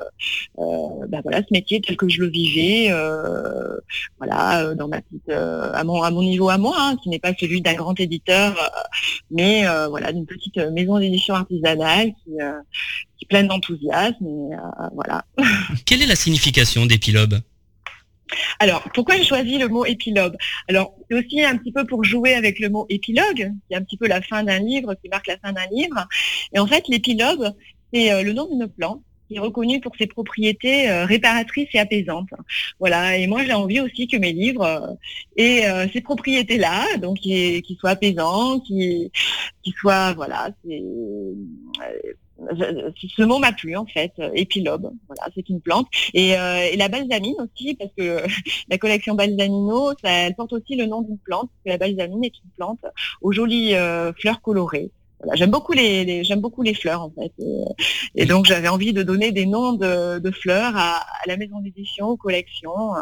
ben 1.08 1.20
voilà 1.22 1.38
ce 1.38 1.52
métier 1.52 1.80
tel 1.80 1.96
que 1.96 2.08
je 2.08 2.20
le 2.20 2.28
vivais, 2.28 2.92
voilà, 4.18 4.74
dans 4.74 4.88
ma 4.88 5.00
petite, 5.00 5.30
à 5.30 5.84
mon 5.84 6.22
niveau 6.22 6.48
à 6.48 6.58
moi, 6.58 6.76
hein, 6.78 6.96
qui 7.02 7.08
n'est 7.08 7.18
pas 7.18 7.32
celui 7.38 7.60
d'un 7.60 7.74
grand 7.74 7.98
éditeur, 7.98 8.54
mais 9.30 9.64
voilà 9.88 10.12
d'une 10.12 10.26
petite 10.26 10.56
maison 10.56 10.98
d'édition 10.98 11.34
artisanale 11.34 12.12
qui 12.24 12.34
est 13.24 13.28
pleine 13.28 13.48
d'enthousiasme. 13.48 14.26
voilà. 14.94 15.24
Quelle 15.86 16.02
est 16.02 16.06
la 16.06 16.16
signification 16.16 16.86
d'Epilobe? 16.86 17.40
Alors, 18.58 18.82
pourquoi 18.94 19.16
j'ai 19.16 19.24
choisi 19.24 19.58
le 19.58 19.68
mot 19.68 19.84
épilogue? 19.84 20.36
Alors, 20.68 20.94
c'est 21.08 21.16
aussi 21.16 21.42
un 21.42 21.56
petit 21.56 21.72
peu 21.72 21.84
pour 21.84 22.04
jouer 22.04 22.34
avec 22.34 22.58
le 22.58 22.68
mot 22.68 22.86
épilogue, 22.88 23.52
qui 23.66 23.74
est 23.74 23.76
un 23.76 23.82
petit 23.82 23.96
peu 23.96 24.06
la 24.06 24.22
fin 24.22 24.42
d'un 24.42 24.58
livre, 24.58 24.94
qui 25.02 25.08
marque 25.08 25.26
la 25.26 25.38
fin 25.38 25.52
d'un 25.52 25.66
livre. 25.72 26.06
Et 26.52 26.58
en 26.58 26.66
fait, 26.66 26.88
l'épilogue, 26.88 27.52
c'est 27.92 28.12
euh, 28.12 28.22
le 28.22 28.32
nom 28.32 28.48
d'une 28.50 28.68
plante 28.68 29.02
qui 29.28 29.36
est 29.36 29.40
reconnue 29.40 29.80
pour 29.80 29.94
ses 29.96 30.06
propriétés 30.06 30.88
euh, 30.88 31.04
réparatrices 31.04 31.68
et 31.74 31.78
apaisantes. 31.78 32.30
Voilà, 32.80 33.18
et 33.18 33.26
moi 33.26 33.44
j'ai 33.44 33.52
envie 33.52 33.78
aussi 33.80 34.08
que 34.08 34.16
mes 34.16 34.32
livres 34.32 34.64
euh, 34.64 34.94
aient 35.36 35.88
ces 35.92 36.00
propriétés-là, 36.00 36.96
donc 36.96 37.18
qui, 37.18 37.76
soient 37.78 37.90
apaisants, 37.90 38.60
qui, 38.60 39.12
qui 39.62 39.74
soient, 39.78 40.14
voilà, 40.14 40.48
ce 42.38 43.22
mot 43.22 43.38
m'a 43.38 43.52
plu 43.52 43.76
en 43.76 43.86
fait, 43.86 44.12
euh, 44.18 44.30
épilobe, 44.34 44.92
voilà, 45.06 45.22
c'est 45.34 45.48
une 45.48 45.60
plante. 45.60 45.88
Et, 46.14 46.36
euh, 46.36 46.70
la 46.76 46.88
balsamine 46.88 47.34
aussi, 47.40 47.74
parce 47.74 47.90
que 47.96 48.22
la 48.70 48.78
collection 48.78 49.14
balsamino, 49.14 49.92
ça, 50.02 50.10
elle 50.10 50.34
porte 50.34 50.52
aussi 50.52 50.76
le 50.76 50.86
nom 50.86 51.02
d'une 51.02 51.18
plante, 51.18 51.50
parce 51.50 51.64
que 51.64 51.70
la 51.70 51.78
balsamine 51.78 52.24
est 52.24 52.38
une 52.44 52.50
plante 52.56 52.84
aux 53.20 53.32
jolies 53.32 53.74
euh, 53.74 54.12
fleurs 54.12 54.40
colorées 54.40 54.90
j'aime 55.34 55.50
beaucoup 55.50 55.72
les, 55.72 56.24
j'aime 56.24 56.40
beaucoup 56.40 56.62
les 56.62 56.74
fleurs 56.74 57.02
en 57.02 57.10
fait. 57.10 57.32
Et, 58.14 58.26
donc 58.26 58.46
j'avais 58.46 58.68
envie 58.68 58.92
de 58.92 59.02
donner 59.02 59.32
des 59.32 59.46
noms 59.46 59.72
de, 59.72 60.30
fleurs 60.30 60.76
à, 60.76 61.04
la 61.26 61.36
maison 61.36 61.60
d'édition, 61.60 62.08
aux 62.08 62.16
collections. 62.16 62.96
Euh, 62.96 63.00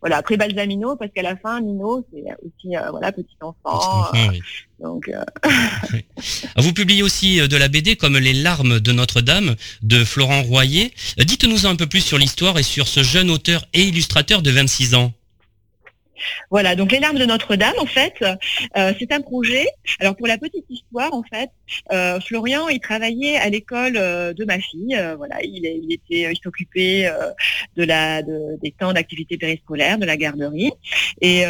voilà. 0.00 0.18
Après 0.18 0.36
Balsamino, 0.36 0.96
parce 0.96 1.10
qu'à 1.12 1.22
la 1.22 1.36
fin, 1.36 1.60
Mino, 1.60 2.06
c'est 2.12 2.22
aussi 2.44 2.76
euh, 2.76 2.90
voilà 2.90 3.12
petit 3.12 3.36
enfant. 3.40 4.06
Euh, 4.14 4.32
donc. 4.80 5.10
Vous 6.56 6.72
publiez 6.72 7.02
aussi 7.02 7.36
de 7.46 7.56
la 7.56 7.68
BD 7.68 7.96
comme 7.96 8.18
Les 8.18 8.32
larmes 8.32 8.80
de 8.80 8.92
Notre-Dame 8.92 9.56
de 9.82 10.04
Florent 10.04 10.42
Royer. 10.42 10.92
Dites-nous 11.18 11.66
un 11.66 11.76
peu 11.76 11.86
plus 11.86 12.00
sur 12.00 12.18
l'histoire 12.18 12.58
et 12.58 12.62
sur 12.62 12.88
ce 12.88 13.02
jeune 13.02 13.30
auteur 13.30 13.66
et 13.72 13.82
illustrateur 13.82 14.42
de 14.42 14.50
26 14.50 14.94
ans. 14.94 15.12
Voilà, 16.50 16.74
donc 16.74 16.92
les 16.92 17.00
larmes 17.00 17.18
de 17.18 17.24
Notre-Dame, 17.24 17.74
en 17.78 17.86
fait, 17.86 18.14
euh, 18.22 18.92
c'est 18.98 19.12
un 19.12 19.20
projet. 19.20 19.66
Alors 20.00 20.16
pour 20.16 20.26
la 20.26 20.38
petite 20.38 20.64
histoire, 20.68 21.12
en 21.12 21.22
fait, 21.22 21.50
euh, 21.92 22.20
Florian, 22.20 22.68
il 22.68 22.80
travaillait 22.80 23.36
à 23.36 23.48
l'école 23.48 23.96
euh, 23.96 24.32
de 24.32 24.44
ma 24.44 24.58
fille. 24.58 24.98
voilà, 25.16 25.36
il, 25.42 25.92
était, 25.92 26.32
s'occupait 26.42 27.10
de 27.76 27.84
la, 27.84 28.22
des 28.22 28.74
temps 28.78 28.92
d'activité 28.92 29.36
périscolaire, 29.36 29.98
de 29.98 30.06
la 30.06 30.16
garderie, 30.16 30.72
et 31.20 31.44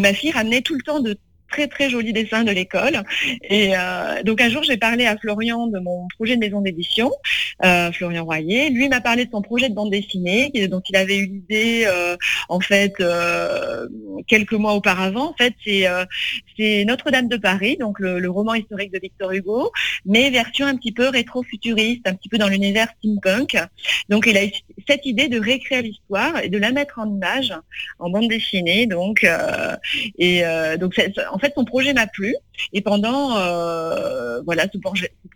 ma 0.00 0.12
fille 0.14 0.30
ramenait 0.30 0.62
tout 0.62 0.74
le 0.74 0.82
temps 0.82 1.00
de 1.00 1.16
très 1.52 1.68
très 1.68 1.90
joli 1.90 2.12
dessin 2.12 2.42
de 2.42 2.50
l'école. 2.50 3.02
Et 3.48 3.76
euh, 3.76 4.22
donc 4.24 4.40
un 4.40 4.48
jour 4.48 4.62
j'ai 4.64 4.78
parlé 4.78 5.06
à 5.06 5.16
Florian 5.16 5.68
de 5.68 5.78
mon 5.78 6.08
projet 6.16 6.34
de 6.34 6.40
maison 6.40 6.60
d'édition, 6.60 7.12
euh, 7.64 7.92
Florian 7.92 8.24
Royer. 8.24 8.70
Lui 8.70 8.88
m'a 8.88 9.00
parlé 9.00 9.26
de 9.26 9.30
son 9.30 9.42
projet 9.42 9.68
de 9.68 9.74
bande 9.74 9.90
dessinée 9.90 10.50
dont 10.68 10.82
il 10.88 10.96
avait 10.96 11.18
eu 11.18 11.26
l'idée 11.26 11.84
euh, 11.86 12.16
en 12.48 12.60
fait 12.60 12.94
quelques 14.26 14.52
mois 14.52 14.74
auparavant. 14.74 15.30
En 15.30 15.34
fait 15.34 15.54
c'est 16.56 16.84
Notre-Dame 16.84 17.28
de 17.28 17.36
Paris, 17.36 17.76
donc 17.78 18.00
le, 18.00 18.32
roman 18.32 18.54
historique 18.54 18.92
de 18.92 18.98
Victor 18.98 19.30
Hugo, 19.32 19.70
mais 20.06 20.30
version 20.30 20.66
un 20.66 20.74
petit 20.74 20.92
peu 20.92 21.08
rétro-futuriste, 21.08 22.06
un 22.06 22.14
petit 22.14 22.30
peu 22.30 22.38
dans 22.38 22.48
l'univers 22.48 22.88
steampunk. 22.98 23.58
Donc 24.08 24.26
il 24.26 24.38
a 24.38 24.40
cette 24.88 25.04
idée 25.04 25.28
de 25.28 25.38
réécrire 25.38 25.82
l'histoire 25.82 26.42
et 26.42 26.48
de 26.48 26.56
la 26.56 26.72
mettre 26.72 26.98
en 26.98 27.06
image, 27.14 27.52
en 27.98 28.08
bande 28.08 28.28
dessinée. 28.28 28.86
Donc 28.86 29.26
et 30.18 30.42
donc 30.78 30.94
fait, 31.42 31.52
son 31.54 31.64
projet 31.64 31.92
m'a 31.92 32.06
plu. 32.06 32.34
Et 32.72 32.80
pendant, 32.80 33.36
euh, 33.36 34.40
voilà, 34.42 34.66
ce, 34.72 34.78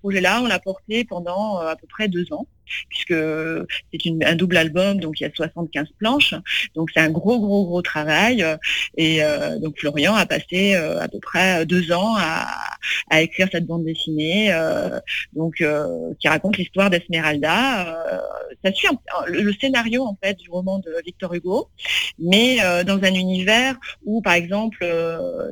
projet-là, 0.00 0.40
on 0.42 0.46
l'a 0.46 0.58
porté 0.58 1.04
pendant 1.04 1.60
euh, 1.60 1.68
à 1.68 1.76
peu 1.76 1.86
près 1.86 2.08
deux 2.08 2.32
ans, 2.32 2.46
puisque 2.88 3.14
c'est 3.92 4.24
un 4.24 4.34
double 4.34 4.56
album, 4.56 5.00
donc 5.00 5.20
il 5.20 5.24
y 5.24 5.26
a 5.26 5.30
75 5.34 5.88
planches. 5.98 6.34
Donc 6.74 6.90
c'est 6.94 7.00
un 7.00 7.10
gros, 7.10 7.38
gros, 7.40 7.64
gros 7.64 7.82
travail. 7.82 8.44
Et 8.96 9.22
euh, 9.22 9.58
donc 9.58 9.78
Florian 9.78 10.14
a 10.14 10.26
passé 10.26 10.74
à 10.74 11.08
peu 11.08 11.18
près 11.20 11.66
deux 11.66 11.92
ans 11.92 12.14
à, 12.16 13.22
écrire 13.22 13.48
cette 13.50 13.66
bande 13.66 13.84
dessinée, 13.84 14.52
donc 15.32 15.62
qui 16.18 16.28
raconte 16.28 16.56
l'histoire 16.58 16.90
d'Esmeralda. 16.90 18.22
Ça 18.64 18.72
suit 18.72 18.88
le, 19.26 19.52
scénario 19.52 20.04
en 20.04 20.16
fait 20.22 20.34
du 20.38 20.50
roman 20.50 20.78
de 20.78 20.92
Victor 21.04 21.32
Hugo, 21.34 21.68
mais 22.18 22.58
dans 22.84 22.98
un 23.02 23.14
univers 23.14 23.76
où, 24.04 24.20
par 24.22 24.34
exemple, 24.34 24.86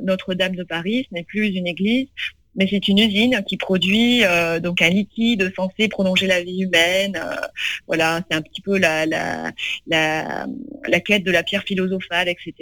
Notre-Dame 0.03 0.55
de 0.55 0.63
Paris, 0.63 1.07
ce 1.09 1.15
n'est 1.15 1.23
plus 1.23 1.47
une 1.47 1.67
église, 1.67 2.07
mais 2.55 2.67
c'est 2.69 2.87
une 2.87 2.99
usine 2.99 3.43
qui 3.47 3.57
produit 3.57 4.23
euh, 4.23 4.59
donc 4.59 4.81
un 4.81 4.89
liquide 4.89 5.51
censé 5.55 5.87
prolonger 5.87 6.27
la 6.27 6.41
vie 6.41 6.61
humaine. 6.61 7.17
Euh, 7.17 7.35
voilà, 7.87 8.21
c'est 8.29 8.35
un 8.35 8.41
petit 8.41 8.61
peu 8.61 8.77
la, 8.77 9.05
la, 9.05 9.51
la, 9.87 10.99
quête 10.99 11.23
de 11.23 11.31
la 11.31 11.43
pierre 11.43 11.63
philosophale, 11.63 12.29
etc. 12.29 12.53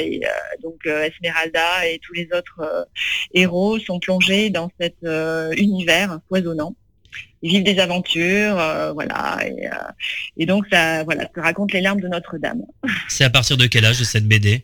Et 0.00 0.22
euh, 0.24 0.28
donc 0.62 0.86
Esmeralda 0.86 1.86
et 1.86 1.98
tous 1.98 2.14
les 2.14 2.28
autres 2.32 2.86
héros 3.34 3.78
sont 3.78 4.00
plongés 4.00 4.50
dans 4.50 4.70
cet 4.80 4.96
univers 5.56 6.20
foisonnant. 6.28 6.74
Vivent 7.42 7.64
des 7.64 7.78
aventures, 7.80 8.54
voilà, 8.94 9.38
et, 9.44 9.68
et, 10.36 10.46
donc 10.46 10.64
ça, 10.70 11.02
voilà, 11.02 11.28
ça 11.34 11.42
raconte 11.42 11.72
les 11.72 11.80
larmes 11.80 12.00
de 12.00 12.06
Notre-Dame. 12.06 12.62
C'est 13.08 13.24
à 13.24 13.30
partir 13.30 13.56
de 13.56 13.66
quel 13.66 13.84
âge 13.84 14.02
cette 14.02 14.28
BD 14.28 14.62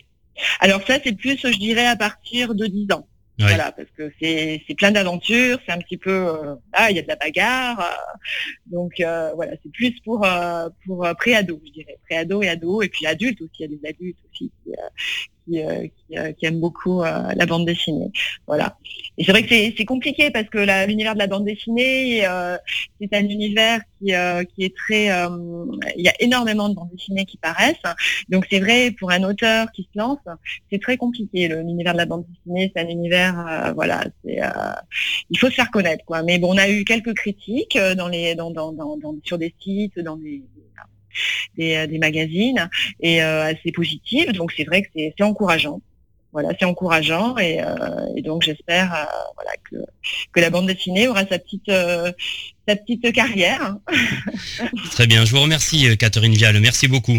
Alors 0.61 0.81
ça, 0.87 0.99
c'est 1.03 1.17
plus, 1.17 1.39
je 1.43 1.59
dirais, 1.59 1.87
à 1.87 1.97
partir 1.97 2.55
de 2.55 2.67
10 2.67 2.93
ans. 2.93 3.09
Voilà, 3.39 3.71
parce 3.71 3.89
que 3.97 4.13
c'est 4.21 4.75
plein 4.77 4.91
d'aventures, 4.91 5.59
c'est 5.65 5.73
un 5.73 5.79
petit 5.79 5.97
peu 5.97 6.11
euh, 6.11 6.57
il 6.91 6.97
y 6.97 6.99
a 6.99 7.03
de 7.03 7.09
la 7.09 7.15
bagarre, 7.15 7.81
euh, 7.81 8.17
donc 8.67 8.99
euh, 8.99 9.33
voilà, 9.37 9.53
c'est 9.63 9.71
plus 9.71 9.93
pour 10.01 10.27
pour 10.85 11.09
pré-ado, 11.17 11.61
je 11.65 11.73
dirais, 11.73 11.99
pré-ado 12.05 12.43
et 12.43 12.49
ado, 12.49 12.83
et 12.83 12.89
puis 12.89 13.07
adultes 13.07 13.41
aussi, 13.41 13.53
il 13.61 13.63
y 13.63 13.65
a 13.65 13.79
des 13.79 13.89
adultes 13.89 14.19
aussi 14.29 14.51
qui, 14.65 14.73
qui, 15.49 15.63
qui, 16.39 16.47
aiment 16.47 16.61
beaucoup 16.61 17.03
la 17.03 17.47
bande 17.47 17.67
dessinée. 17.67 18.11
Voilà. 18.47 18.77
Et 19.17 19.25
c'est 19.25 19.33
vrai 19.33 19.43
que 19.43 19.49
c'est 19.49 19.85
compliqué 19.85 20.31
parce 20.31 20.49
que 20.49 20.59
l'univers 20.87 21.15
de 21.15 21.19
la 21.19 21.27
bande 21.27 21.45
dessinée, 21.45 22.25
c'est 23.01 23.15
un 23.15 23.25
univers 23.25 23.81
qui, 23.99 24.13
qui 24.55 24.65
est 24.65 24.75
très, 24.75 25.07
il 25.97 26.05
y 26.05 26.09
a 26.09 26.15
énormément 26.21 26.69
de 26.69 26.75
bandes 26.75 26.91
dessinées 26.93 27.25
qui 27.25 27.37
paraissent. 27.37 27.77
Donc 28.29 28.47
c'est 28.51 28.61
vrai 28.61 28.93
pour 28.99 29.11
un 29.11 29.23
auteur 29.25 29.71
qui 29.73 29.89
se 29.93 29.99
lance, 29.99 30.19
c'est 30.71 30.81
très 30.81 30.97
compliqué. 30.97 31.49
L'univers 31.49 31.93
de 31.93 31.99
la 31.99 32.07
bande 32.07 32.25
dessinée, 32.29 32.73
c'est 32.75 32.83
un 32.83 32.89
univers, 32.89 33.73
voilà, 33.75 34.05
c'est, 34.25 34.41
il 35.31 35.39
faut 35.39 35.49
se 35.49 35.55
faire 35.55 35.71
connaître, 35.71 36.05
quoi. 36.05 36.23
Mais 36.23 36.39
bon, 36.39 36.55
on 36.55 36.59
a 36.59 36.69
eu 36.69 36.85
quelques 36.85 37.15
critiques 37.15 37.79
dans 37.97 38.09
les, 38.09 38.35
dans, 38.35 38.51
dans, 38.51 38.75
sur 39.25 39.39
des 39.39 39.55
sites, 39.61 39.99
dans 39.99 40.17
des 40.17 40.43
des, 41.57 41.87
des, 41.87 41.99
magazines 41.99 42.69
et 43.01 43.21
assez 43.21 43.73
positives. 43.73 44.33
Donc 44.33 44.53
c'est 44.57 44.65
vrai 44.65 44.83
que 44.83 44.89
c'est 44.95 45.23
encourageant 45.23 45.81
voilà, 46.33 46.51
c'est 46.59 46.65
encourageant 46.67 47.37
et, 47.39 47.61
euh, 47.61 48.21
donc 48.23 48.43
j'espère 48.43 48.95
euh, 48.95 49.05
voilà, 49.35 49.53
que, 49.71 49.77
que, 50.33 50.41
la 50.41 50.51
bande 50.51 50.67
dessinée 50.67 51.07
aura 51.09 51.27
sa 51.27 51.39
petite, 51.39 51.71
euh, 51.71 52.13
sa 52.67 52.75
petite 52.77 53.13
carrière. 53.13 53.77
Très 54.91 55.07
bien, 55.07 55.25
je 55.25 55.31
vous 55.31 55.41
remercie 55.41 55.97
Catherine 55.97 56.35
Vial, 56.35 56.61
merci 56.61 56.87
beaucoup. 56.87 57.19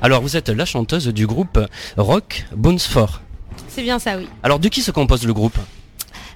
Alors, 0.00 0.22
vous 0.22 0.34
êtes 0.34 0.48
la 0.48 0.64
chanteuse 0.64 1.08
du 1.08 1.26
groupe 1.26 1.58
rock 1.98 2.46
Bones 2.56 2.78
C'est 3.68 3.82
bien 3.82 3.98
ça, 3.98 4.16
oui. 4.16 4.26
Alors, 4.42 4.60
de 4.60 4.68
qui 4.68 4.80
se 4.80 4.92
compose 4.92 5.26
le 5.26 5.34
groupe? 5.34 5.58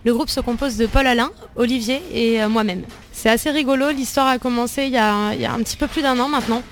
Le 0.05 0.13
groupe 0.13 0.29
se 0.29 0.41
compose 0.41 0.77
de 0.77 0.85
Paul 0.85 1.07
Alain, 1.07 1.31
Olivier 1.57 2.03
et 2.13 2.43
euh, 2.43 2.51
moi-même. 2.51 2.83
C'est 3.11 3.31
assez 3.31 3.51
rigolo, 3.51 3.91
l'histoire 3.91 4.27
a 4.27 4.39
commencé 4.39 4.85
il 4.85 4.93
y 4.93 4.99
a, 4.99 5.15
un 5.15 5.63
petit 5.63 5.79
peu 5.79 5.87
plus 5.87 6.03
d'un 6.03 6.21
an 6.21 6.29
maintenant. 6.29 6.63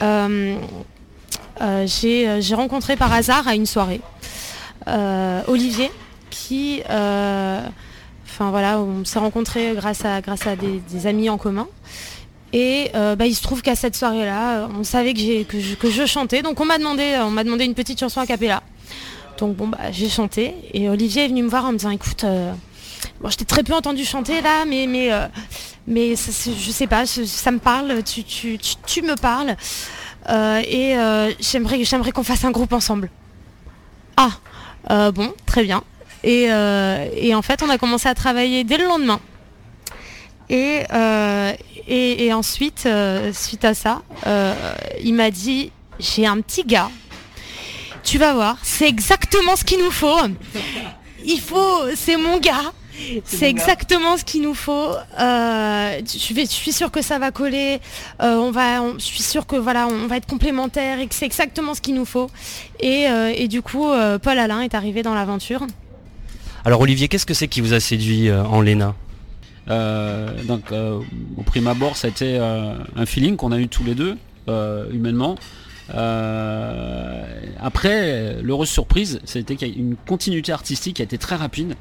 Euh, 0.00 0.56
euh, 1.60 1.84
j'ai 1.86 2.54
rencontré 2.54 2.96
par 2.96 3.12
hasard 3.12 3.46
à 3.46 3.54
une 3.54 3.66
soirée 3.66 4.00
Olivier 5.46 5.90
qui... 6.30 6.80
Enfin 8.32 8.50
voilà, 8.50 8.80
on 8.80 9.04
s'est 9.04 9.18
rencontrés 9.18 9.74
grâce 9.76 10.04
à, 10.06 10.22
des 10.56 11.06
amis 11.06 11.28
en 11.28 11.36
commun. 11.36 11.68
Et 12.54 12.90
euh, 12.94 13.14
bah, 13.14 13.26
il 13.26 13.34
se 13.34 13.42
trouve 13.42 13.62
qu'à 13.62 13.74
cette 13.74 13.96
soirée-là, 13.96 14.64
euh, 14.64 14.68
on 14.78 14.84
savait 14.84 15.14
que, 15.14 15.60
je, 15.60 16.06
chantais. 16.06 16.42
Donc 16.42 16.60
on 16.60 16.64
m'a 16.64 16.78
demandé, 16.78 17.02
euh, 17.02 17.24
on 17.24 17.30
m'a 17.30 17.44
demandé 17.44 17.64
une 17.64 17.74
petite 17.74 18.00
chanson 18.00 18.20
a 18.20 18.26
cappella. 18.26 18.62
Donc 19.38 19.56
bon 19.56 19.68
bah 19.68 19.90
j'ai 19.90 20.08
chanté. 20.08 20.54
Et 20.72 20.88
Olivier 20.88 21.24
est 21.24 21.28
venu 21.28 21.42
me 21.42 21.48
voir 21.48 21.64
en 21.64 21.72
me 21.72 21.78
disant 21.78 21.90
écoute, 21.90 22.24
bon, 23.20 23.30
je 23.30 23.36
t'ai 23.36 23.44
très 23.44 23.62
peu 23.62 23.74
entendu 23.74 24.04
chanter 24.04 24.40
là, 24.42 24.64
mais 24.66 24.86
mais 24.86 25.10
mais 25.86 26.10
je 26.14 26.70
sais 26.70 26.86
pas, 26.86 27.06
ça 27.06 27.50
me 27.50 27.58
parle, 27.58 28.02
tu, 28.04 28.22
tu, 28.22 29.02
me 29.02 29.16
parles. 29.16 29.56
et 30.68 30.94
j'aimerais 31.40 31.84
j'aimerais 31.84 32.12
qu'on 32.12 32.22
fasse 32.22 32.44
un 32.44 32.50
groupe 32.50 32.72
ensemble. 32.74 33.10
Ah 34.16 35.10
bon, 35.10 35.32
très 35.46 35.64
bien. 35.64 35.82
Et, 36.24 36.44
et 36.44 37.34
en 37.34 37.42
fait 37.42 37.62
on 37.62 37.68
a 37.68 37.78
commencé 37.78 38.08
à 38.08 38.14
travailler 38.14 38.64
dès 38.64 38.78
le 38.78 38.84
lendemain. 38.84 39.20
Et, 40.50 40.82
et, 41.88 42.32
ensuite, 42.32 42.88
suite 43.32 43.64
à 43.64 43.74
ça, 43.74 44.02
il 45.02 45.14
m'a 45.14 45.30
dit, 45.30 45.72
j'ai 45.98 46.26
un 46.26 46.40
petit 46.40 46.64
gars, 46.64 46.90
tu 48.02 48.18
vas 48.18 48.34
voir, 48.34 48.56
c'est 48.62 48.88
exactement 48.88 49.56
ce 49.56 49.64
qu'il 49.64 49.78
nous 49.78 49.90
faut. 49.90 50.18
Il 51.24 51.40
faut, 51.40 51.82
c'est 51.94 52.16
mon 52.16 52.38
gars. 52.38 52.72
C'est 53.24 53.48
exactement 53.48 54.16
ce 54.16 54.24
qu'il 54.24 54.42
nous 54.42 54.54
faut. 54.54 54.90
Euh, 55.18 56.00
je, 56.04 56.46
suis 56.46 56.72
sûre 56.72 56.90
que 56.90 57.02
ça 57.02 57.18
va 57.18 57.30
coller. 57.30 57.80
Euh, 58.20 58.36
on 58.36 58.50
va, 58.50 58.82
je 58.98 59.04
suis 59.04 59.22
sûre 59.22 59.46
que 59.46 59.56
voilà, 59.56 59.86
on 59.88 60.06
va 60.06 60.18
être 60.18 60.26
complémentaires 60.26 61.00
et 61.00 61.06
que 61.06 61.14
c'est 61.14 61.24
exactement 61.24 61.74
ce 61.74 61.80
qu'il 61.80 61.94
nous 61.94 62.04
faut. 62.04 62.28
Et, 62.80 63.08
euh, 63.08 63.46
du 63.46 63.62
coup, 63.62 63.88
Paul 64.22 64.38
Alain 64.38 64.60
est 64.60 64.74
arrivé 64.74 65.02
dans 65.02 65.14
l'aventure. 65.14 65.66
Alors 66.64 66.80
Olivier, 66.80 67.08
qu'est-ce 67.08 67.26
que 67.26 67.34
c'est 67.34 67.48
qui 67.48 67.60
vous 67.60 67.74
a 67.74 67.80
séduit 67.80 68.32
en 68.32 68.60
Léna? 68.60 68.94
Donc, 69.66 70.72
au 70.72 71.42
prime 71.44 71.66
abord, 71.66 71.96
ça 71.96 72.06
a 72.08 72.10
été 72.10 72.38
un 72.38 73.06
feeling 73.06 73.36
qu'on 73.36 73.52
a 73.52 73.58
eu 73.58 73.68
tous 73.68 73.84
les 73.84 73.94
deux, 73.94 74.16
humainement. 74.92 75.36
après, 77.60 78.40
l'heureuse 78.42 78.68
surprise, 78.68 79.20
c'était 79.24 79.56
qu'il 79.56 79.68
y 79.68 79.70
a 79.72 79.74
une 79.74 79.96
continuité 79.96 80.52
artistique 80.52 80.96
qui 80.96 81.02
a 81.02 81.04
été 81.04 81.18
très 81.18 81.36
rapide 81.36 81.74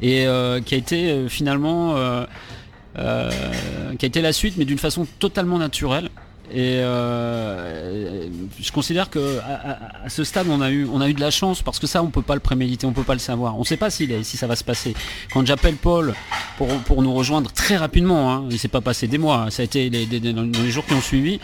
et 0.00 0.26
euh, 0.26 0.60
qui 0.60 0.74
a 0.74 0.78
été 0.78 1.10
euh, 1.10 1.28
finalement 1.28 1.94
euh, 1.96 3.30
qui 3.98 4.04
a 4.04 4.08
été 4.08 4.20
la 4.20 4.32
suite 4.32 4.56
mais 4.56 4.64
d'une 4.64 4.78
façon 4.78 5.06
totalement 5.18 5.58
naturelle. 5.58 6.10
Et 6.52 6.80
je 6.82 8.72
considère 8.72 9.10
que 9.10 9.38
à, 9.40 10.08
ce 10.08 10.24
stade 10.24 10.46
on 10.48 10.60
a 10.60 10.70
eu 10.70 10.86
on 10.92 11.00
a 11.00 11.08
eu 11.08 11.14
de 11.14 11.20
la 11.20 11.30
chance 11.30 11.62
parce 11.62 11.78
que 11.78 11.86
ça 11.86 12.02
on 12.02 12.10
peut 12.10 12.22
pas 12.22 12.34
le 12.34 12.40
préméditer, 12.40 12.86
on 12.86 12.92
peut 12.92 13.02
pas 13.02 13.14
le 13.14 13.18
savoir. 13.18 13.56
On 13.56 13.60
ne 13.60 13.64
sait 13.64 13.76
pas 13.76 13.90
si, 13.90 14.06
ça 14.24 14.46
va 14.46 14.56
se 14.56 14.64
passer. 14.64 14.94
Quand 15.32 15.46
j'appelle 15.46 15.76
Paul 15.76 16.14
pour, 16.58 16.68
pour, 16.80 17.02
nous 17.02 17.14
rejoindre 17.14 17.50
très 17.50 17.76
rapidement, 17.76 18.32
hein, 18.32 18.44
il 18.50 18.58
s'est 18.58 18.68
pas 18.68 18.80
passé 18.80 19.08
des 19.08 19.18
mois, 19.18 19.50
ça 19.50 19.62
a 19.62 19.64
été 19.64 19.90
dans 19.90 20.42
les 20.42 20.70
jours 20.70 20.84
qui 20.86 20.94
ont 20.94 21.00
suivi. 21.00 21.40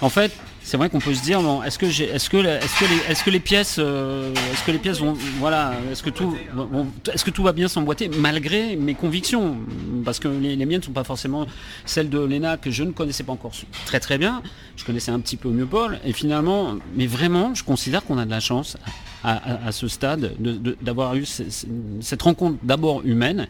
En 0.00 0.10
fait, 0.10 0.32
c'est 0.66 0.76
vrai 0.76 0.90
qu'on 0.90 0.98
peut 0.98 1.14
se 1.14 1.22
dire 1.22 1.40
est-ce 1.64 1.78
que 1.78 3.30
les 3.30 3.38
pièces 3.38 3.78
vont 3.78 5.14
voilà 5.38 5.74
est-ce 5.92 6.02
que 6.02 7.30
tout 7.30 7.42
va 7.44 7.52
bien 7.52 7.68
s'emboîter 7.68 8.08
malgré 8.08 8.74
mes 8.74 8.94
convictions? 8.94 9.58
Parce 10.04 10.18
que 10.18 10.26
les, 10.26 10.56
miennes 10.56 10.80
ne 10.80 10.84
sont 10.84 10.90
pas 10.90 11.04
forcément 11.04 11.46
celles 11.84 12.10
de 12.10 12.18
Léna 12.18 12.56
que 12.56 12.72
je 12.72 12.82
ne 12.82 12.90
connaissais 12.90 13.22
pas 13.22 13.32
encore 13.32 13.52
très 13.84 14.00
très 14.00 14.18
bien. 14.18 14.42
Je 14.76 14.84
connaissais 14.84 15.12
un 15.12 15.20
petit 15.20 15.36
peu 15.36 15.50
mieux 15.50 15.66
Paul. 15.66 16.00
Et 16.04 16.12
finalement 16.12 16.74
mais 16.96 17.06
vraiment 17.06 17.54
je 17.54 17.62
considère 17.62 18.04
qu'on 18.04 18.18
a 18.18 18.24
de 18.24 18.30
la 18.30 18.40
chance 18.40 18.76
à, 19.22 19.70
ce 19.70 19.86
stade 19.86 20.34
d'avoir 20.82 21.14
eu 21.14 21.24
cette 21.26 22.22
rencontre 22.22 22.58
d'abord 22.64 23.02
humaine 23.04 23.46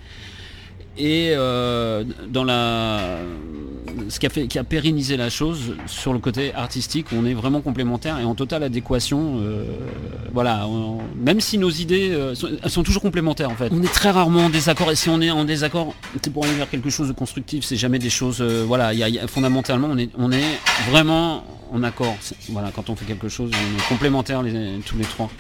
et 0.98 1.32
euh, 1.34 2.04
dans 2.28 2.44
la 2.44 3.18
ce 4.08 4.20
qui 4.20 4.26
a 4.26 4.30
fait 4.30 4.46
qui 4.46 4.58
a 4.58 4.64
pérennisé 4.64 5.16
la 5.16 5.30
chose 5.30 5.74
sur 5.86 6.12
le 6.12 6.18
côté 6.18 6.54
artistique 6.54 7.06
on 7.12 7.24
est 7.26 7.34
vraiment 7.34 7.60
complémentaires 7.60 8.18
et 8.18 8.24
en 8.24 8.34
totale 8.34 8.62
adéquation 8.62 9.38
euh, 9.40 9.64
voilà 10.32 10.68
même 11.16 11.40
si 11.40 11.58
nos 11.58 11.70
idées 11.70 12.10
euh, 12.12 12.34
sont, 12.34 12.82
toujours 12.82 13.02
complémentaires 13.02 13.50
en 13.50 13.54
fait. 13.54 13.72
On 13.72 13.82
est 13.82 13.92
très 13.92 14.10
rarement 14.10 14.46
en 14.46 14.50
désaccord 14.50 14.90
et 14.90 14.96
si 14.96 15.08
on 15.08 15.20
est 15.20 15.30
en 15.30 15.44
désaccord 15.44 15.94
c'est 16.22 16.32
pour 16.32 16.44
aller 16.44 16.54
vers 16.54 16.70
quelque 16.70 16.90
chose 16.90 17.08
de 17.08 17.12
constructif 17.14 17.64
c'est 17.64 17.76
jamais 17.76 17.98
des 17.98 18.10
choses 18.10 18.40
voilà 18.42 18.92
il 18.92 19.20
fondamentalement 19.26 19.88
on 19.90 19.98
est 19.98 20.10
on 20.18 20.30
est 20.32 20.58
vraiment 20.90 21.44
en 21.72 21.82
accord. 21.82 22.16
Voilà 22.50 22.70
quand 22.74 22.90
on 22.90 22.96
fait 22.96 23.04
quelque 23.04 23.28
chose 23.28 23.50
on 23.52 23.78
est 23.78 23.88
complémentaires 23.88 24.42
tous 24.84 24.98
les 24.98 25.04
trois. 25.04 25.30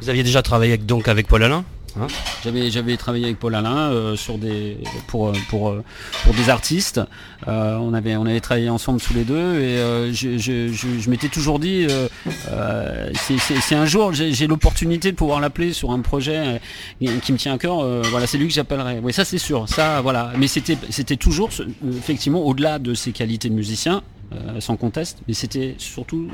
Vous 0.00 0.08
aviez 0.08 0.22
déjà 0.22 0.42
travaillé 0.42 0.78
donc 0.78 1.08
avec 1.08 1.26
Paul 1.28 1.42
Alain? 1.42 1.64
Hein 1.98 2.06
j'avais 2.44 2.96
travaillé 2.96 3.26
avec 3.26 3.38
Paul 3.38 3.54
Alain 3.54 3.90
euh, 3.90 4.16
sur 4.16 4.38
des 4.38 4.78
pour 5.06 5.28
euh, 5.28 5.34
euh, 5.54 6.32
des 6.36 6.50
artistes. 6.50 7.00
on 7.46 7.94
avait 7.94 8.40
travaillé 8.40 8.68
ensemble 8.68 9.00
tous 9.00 9.14
les 9.14 9.24
deux 9.24 9.60
et 9.60 10.12
je, 10.12 11.10
m'étais 11.10 11.28
toujours 11.28 11.58
dit 11.58 11.86
c'est 13.58 13.74
un 13.74 13.86
jour 13.86 14.12
j'ai 14.12 14.46
l'opportunité 14.46 15.10
de 15.12 15.16
pouvoir 15.16 15.40
l'appeler 15.40 15.72
sur 15.72 15.90
un 15.90 16.00
projet 16.00 16.60
qui 17.00 17.32
me 17.32 17.38
tient 17.38 17.54
à 17.54 17.58
cœur. 17.58 17.84
voilà 18.10 18.26
c'est 18.26 18.38
lui 18.38 18.48
que 18.48 18.54
j'appellerai. 18.54 19.00
Oui 19.02 19.12
ça 19.12 19.24
c'est 19.24 19.38
sûr 19.38 19.68
ça 19.68 20.00
voilà 20.00 20.32
mais 20.38 20.46
c'était 20.48 21.16
toujours 21.16 21.50
effectivement 21.88 22.44
au-delà 22.44 22.78
de 22.78 22.94
ses 22.94 23.12
qualités 23.12 23.48
de 23.48 23.54
musicien 23.54 24.02
euh, 24.32 24.60
sans 24.60 24.76
conteste, 24.76 25.18
mais 25.26 25.34
c'était 25.34 25.74
surtout 25.78 26.28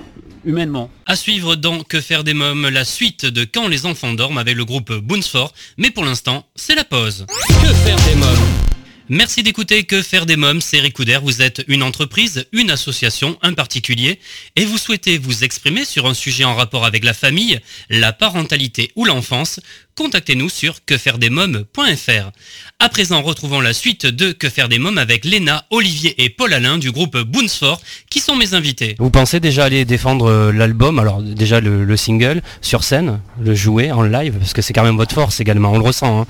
humainement. 0.44 0.90
À 1.07 1.16
suivre 1.16 1.57
dans 1.57 1.82
Que 1.82 2.01
faire 2.01 2.24
des 2.24 2.34
mômes, 2.34 2.68
la 2.68 2.84
suite 2.84 3.24
de 3.26 3.44
Quand 3.44 3.68
les 3.68 3.86
enfants 3.86 4.12
dorment 4.12 4.38
avec 4.38 4.57
le 4.57 4.64
groupe 4.64 4.92
Boonsfort, 4.92 5.53
mais 5.78 5.90
pour 5.90 6.05
l'instant, 6.05 6.47
c'est 6.55 6.74
la 6.74 6.84
pause. 6.84 7.26
Que 7.49 7.72
faire 7.72 7.97
des 8.09 8.14
mômes? 8.16 8.75
Merci 9.09 9.44
d'écouter 9.44 9.84
Que 9.84 10.02
faire 10.02 10.26
des 10.26 10.34
mômes, 10.34 10.61
c'est 10.61 10.80
Ricoudère. 10.80 11.22
Vous 11.22 11.40
êtes 11.40 11.64
une 11.68 11.84
entreprise, 11.84 12.46
une 12.50 12.72
association, 12.72 13.38
un 13.40 13.52
particulier, 13.52 14.18
et 14.57 14.64
vous 14.64 14.78
souhaitez 14.78 15.16
vous 15.16 15.44
exprimer 15.44 15.84
sur 15.84 16.07
un 16.07 16.14
sujet 16.14 16.42
en 16.42 16.57
rapport 16.57 16.84
avec 16.84 17.04
la 17.04 17.14
famille, 17.14 17.61
la 17.88 18.12
parentalité 18.12 18.90
ou 18.96 19.04
l'enfance? 19.04 19.61
Contactez-nous 19.94 20.48
sur 20.48 20.84
quefairedesmômes.fr. 20.84 22.32
À 22.80 22.88
présent, 22.88 23.22
retrouvons 23.22 23.61
la 23.61 23.72
suite 23.72 24.07
de 24.07 24.32
Que 24.32 24.50
faire 24.50 24.68
des 24.68 24.80
mômes 24.80 24.98
avec 24.98 25.24
Léna, 25.24 25.66
Olivier 25.70 26.24
et 26.24 26.28
Paul 26.28 26.52
Alain 26.52 26.76
du 26.76 26.90
groupe 26.90 27.16
Boonsfort, 27.16 27.80
qui 28.11 28.18
sont 28.18 28.34
mes 28.34 28.54
invités. 28.54 28.96
Vous 28.98 29.11
pensez 29.11 29.38
déjà 29.38 29.66
aller 29.66 29.84
défendre 29.84 30.26
euh, 30.26 30.52
l'album, 30.52 30.98
alors 30.98 31.22
déjà 31.22 31.61
le, 31.61 31.96
single, 31.96 32.42
sur 32.61 32.82
scène, 32.82 33.20
le 33.40 33.54
jouer 33.54 33.92
en 33.92 34.02
live, 34.02 34.34
parce 34.40 34.52
que 34.52 34.62
c'est 34.62 34.72
quand 34.72 34.84
même 34.84 34.96
votre 34.96 35.14
force 35.14 35.38
également, 35.38 35.70
on 35.70 35.78
le 35.78 35.84
ressent. 35.84 36.22
Hein. 36.22 36.26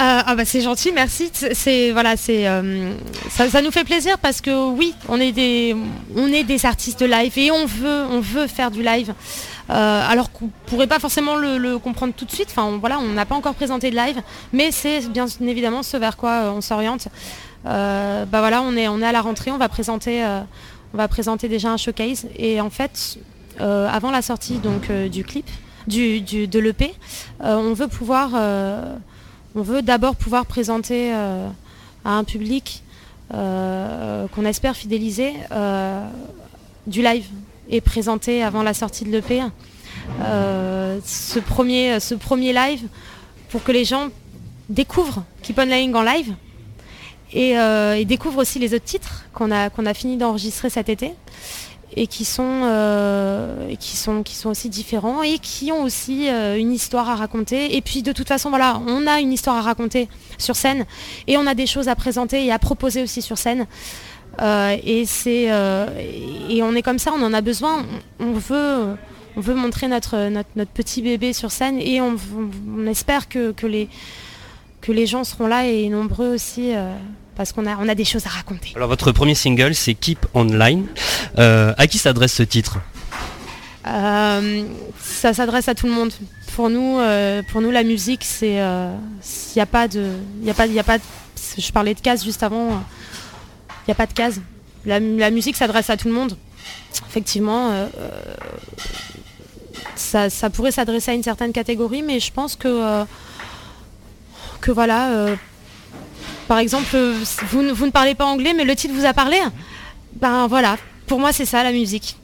Euh, 0.00 0.20
ah 0.26 0.34
bah 0.34 0.44
c'est 0.44 0.62
gentil, 0.62 0.90
merci. 0.90 1.30
C'est 1.52 1.92
voilà, 1.92 2.14
euh, 2.30 2.92
ça, 3.28 3.62
nous 3.62 3.70
fait 3.70 3.84
plaisir 3.84 4.18
parce 4.18 4.40
que 4.40 4.70
oui, 4.70 4.94
on 5.08 5.20
est 5.20 5.32
des 5.32 5.76
on 6.16 6.28
est 6.28 6.64
artistes 6.64 7.02
live 7.02 7.38
et 7.38 7.50
on 7.50 7.66
veut 7.66 8.46
faire 8.46 8.70
du 8.70 8.82
live. 8.82 9.14
Euh, 9.70 10.10
alors 10.10 10.32
qu'on 10.32 10.50
pourrait 10.66 10.86
pas 10.86 10.98
forcément 10.98 11.36
le, 11.36 11.78
comprendre 11.78 12.14
tout 12.16 12.24
de 12.24 12.32
suite. 12.32 12.54
On 12.56 13.12
n'a 13.12 13.26
pas 13.26 13.34
encore 13.34 13.54
présenté 13.54 13.90
de 13.90 13.96
live, 13.96 14.20
mais 14.52 14.72
c'est 14.72 15.08
bien 15.08 15.26
évidemment 15.42 15.82
ce 15.82 15.96
vers 15.98 16.16
quoi 16.16 16.52
on 16.56 16.62
s'oriente. 16.62 17.08
bah 17.64 18.24
voilà, 18.32 18.62
on 18.62 18.74
est 18.76 18.86
à 18.86 19.12
la 19.12 19.20
rentrée, 19.20 19.52
on 19.52 19.58
va 19.58 19.68
présenter 19.68 21.48
déjà 21.48 21.70
un 21.70 21.76
showcase 21.76 22.26
et 22.36 22.60
en 22.60 22.70
fait 22.70 23.18
avant 23.60 24.10
la 24.10 24.22
sortie 24.22 24.58
du 25.10 25.22
clip 25.22 25.48
de 25.86 26.58
l'EP, 26.58 26.94
on 27.40 27.74
veut 27.74 27.88
pouvoir 27.88 28.30
on 29.54 29.62
veut 29.62 29.82
d'abord 29.82 30.16
pouvoir 30.16 30.46
présenter 30.46 31.12
euh, 31.12 31.48
à 32.04 32.12
un 32.16 32.24
public 32.24 32.82
euh, 33.34 34.26
qu'on 34.28 34.44
espère 34.44 34.76
fidéliser 34.76 35.34
euh, 35.52 36.06
du 36.86 37.02
live 37.02 37.26
et 37.68 37.80
présenter 37.80 38.42
avant 38.42 38.62
la 38.62 38.74
sortie 38.74 39.04
de 39.04 39.10
l'EP 39.10 39.42
ce, 41.04 41.38
premier, 41.38 42.52
live 42.52 42.82
pour 43.50 43.62
que 43.62 43.72
les 43.72 43.84
gens 43.84 44.08
découvrent 44.68 45.22
Keep 45.42 45.58
On 45.58 45.64
Lying 45.64 45.94
en 45.94 46.02
live 46.02 46.34
et, 47.32 48.04
découvrent 48.04 48.38
aussi 48.38 48.58
les 48.58 48.74
autres 48.74 48.84
titres 48.84 49.24
qu'on 49.32 49.50
a 49.52 49.94
fini 49.94 50.16
d'enregistrer 50.16 50.70
cet 50.70 50.88
été 50.88 51.12
et 51.96 52.06
qui 52.06 52.24
sont, 52.24 52.62
euh, 52.64 53.74
qui 53.76 53.96
sont, 53.96 54.22
qui 54.22 54.34
sont 54.34 54.50
aussi 54.50 54.68
différents 54.68 55.22
et 55.22 55.38
qui 55.38 55.72
ont 55.72 55.82
aussi 55.82 56.28
euh, 56.28 56.56
une 56.56 56.72
histoire 56.72 57.08
à 57.08 57.16
raconter. 57.16 57.76
Et 57.76 57.80
puis 57.80 58.02
de 58.02 58.12
toute 58.12 58.28
façon, 58.28 58.50
voilà, 58.50 58.80
on 58.86 59.06
a 59.06 59.20
une 59.20 59.32
histoire 59.32 59.56
à 59.56 59.62
raconter 59.62 60.08
sur 60.38 60.56
scène 60.56 60.86
et 61.26 61.36
on 61.36 61.46
a 61.46 61.54
des 61.54 61.66
choses 61.66 61.88
à 61.88 61.94
présenter 61.94 62.44
et 62.44 62.52
à 62.52 62.58
proposer 62.58 63.02
aussi 63.02 63.22
sur 63.22 63.38
scène. 63.38 63.66
Euh, 64.40 64.76
et 64.82 65.04
c'est 65.04 65.50
et 66.48 66.62
on 66.62 66.74
est 66.74 66.82
comme 66.82 66.98
ça, 66.98 67.12
on 67.14 67.22
en 67.22 67.34
a 67.34 67.40
besoin. 67.40 67.84
On 68.18 68.32
veut, 68.32 68.96
on 69.36 69.40
veut 69.40 69.54
montrer 69.54 69.88
notre, 69.88 70.28
notre, 70.30 70.70
petit 70.70 71.02
bébé 71.02 71.32
sur 71.32 71.50
scène 71.50 71.78
et 71.78 72.00
on, 72.00 72.16
espère 72.86 73.28
que, 73.28 73.52
que, 73.52 73.66
les, 73.66 73.88
que 74.82 74.92
les 74.92 75.06
gens 75.06 75.24
seront 75.24 75.46
là 75.46 75.66
et 75.66 75.88
nombreux 75.88 76.34
aussi 76.34 76.74
parce 77.36 77.52
qu'on 77.52 77.66
a, 77.66 77.76
on 77.76 77.88
a 77.88 77.94
des 77.94 78.04
choses 78.04 78.26
à 78.26 78.28
raconter. 78.28 78.72
Alors 78.76 78.88
votre 78.88 79.12
premier 79.12 79.34
single 79.34 79.74
c'est 79.74 79.94
Keep 79.94 80.26
Online. 80.34 80.86
Euh, 81.38 81.72
à 81.78 81.86
qui 81.86 81.98
s'adresse 81.98 82.32
ce 82.32 82.42
titre? 82.42 82.78
Euh, 83.86 84.64
Ça 85.00 85.32
s'adresse 85.32 85.68
à 85.68 85.74
tout 85.74 85.86
le 85.86 85.92
monde. 85.92 86.12
Pour 86.54 86.68
nous, 86.68 86.98
euh, 86.98 87.42
pour 87.50 87.62
nous 87.62 87.70
la 87.70 87.82
musique 87.82 88.24
c'est, 88.24 88.56
il 88.56 89.56
n'y 89.56 89.62
a 89.62 89.66
pas 89.66 89.88
de, 89.88 90.10
il 90.42 90.50
a 90.50 90.54
pas, 90.54 90.66
il 90.66 90.78
a 90.78 90.84
pas, 90.84 90.98
je 91.56 91.72
parlais 91.72 91.94
de 91.94 92.00
cases 92.00 92.24
juste 92.24 92.42
avant. 92.42 92.68
Il 92.70 93.88
n'y 93.88 93.92
a 93.92 93.94
pas 93.94 94.06
de 94.06 94.12
cases. 94.12 94.40
La, 94.84 95.00
musique 95.00 95.56
s'adresse 95.56 95.90
à 95.90 95.96
tout 95.96 96.08
le 96.08 96.14
monde. 96.14 96.36
Effectivement, 97.08 97.70
ça, 99.94 100.28
ça, 100.28 100.50
pourrait 100.50 100.72
s'adresser 100.72 101.12
à 101.12 101.14
une 101.14 101.22
certaine 101.22 101.52
catégorie, 101.52 102.02
mais 102.02 102.20
je 102.20 102.32
pense 102.32 102.56
que 102.56 103.04
que 104.62 104.70
voilà 104.70 105.36
par 106.48 106.58
exemple, 106.58 106.96
vous, 107.50 107.62
ne 107.62 107.90
parlez 107.90 108.14
pas 108.14 108.26
anglais, 108.26 108.52
mais 108.54 108.64
le 108.64 108.74
titre 108.76 108.94
vous 108.94 109.06
a 109.06 109.14
parlé. 109.14 109.38
Ben 110.20 110.46
voilà, 110.48 110.76
pour 111.06 111.18
moi 111.18 111.32
c'est 111.32 111.46
ça 111.46 111.62
la 111.62 111.72
musique. 111.72 112.16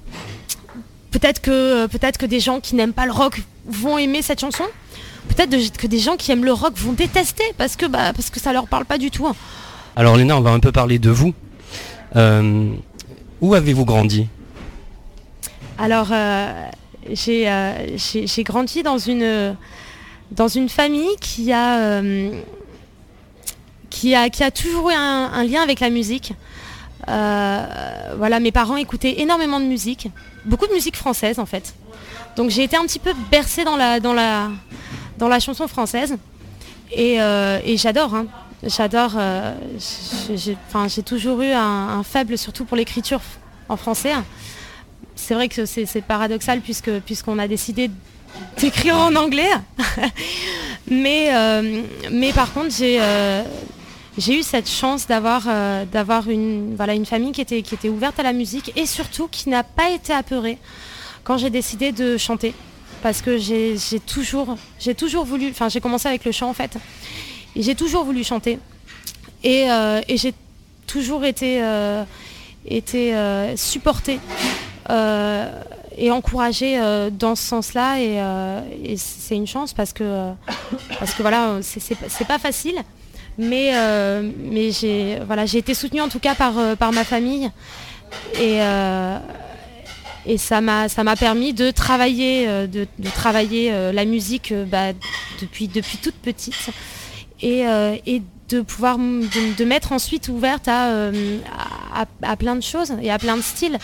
Peut-être 1.10 1.40
que, 1.40 1.86
peut-être 1.86 2.18
que 2.18 2.26
des 2.26 2.40
gens 2.40 2.60
qui 2.60 2.74
n'aiment 2.74 2.92
pas 2.92 3.06
le 3.06 3.12
rock 3.12 3.40
vont 3.66 3.96
aimer 3.96 4.20
cette 4.22 4.40
chanson. 4.40 4.64
Peut-être 5.28 5.76
que 5.78 5.86
des 5.86 5.98
gens 5.98 6.16
qui 6.16 6.30
aiment 6.32 6.44
le 6.44 6.52
rock 6.52 6.74
vont 6.76 6.92
détester 6.92 7.44
parce 7.56 7.76
que, 7.76 7.86
bah, 7.86 8.12
parce 8.12 8.30
que 8.30 8.40
ça 8.40 8.52
leur 8.52 8.68
parle 8.68 8.84
pas 8.84 8.98
du 8.98 9.10
tout. 9.10 9.26
Alors 9.96 10.16
Léna, 10.16 10.36
on 10.36 10.40
va 10.40 10.50
un 10.50 10.60
peu 10.60 10.72
parler 10.72 10.98
de 10.98 11.10
vous. 11.10 11.32
Euh, 12.16 12.70
où 13.40 13.54
avez-vous 13.54 13.84
grandi? 13.84 14.28
Alors, 15.78 16.08
euh, 16.12 16.52
euh, 17.28 17.86
j'ai 17.96 18.44
grandi 18.44 18.82
dans 18.82 18.98
une, 18.98 19.56
dans 20.30 20.48
une 20.48 20.68
famille 20.68 21.16
qui 21.20 21.52
a, 21.52 21.78
euh, 21.78 22.40
qui 23.90 24.14
a, 24.14 24.28
qui 24.30 24.42
a 24.44 24.50
toujours 24.50 24.90
eu 24.90 24.94
un, 24.94 25.44
lien 25.44 25.62
avec 25.62 25.80
la 25.80 25.90
musique. 25.90 26.34
Euh, 27.08 28.14
voilà, 28.16 28.40
mes 28.40 28.52
parents 28.52 28.76
écoutaient 28.76 29.20
énormément 29.20 29.60
de 29.60 29.64
musique, 29.64 30.10
beaucoup 30.44 30.66
de 30.66 30.72
musique 30.72 30.96
française 30.96 31.38
en 31.38 31.46
fait. 31.46 31.74
Donc 32.36 32.50
j'ai 32.50 32.64
été 32.64 32.76
un 32.76 32.82
petit 32.82 32.98
peu 32.98 33.12
bercée 33.30 33.64
dans 33.64 33.76
la, 33.76 34.00
dans 34.00 34.12
la, 34.12 34.50
dans 35.18 35.28
la 35.28 35.40
chanson 35.40 35.66
française. 35.68 36.16
Et, 36.92 37.20
euh, 37.20 37.58
et 37.64 37.76
j'adore, 37.76 38.14
hein. 38.14 38.26
j'adore. 38.62 39.12
j'ai- 40.34 41.02
toujours 41.02 41.40
eu 41.42 41.50
un, 41.52 41.88
un 41.98 42.02
faible 42.02 42.36
surtout 42.36 42.64
pour 42.64 42.76
l'écriture 42.76 43.20
en 43.68 43.76
français. 43.76 44.12
C'est 45.16 45.34
vrai 45.34 45.48
que 45.48 45.66
c'est 45.66 46.00
paradoxal 46.02 46.60
puisqu'on 46.60 47.38
a 47.38 47.48
décidé 47.48 47.90
d'écrire 48.58 48.96
en 48.96 49.14
anglais. 49.14 49.50
mais, 50.90 51.30
euh, 51.32 51.82
mais 52.10 52.32
par 52.32 52.52
contre, 52.52 52.74
j'ai 52.76 52.98
euh, 53.00 53.42
j'ai 54.18 54.40
eu 54.40 54.42
cette 54.42 54.68
chance 54.68 55.06
d'avoir 55.06 55.44
euh, 55.46 55.84
une, 56.26 56.74
voilà, 56.74 56.94
une 56.94 57.06
famille 57.06 57.30
qui 57.30 57.40
était, 57.40 57.62
qui 57.62 57.76
était 57.76 57.88
ouverte 57.88 58.18
à 58.18 58.24
la 58.24 58.32
musique 58.32 58.72
et 58.74 58.84
surtout 58.84 59.28
qui 59.28 59.48
n'a 59.48 59.62
pas 59.62 59.90
été 59.90 60.12
apeurée 60.12 60.58
quand 61.22 61.38
j'ai 61.38 61.50
décidé 61.50 61.92
de 61.92 62.16
chanter. 62.16 62.52
Parce 63.00 63.22
que 63.22 63.38
j'ai 63.38 63.76
toujours, 64.04 64.56
toujours 64.96 65.24
voulu, 65.24 65.50
enfin 65.50 65.68
j'ai 65.68 65.80
commencé 65.80 66.08
avec 66.08 66.24
le 66.24 66.32
chant 66.32 66.48
en 66.48 66.52
fait, 66.52 66.76
et 67.54 67.62
j'ai 67.62 67.76
toujours 67.76 68.04
voulu 68.04 68.24
chanter. 68.24 68.58
Et, 69.44 69.70
euh, 69.70 70.00
et 70.08 70.16
j'ai 70.16 70.34
toujours 70.88 71.24
été, 71.24 71.62
été 72.66 73.14
supportée 73.54 74.18
et 75.98 76.10
encouragée 76.10 76.78
euh, 76.78 77.10
dans 77.10 77.34
ce 77.34 77.42
sens-là. 77.42 78.00
Et, 78.00 78.20
euh, 78.20 78.60
et 78.84 78.96
c'est 78.96 79.34
une 79.34 79.46
chance 79.46 79.72
parce 79.74 79.92
que, 79.92 80.04
euh, 80.04 80.32
parce 80.98 81.12
que 81.12 81.22
voilà, 81.22 81.58
c'est- 81.62 81.94
pas- 82.26 82.38
facile. 82.38 82.76
Mais, 83.36 83.72
mais 84.36 84.70
j'ai 84.72 85.58
été 85.58 85.74
soutenue 85.74 86.00
en 86.00 86.08
tout 86.08 86.18
cas 86.18 86.34
par, 86.34 86.54
ma 86.92 87.04
famille. 87.04 87.50
Et, 88.40 88.58
ça 90.38 90.60
m'a 90.60 91.16
permis 91.16 91.52
de 91.52 91.70
travailler 91.70 92.46
de, 92.66 92.86
travailler 93.14 93.92
la 93.92 94.04
musique 94.04 94.52
bah, 94.66 94.92
depuis 95.40 95.68
toute 95.68 96.16
petite 96.16 96.70
et, 97.40 97.62
et 98.06 98.22
de 98.48 98.60
pouvoir 98.62 98.98
de, 98.98 99.56
de 99.56 99.64
m'être 99.64 99.92
ensuite 99.92 100.28
ouverte 100.28 100.68
à, 100.68 100.88
euh, 100.88 101.38
à, 101.94 102.06
à 102.22 102.36
plein 102.36 102.56
de 102.56 102.62
choses 102.62 102.92
et 103.02 103.10
à 103.10 103.18
plein 103.18 103.36
de 103.36 103.42
styles 103.42 103.78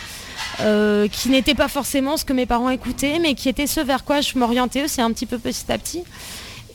euh, 0.60 1.08
qui 1.08 1.28
n'étaient 1.28 1.54
pas 1.54 1.68
forcément 1.68 2.16
ce 2.16 2.24
que 2.24 2.32
mes 2.32 2.46
parents 2.46 2.70
écoutaient 2.70 3.18
mais 3.20 3.34
qui 3.34 3.48
étaient 3.48 3.66
ce 3.66 3.80
vers 3.80 4.04
quoi 4.04 4.20
je 4.20 4.38
m'orientais 4.38 4.84
aussi 4.84 5.00
un 5.00 5.12
petit 5.12 5.26
peu 5.26 5.38
petit 5.38 5.70
à 5.70 5.78
petit 5.78 6.02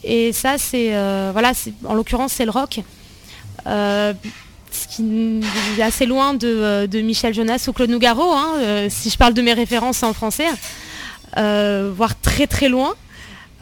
et 0.03 0.33
ça 0.33 0.57
c'est 0.57 0.89
euh, 0.93 1.31
en 1.85 1.93
l'occurrence 1.93 2.33
c'est 2.33 2.45
le 2.45 2.51
rock 2.51 2.81
ce 3.65 4.87
qui 4.87 5.41
est 5.77 5.81
assez 5.81 6.05
loin 6.05 6.35
de, 6.35 6.85
de 6.85 7.01
Michel 7.01 7.33
Jonas 7.33 7.65
ou 7.67 7.73
Claude 7.73 7.89
Nougaro, 7.89 8.31
hein, 8.33 8.87
si 8.89 9.09
je 9.09 9.17
parle 9.17 9.33
de 9.33 9.41
mes 9.41 9.53
références 9.53 10.03
en 10.03 10.13
français, 10.13 10.45
voire 11.35 12.19
très 12.21 12.45
très 12.47 12.69
loin. 12.69 12.93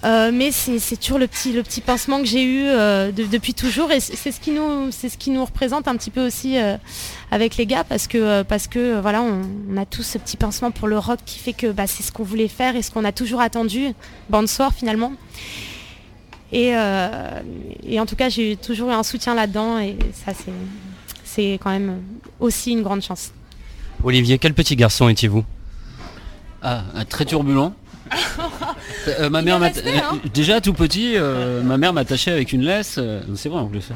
Euh, 0.04 0.32
mais 0.32 0.52
c'est 0.52 0.78
c'est 0.78 0.96
toujours 0.98 1.18
le 1.18 1.26
petit, 1.26 1.52
le 1.54 1.64
petit 1.64 1.82
pincement 1.82 2.20
que 2.20 2.26
j'ai 2.28 2.44
eu 2.44 2.66
euh, 2.68 3.12
de- 3.12 3.24
depuis 3.26 3.56
toujours 3.56 3.92
et 3.92 4.00
c'est 4.00 4.32
ce 4.32 4.40
qui 4.40 4.52
nous 4.52 4.92
c'est 4.92 5.10
ce 5.10 5.18
qui 5.18 5.32
nous 5.32 5.44
représente 5.44 5.88
un 5.88 5.96
petit 5.96 6.12
peu 6.12 6.24
aussi 6.24 6.60
euh, 6.60 6.78
avec 7.32 7.58
les 7.58 7.66
gars 7.66 7.84
parce 7.84 8.06
que 8.06 8.20
euh, 8.20 8.44
parce 8.44 8.68
que 8.68 9.00
voilà 9.02 9.24
on, 9.24 9.42
on 9.74 9.76
a 9.76 9.88
tous 9.88 10.04
ce 10.04 10.20
petit 10.20 10.38
pincement 10.38 10.70
pour 10.70 10.88
le 10.88 11.00
rock 11.00 11.18
qui 11.26 11.40
fait 11.40 11.54
que 11.54 11.72
bah, 11.72 11.88
c'est 11.88 12.04
ce 12.04 12.12
qu'on 12.12 12.22
voulait 12.24 12.48
faire 12.48 12.76
et 12.76 12.84
ce 12.84 12.92
qu'on 12.92 13.06
a 13.06 13.12
toujours 13.12 13.42
attendu 13.42 13.88
bande 14.30 14.48
soir 14.48 14.72
finalement 14.72 15.14
et, 16.52 16.74
euh, 16.76 17.42
et 17.84 18.00
en 18.00 18.06
tout 18.06 18.16
cas 18.16 18.30
j'ai 18.30 18.56
toujours 18.56 18.90
eu 18.92 18.94
un 18.94 19.02
soutien 19.04 19.34
là-dedans 19.34 19.80
et 19.80 19.98
ça 20.14 20.32
c'est 20.36 20.54
c'est 21.26 21.54
quand 21.62 21.72
même 21.72 22.02
aussi 22.40 22.72
une 22.72 22.84
grande 22.84 23.02
chance. 23.02 23.32
Olivier, 24.04 24.38
quel 24.38 24.54
petit 24.54 24.76
garçon 24.76 25.10
étiez-vous? 25.10 25.44
Ah, 26.62 26.84
un 26.94 27.04
très 27.04 27.26
turbulent. 27.26 27.74
Euh, 29.20 29.30
ma 29.30 29.42
mère 29.42 29.60
m'a 29.60 29.68
resté, 29.68 29.98
hein. 29.98 30.14
euh, 30.14 30.30
déjà 30.34 30.60
tout 30.60 30.74
petit, 30.74 31.14
euh, 31.16 31.62
ma 31.64 31.78
mère 31.78 31.94
m'attachait 31.94 32.32
avec 32.32 32.52
une 32.52 32.62
laisse. 32.62 32.98
euh, 32.98 33.22
c'est 33.36 33.48
vrai 33.48 33.60
en 33.60 33.68
plus. 33.68 33.90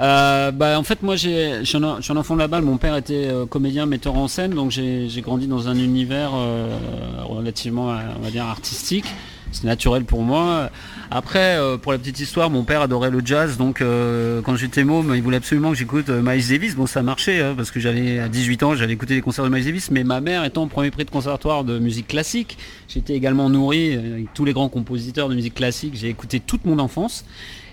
Euh, 0.00 0.50
bah, 0.50 0.78
en 0.78 0.82
fait 0.82 1.02
moi 1.02 1.16
j'ai, 1.16 1.60
je 1.60 1.64
suis 1.64 1.78
un, 1.78 2.16
enfant 2.16 2.34
de 2.34 2.40
la 2.40 2.48
balle. 2.48 2.62
Mon 2.62 2.76
père 2.76 2.96
était 2.96 3.28
euh, 3.28 3.46
comédien, 3.46 3.86
metteur 3.86 4.14
en 4.16 4.28
scène, 4.28 4.52
donc 4.52 4.70
j'ai, 4.70 5.08
grandi 5.22 5.46
dans 5.46 5.68
un 5.68 5.76
univers 5.76 6.32
euh, 6.34 6.68
relativement, 7.24 7.90
euh, 7.90 7.96
on 8.18 8.22
va 8.24 8.30
dire 8.30 8.44
artistique. 8.44 9.06
C'est 9.52 9.64
naturel 9.64 10.04
pour 10.04 10.22
moi. 10.22 10.70
Après, 11.10 11.58
euh, 11.58 11.76
pour 11.76 11.92
la 11.92 11.98
petite 11.98 12.18
histoire, 12.20 12.48
mon 12.48 12.64
père 12.64 12.80
adorait 12.80 13.10
le 13.10 13.20
jazz, 13.24 13.58
donc 13.58 13.82
euh, 13.82 14.40
quand 14.40 14.56
j'étais 14.56 14.82
môme, 14.82 15.12
il 15.14 15.22
voulait 15.22 15.36
absolument 15.36 15.70
que 15.70 15.76
j'écoute 15.76 16.08
euh, 16.08 16.22
Miles 16.22 16.48
Davis. 16.48 16.74
Bon, 16.74 16.86
ça 16.86 17.02
marchait, 17.02 17.42
hein, 17.42 17.52
parce 17.54 17.70
que 17.70 17.78
j'allais 17.78 18.18
à 18.18 18.28
18 18.28 18.62
ans, 18.62 18.74
j'allais 18.74 18.94
écouter 18.94 19.14
les 19.14 19.20
concerts 19.20 19.44
de 19.44 19.50
Miles 19.50 19.64
Davis, 19.64 19.90
mais 19.90 20.04
ma 20.04 20.22
mère 20.22 20.44
étant 20.44 20.66
premier 20.68 20.90
prix 20.90 21.04
de 21.04 21.10
conservatoire 21.10 21.64
de 21.64 21.78
musique 21.78 22.08
classique, 22.08 22.56
j'étais 22.88 23.14
également 23.14 23.50
nourri 23.50 23.94
euh, 23.94 24.14
avec 24.14 24.32
tous 24.32 24.46
les 24.46 24.54
grands 24.54 24.70
compositeurs 24.70 25.28
de 25.28 25.34
musique 25.34 25.54
classique. 25.54 25.94
J'ai 25.96 26.08
écouté 26.08 26.40
toute 26.40 26.64
mon 26.64 26.78
enfance. 26.78 27.26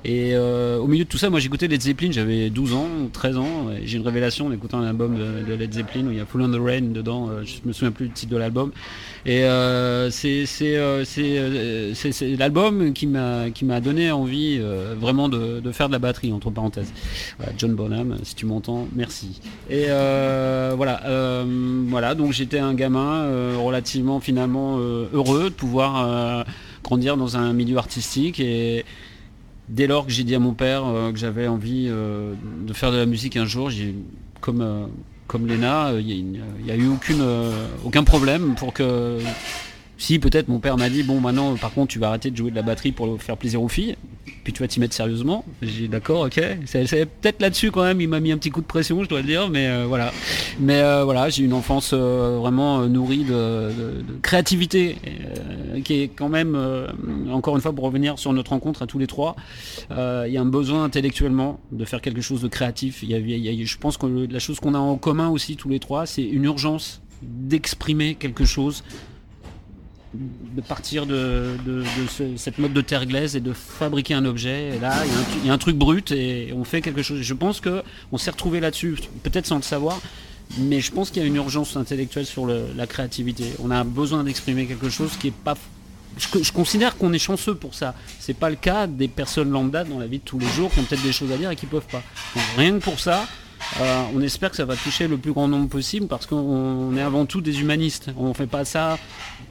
Et 0.06 0.32
euh, 0.34 0.78
au 0.78 0.88
milieu 0.88 1.04
de 1.04 1.10
tout 1.10 1.18
ça, 1.18 1.30
moi 1.30 1.40
j'écoutais 1.40 1.68
Led 1.68 1.82
Zeppelin, 1.82 2.12
j'avais 2.12 2.50
12 2.50 2.74
ans, 2.74 2.88
13 3.12 3.38
ans, 3.38 3.72
et 3.72 3.86
j'ai 3.86 3.98
une 3.98 4.06
révélation 4.06 4.48
en 4.48 4.52
écoutant 4.52 4.80
un 4.80 4.88
album 4.88 5.18
de, 5.18 5.54
Led 5.54 5.74
Zeppelin 5.74 6.08
où 6.08 6.12
il 6.12 6.18
y 6.18 6.22
a 6.22 6.26
Full 6.26 6.42
on 6.42 6.52
the 6.52 6.62
Rain 6.62 6.94
dedans, 6.94 7.30
euh, 7.30 7.44
je 7.44 7.56
me 7.66 7.74
souviens 7.74 7.92
plus 7.92 8.08
du 8.08 8.14
titre 8.14 8.32
de 8.32 8.38
l'album. 8.38 8.72
Et 9.26 9.44
euh, 9.44 10.10
c'est 10.10 10.46
euh, 10.62 11.04
euh, 11.18 11.94
l'album 12.38 12.94
qui 12.94 13.08
m'a 13.08 13.82
donné 13.82 14.12
envie 14.12 14.58
euh, 14.60 14.96
vraiment 14.98 15.28
de, 15.28 15.60
de 15.60 15.72
faire 15.72 15.88
de 15.88 15.94
la 15.94 16.00
batterie, 16.00 16.32
entre 16.32 16.50
parenthèses. 16.50 16.92
Voilà, 17.38 17.54
John 17.58 17.74
Bonham, 17.74 18.18
si 18.24 18.36
tu 18.36 18.46
m'entends, 18.46 18.88
merci. 18.96 19.42
Et 19.70 19.88
voilà, 20.76 21.46
voilà, 21.88 22.16
donc 22.16 22.32
j'étais 22.32 22.60
un 22.60 22.74
gamin 22.74 23.58
relativement 23.58 24.20
finalement 24.20 24.78
heureux 24.78 25.46
de 25.46 25.56
pouvoir 25.56 26.46
grandir 26.84 27.18
dans 27.18 27.38
un 27.38 27.54
milieu 27.54 27.78
artistique 27.78 28.40
et 28.40 28.86
dès 29.70 29.88
lors 29.88 30.06
que 30.06 30.12
j'ai 30.12 30.24
dit 30.24 30.36
à 30.36 30.40
mon 30.40 30.54
père 30.54 30.86
euh, 30.86 31.12
que 31.12 31.18
j'avais 31.18 31.48
envie 31.48 31.88
euh, 31.90 32.34
de 32.66 32.74
faire 32.74 32.92
de 32.92 32.98
la 32.98 33.06
musique 33.06 33.38
un 33.38 33.46
jour, 33.46 33.70
comme 34.42 34.62
euh, 34.62 35.48
Léna, 35.48 35.90
euh, 35.90 36.02
il 36.02 36.26
n'y 36.26 36.72
a, 36.72 36.76
eu 36.76 36.90
aucun 37.86 38.04
problème 38.04 38.56
pour 38.56 38.74
que 38.74 39.20
si 40.00 40.18
peut-être 40.18 40.48
mon 40.48 40.60
père 40.60 40.78
m'a 40.78 40.90
dit 40.90 41.04
bon 41.04 41.20
maintenant 41.20 41.56
par 41.56 41.72
contre 41.72 41.92
tu 41.92 42.00
vas 42.00 42.08
arrêter 42.08 42.32
de 42.32 42.38
jouer 42.38 42.50
de 42.50 42.56
la 42.56 42.64
batterie 42.64 42.92
pour 42.92 43.22
faire 43.22 43.38
plaisir 43.38 43.62
aux 43.62 43.68
filles, 43.68 43.96
puis 44.44 44.54
tu 44.54 44.64
vas 44.64 44.68
t'y 44.68 44.80
mettre 44.80 44.96
sérieusement. 44.96 45.44
J'ai 45.62 45.88
d'accord, 45.88 46.22
ok. 46.22 46.42
C'est 46.66 47.06
peut-être 47.06 47.42
là-dessus 47.42 47.72
quand 47.72 47.84
même, 47.84 48.02
il 48.02 48.08
m'a 48.08 48.20
mis 48.20 48.32
un 48.32 48.38
petit 48.38 48.50
coup 48.50 48.62
de 48.62 48.66
pression, 48.66 49.04
je 49.04 49.10
dois 49.10 49.22
le 49.22 49.28
dire, 49.28 49.50
mais 49.50 49.68
euh, 49.68 49.86
voilà. 49.88 50.12
Mais 50.60 50.82
euh, 50.82 51.04
voilà, 51.04 51.30
j'ai 51.30 51.44
une 51.44 51.54
enfance 51.54 51.92
euh, 51.94 52.38
vraiment 52.40 52.88
nourrie 52.88 53.26
de, 53.26 53.70
créativité, 54.22 54.98
qui 55.84 56.02
est 56.02 56.08
quand 56.08 56.30
même, 56.30 56.58
encore 57.30 57.56
une 57.56 57.62
fois 57.62 57.74
pour 57.74 57.84
revenir 57.86 58.18
sur 58.18 58.32
notre 58.34 58.52
rencontre 58.52 58.82
à 58.82 58.88
tous 58.88 59.00
les 59.00 59.08
trois, 59.08 59.36
il 59.92 60.32
y 60.32 60.38
a 60.38 60.42
un 60.42 60.46
besoin 60.46 60.84
intellectuellement 60.84 61.60
de 61.72 61.84
faire 61.86 62.02
quelque 62.02 62.22
chose 62.22 62.42
de 62.42 62.48
créatif. 62.48 63.04
Y 63.04 63.14
a- 63.16 63.66
je 63.66 63.78
pense 63.78 63.98
que 63.98 64.08
la 64.08 64.40
chose 64.40 64.60
qu'on 64.60 64.74
a 64.74 64.80
en 64.80 64.98
commun 64.98 65.30
aussi 65.30 65.58
tous 65.58 65.70
les 65.70 65.80
trois, 65.80 66.06
c'est 66.06 66.24
une 66.24 66.46
urgence 66.46 67.02
d'exprimer 67.22 68.16
quelque 68.16 68.46
chose 68.46 68.84
de 70.14 70.62
partir 70.62 71.06
de, 71.06 71.56
de- 71.66 71.82
de 71.82 72.08
ce- 72.10 72.38
cette 72.38 72.58
mode 72.58 72.74
de 72.74 72.82
terre 72.82 73.06
glaise 73.06 73.36
et 73.36 73.40
de 73.40 73.54
fabriquer 73.54 74.16
un 74.16 74.26
objet. 74.26 74.76
Et 74.76 74.80
là, 74.80 74.94
il 75.42 75.48
y, 75.48 75.50
a 75.50 75.54
un, 75.54 75.58
truc 75.58 75.76
brut 75.78 76.12
et 76.12 76.52
on 76.56 76.64
fait 76.64 76.82
quelque 76.82 77.04
chose. 77.04 77.22
Je 77.22 77.34
pense 77.34 77.60
que 77.62 77.84
on 78.12 78.18
s'est 78.18 78.32
retrouvé 78.32 78.60
là-dessus, 78.60 78.96
peut-être 79.24 79.46
sans 79.46 79.58
le 79.58 79.62
savoir, 79.62 80.00
mais 80.58 80.82
je 80.82 80.92
pense 80.92 81.12
qu'il 81.12 81.22
y 81.22 81.26
a 81.26 81.28
une 81.28 81.36
urgence 81.36 81.76
intellectuelle 81.78 82.26
sur 82.26 82.48
la 82.48 82.88
créativité. 82.88 83.54
On 83.64 83.70
a 83.70 83.84
besoin 83.84 84.24
d'exprimer 84.24 84.66
quelque 84.66 84.90
chose 84.90 85.12
qui 85.20 85.28
est 85.28 85.34
pas. 85.44 85.56
Je, 86.18 86.52
considère 86.52 86.98
qu'on 86.98 87.14
est 87.14 87.20
chanceux 87.20 87.54
pour 87.54 87.76
ça. 87.76 87.94
C'est 88.20 88.34
pas 88.34 88.50
le 88.50 88.56
cas 88.56 88.88
des 88.88 89.08
personnes 89.08 89.52
lambda 89.52 89.84
dans 89.84 90.00
la 90.00 90.08
vie 90.08 90.18
de 90.18 90.24
tous 90.24 90.40
les 90.40 90.48
jours 90.48 90.72
qui 90.72 90.80
ont 90.80 90.84
peut-être 90.84 91.04
des 91.04 91.14
choses 91.14 91.32
à 91.32 91.38
dire 91.38 91.52
et 91.52 91.56
qui 91.56 91.68
peuvent 91.68 91.86
pas. 91.90 92.02
Rien 92.58 92.74
que 92.80 92.84
pour 92.84 93.00
ça, 93.00 93.28
euh, 93.80 94.04
on 94.16 94.22
espère 94.22 94.50
que 94.50 94.56
ça 94.56 94.66
va 94.66 94.76
toucher 94.76 95.08
le 95.08 95.18
plus 95.18 95.32
grand 95.32 95.48
nombre 95.48 95.70
possible 95.70 96.08
parce 96.08 96.26
qu'on 96.26 96.38
on 96.38 96.98
est 96.98 97.02
avant 97.02 97.26
tout 97.26 97.42
des 97.42 97.62
humanistes. 97.62 98.10
On 98.18 98.34
fait 98.34 98.48
pas 98.48 98.66
ça, 98.66 98.98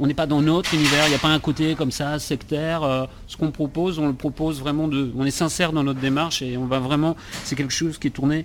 on 0.00 0.06
n'est 0.06 0.14
pas 0.14 0.26
dans 0.26 0.42
notre 0.42 0.74
univers, 0.74 1.06
il 1.06 1.10
n'y 1.10 1.14
a 1.14 1.20
pas 1.20 1.28
un 1.28 1.38
côté 1.38 1.74
comme 1.74 1.92
ça 1.92 2.18
sectaire. 2.18 2.82
Euh, 2.82 3.06
ce 3.26 3.36
qu'on 3.36 3.50
propose, 3.50 3.98
on 3.98 4.06
le 4.06 4.14
propose 4.14 4.60
vraiment 4.60 4.88
de. 4.88 5.12
On 5.16 5.24
est 5.24 5.30
sincère 5.30 5.72
dans 5.72 5.84
notre 5.84 6.00
démarche 6.00 6.42
et 6.42 6.56
on 6.56 6.66
va 6.66 6.80
vraiment. 6.80 7.16
C'est 7.44 7.54
quelque 7.54 7.72
chose 7.72 7.98
qui 7.98 8.08
est 8.08 8.12
tourné 8.12 8.44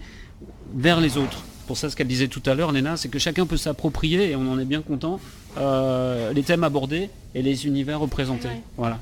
vers 0.76 1.00
les 1.00 1.18
autres. 1.18 1.44
Pour 1.68 1.78
ça, 1.78 1.90
ce 1.90 1.96
qu'elle 1.96 2.08
disait 2.08 2.28
tout 2.28 2.44
à 2.46 2.54
l'heure, 2.56 2.72
Léna, 2.72 2.98
c'est 2.98 3.08
que 3.08 3.20
chacun 3.20 3.46
peut 3.46 3.58
s'approprier, 3.58 4.32
et 4.32 4.36
on 4.36 4.52
en 4.52 4.60
est 4.60 4.66
bien 4.66 4.82
content, 4.82 5.22
euh, 5.58 6.34
les 6.34 6.44
thèmes 6.44 6.66
abordés 6.66 7.10
et 7.36 7.42
les 7.42 7.66
univers 7.66 8.02
représentés. 8.02 8.50
Ouais. 8.50 8.62
Voilà. 8.78 9.00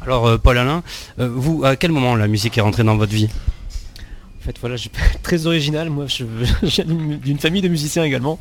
Alors, 0.00 0.38
Paul 0.38 0.56
Alain, 0.56 0.82
vous, 1.18 1.62
à 1.64 1.76
quel 1.76 1.92
moment 1.92 2.16
la 2.16 2.28
musique 2.28 2.56
est 2.56 2.62
rentrée 2.62 2.82
dans 2.82 2.96
votre 2.96 3.12
vie? 3.12 3.28
Fait, 4.44 4.56
voilà, 4.60 4.76
je 4.76 4.82
suis 4.82 4.90
très 5.22 5.46
original. 5.46 5.90
Moi, 5.90 6.06
je, 6.06 6.24
viens 6.62 6.84
d'une- 6.84 7.38
famille 7.38 7.62
de 7.62 7.68
musiciens 7.68 8.04
également. 8.04 8.38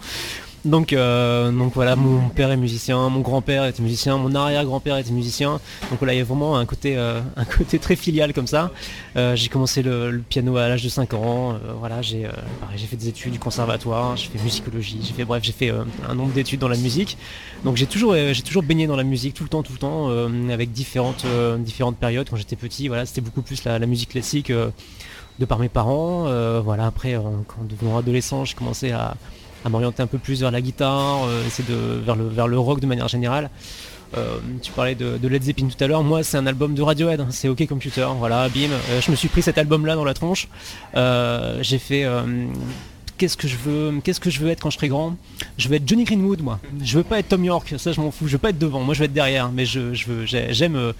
Donc, 0.65 0.93
euh, 0.93 1.51
donc 1.51 1.73
voilà, 1.73 1.97
mon 1.97 2.29
père 2.29 2.49
est 2.49 2.57
musicien, 2.57 3.09
mon 3.09 3.19
grand-père 3.19 3.65
était 3.65 3.81
musicien, 3.81 4.17
mon 4.17 4.33
arrière-grand-père 4.33 4.97
était 4.97 5.11
musicien. 5.11 5.59
Donc 5.89 5.99
voilà, 5.99 6.13
il 6.13 6.19
y 6.19 6.21
a 6.21 6.23
vraiment 6.23 6.55
un 6.55 6.65
côté, 6.65 6.95
euh, 6.95 7.19
un 7.35 7.43
côté 7.43 7.79
très 7.79 7.97
filial 7.97 8.31
comme 8.33 8.47
ça. 8.47 8.71
Euh, 9.17 9.35
j'ai 9.35 9.49
commencé 9.49 9.83
le, 9.83 10.23
piano 10.29 10.55
à 10.55 10.69
l'âge 10.69 10.81
de 10.81 10.87
5 10.87 11.13
ans. 11.15 11.59
voilà, 11.79 12.01
j'ai 12.01 12.29
j'ai 12.77 12.87
fait 12.87 12.95
des 12.95 13.09
études 13.09 13.33
du 13.33 13.39
conservatoire, 13.39 14.15
j'ai 14.15 14.29
fait 14.29 14.41
musicologie, 14.41 14.99
j'ai 15.03 15.13
fait 15.13 15.25
bref, 15.25 15.43
j'ai 15.43 15.51
fait 15.51 15.73
un 16.07 16.15
nombre 16.15 16.31
d'études 16.31 16.61
dans 16.61 16.69
la 16.69 16.77
musique. 16.77 17.17
Donc 17.65 17.75
j'ai 17.75 17.85
toujours, 17.85 18.15
j'ai 18.15 18.41
toujours 18.41 18.63
baigné 18.63 18.87
dans 18.87 18.95
la 18.95 19.03
musique 19.03 19.33
tout 19.33 19.43
le 19.43 19.49
temps, 19.49 19.63
tout 19.63 19.73
le 19.73 19.79
temps, 19.79 20.09
avec 20.49 20.71
différentes, 20.71 21.25
différentes 21.59 21.97
périodes. 21.97 22.29
Quand 22.29 22.37
j'étais 22.37 22.55
petit, 22.55 22.87
voilà, 22.87 23.05
c'était 23.05 23.21
beaucoup 23.21 23.41
plus 23.41 23.65
la 23.65 23.79
musique 23.85 24.09
classique. 24.09 24.51
De 25.39 25.45
par 25.45 25.59
mes 25.59 25.69
parents, 25.69 26.25
Euh, 26.27 26.61
voilà. 26.63 26.85
Après, 26.87 27.15
euh, 27.15 27.19
quand 27.47 27.67
devenant 27.67 27.97
adolescent, 27.97 28.45
j'ai 28.45 28.53
commencé 28.55 28.91
à, 28.91 29.15
m'orienter 29.69 30.03
un 30.03 30.07
peu 30.07 30.17
plus 30.17 30.41
vers 30.41 30.51
la 30.51 30.61
guitare, 30.61 31.25
euh, 31.25 31.41
vers 32.05 32.47
le 32.47 32.59
rock 32.59 32.79
de 32.79 32.85
manière 32.85 33.07
générale. 33.07 33.49
Tu 34.61 34.71
parlais 34.73 34.93
de, 34.93 35.27
Led 35.27 35.41
Zeppelin 35.43 35.67
tout 35.69 35.83
à 35.83 35.87
l'heure. 35.87 36.03
Moi, 36.03 36.21
c'est 36.23 36.37
un 36.37 36.45
album 36.45 36.75
de 36.75 36.81
Radiohead. 36.83 37.19
hein. 37.21 37.27
C'est 37.31 37.49
OK 37.49 37.65
Computer. 37.67 38.07
Voilà, 38.19 38.47
bim. 38.49 38.69
Je 39.01 39.09
me 39.09 39.15
suis 39.15 39.27
pris 39.27 39.41
cet 39.41 39.57
album-là 39.57 39.95
dans 39.95 40.05
la 40.05 40.13
tronche. 40.13 40.47
J'ai 41.61 41.79
fait. 41.79 42.05
Qu'est-ce 43.17 43.37
que 43.37 43.47
je 43.47 43.55
veux 43.57 43.99
Qu'est-ce 44.03 44.19
que 44.19 44.29
je 44.29 44.39
veux 44.39 44.49
être 44.49 44.59
quand 44.59 44.69
je 44.69 44.77
serai 44.77 44.89
grand? 44.89 45.15
Je 45.57 45.67
veux 45.69 45.75
être 45.75 45.87
Johnny 45.87 46.03
Greenwood, 46.03 46.41
moi. 46.41 46.59
Je 46.83 46.97
veux 46.97 47.03
pas 47.03 47.17
être 47.19 47.29
Tom 47.29 47.43
York. 47.43 47.73
Ça, 47.77 47.91
je 47.91 48.01
m'en 48.01 48.11
fous. 48.11 48.27
Je 48.27 48.33
veux 48.33 48.37
pas 48.37 48.49
être 48.51 48.59
devant. 48.59 48.81
Moi, 48.81 48.93
je 48.93 48.99
veux 48.99 49.05
être 49.05 49.13
derrière. 49.13 49.49
Mais 49.51 49.65
je, 49.65 49.79
veux. 49.79 50.25
j'ai- 50.25 50.53
J'aime. 50.53 50.93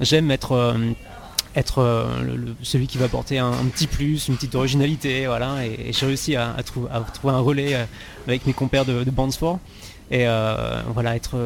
J'aime 0.00 0.30
être. 0.32 0.74
Être 1.56 1.80
euh, 1.80 2.06
celui 2.62 2.86
qui 2.86 2.98
va 2.98 3.06
apporter 3.06 3.38
un, 3.38 3.52
petit 3.72 3.86
plus, 3.86 4.28
une 4.28 4.36
petite 4.36 4.54
originalité, 4.54 5.26
voilà, 5.26 5.64
et, 5.64 5.92
j'ai 5.92 6.06
réussi 6.06 6.36
à, 6.36 6.54
à 6.54 6.62
trou- 6.62 6.88
à 6.90 7.00
trouver 7.00 7.34
un 7.34 7.40
relais 7.40 7.74
euh, 7.74 7.84
avec 8.26 8.46
mes 8.46 8.52
compères 8.52 8.84
de, 8.84 9.04
de. 9.04 9.10
Et 10.10 10.26
euh, 10.26 10.80
voilà, 10.94 11.16
être, 11.16 11.36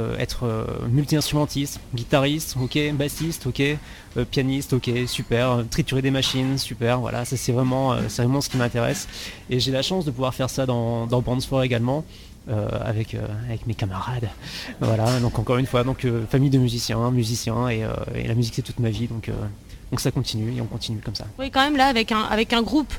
multi-instrumentiste, 0.89 1.81
guitariste, 1.95 2.57
ok, 2.61 2.79
bassiste, 2.95 3.49
ok, 3.49 3.61
pianiste, 4.31 4.75
ok, 4.75 4.89
super, 5.07 5.65
triturer 5.69 6.01
des 6.01 6.13
machines, 6.13 6.59
super, 6.59 7.01
voilà, 7.01 7.25
ça 7.25 7.37
c'est 7.37 7.51
vraiment, 7.51 7.97
ce 8.41 8.49
qui 8.49 8.57
m'intéresse. 8.57 9.09
Et 9.51 9.59
j'ai 9.59 9.73
la 9.73 9.83
chance 9.83 10.05
de 10.05 10.13
pouvoir 10.13 10.33
faire 10.35 10.49
ça 10.49 10.65
dans, 10.65 11.07
dans 11.07 11.23
également. 11.65 12.05
avec, 12.49 13.17
mes 13.69 13.75
camarades. 13.75 14.29
Voilà, 14.81 15.21
donc 15.21 15.39
encore 15.39 15.59
une 15.59 15.67
fois, 15.67 15.85
donc 15.85 16.07
famille 16.29 16.51
de 16.51 16.59
musiciens, 16.59 17.11
musiciens, 17.13 17.69
et, 17.69 17.85
et 18.17 18.27
la 18.29 18.35
musique 18.35 18.55
c'est 18.55 18.63
toute 18.63 18.81
ma 18.81 18.91
vie, 18.91 19.07
donc, 19.09 19.29
donc 19.93 20.01
ça 20.01 20.11
continue 20.11 20.57
et 20.57 20.61
on 20.63 20.65
continue 20.65 21.01
comme 21.05 21.15
ça. 21.15 21.27
Oui, 21.39 21.51
quand 21.51 21.61
même 21.61 21.77
là, 21.77 21.87
avec 21.87 22.13
un, 22.13 22.23
avec 22.23 22.55
un 22.55 22.63
groupe 22.63 22.93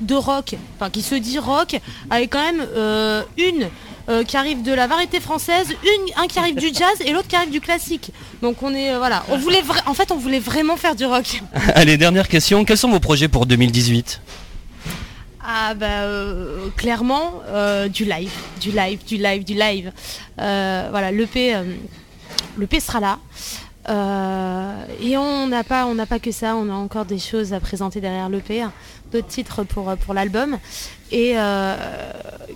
de 0.00 0.16
rock, 0.16 0.56
enfin 0.74 0.90
qui 0.90 1.00
se 1.00 1.14
dit 1.14 1.38
rock, 1.38 1.78
avec 2.10 2.30
quand 2.30 2.42
même 2.42 2.66
euh, 2.74 3.22
une 3.38 3.68
euh, 4.08 4.24
qui 4.24 4.36
arrive 4.36 4.62
de 4.64 4.72
la 4.72 4.88
variété 4.88 5.20
française, 5.20 5.68
une, 5.70 6.22
un 6.22 6.26
qui 6.26 6.40
arrive 6.40 6.56
du 6.56 6.66
jazz 6.74 7.00
et 7.06 7.12
l'autre 7.12 7.28
qui 7.28 7.36
arrive 7.36 7.52
du 7.52 7.60
classique. 7.60 8.10
Donc 8.42 8.64
on 8.64 8.74
est, 8.74 8.92
euh, 8.92 8.98
voilà, 8.98 9.22
on 9.28 9.38
voulait, 9.38 9.62
en 9.86 9.94
fait, 9.94 10.10
on 10.10 10.16
voulait 10.16 10.40
vraiment 10.40 10.76
faire 10.76 10.96
du 10.96 11.04
rock. 11.06 11.40
Allez, 11.76 11.96
dernière 11.96 12.26
question. 12.26 12.64
Quels 12.64 12.78
sont 12.78 12.90
vos 12.90 12.98
projets 12.98 13.28
pour 13.28 13.46
2018 13.46 14.20
Ah 15.46 15.74
bah 15.74 15.86
euh, 15.86 16.68
clairement 16.76 17.42
euh, 17.46 17.86
du 17.86 18.04
live, 18.04 18.32
du 18.60 18.72
live, 18.72 19.04
du 19.06 19.18
live, 19.18 19.44
du 19.44 19.54
live. 19.54 19.92
Euh, 20.40 20.88
voilà, 20.90 21.12
l'EP, 21.12 21.54
euh, 21.54 21.62
l'EP 22.58 22.80
sera 22.80 22.98
là. 22.98 23.20
Euh, 23.88 24.84
et 25.02 25.16
on 25.16 25.46
n'a 25.46 25.64
pas, 25.64 25.86
on 25.86 25.94
n'a 25.94 26.06
pas 26.06 26.18
que 26.18 26.32
ça, 26.32 26.54
on 26.56 26.68
a 26.68 26.74
encore 26.74 27.06
des 27.06 27.18
choses 27.18 27.52
à 27.52 27.60
présenter 27.60 28.00
derrière 28.00 28.28
l'EP, 28.28 28.60
hein, 28.62 28.72
d'autres 29.10 29.26
titres 29.26 29.64
pour, 29.64 29.88
euh, 29.88 29.96
pour 29.96 30.12
l'album. 30.14 30.58
Et 31.12 31.32
euh, 31.36 31.76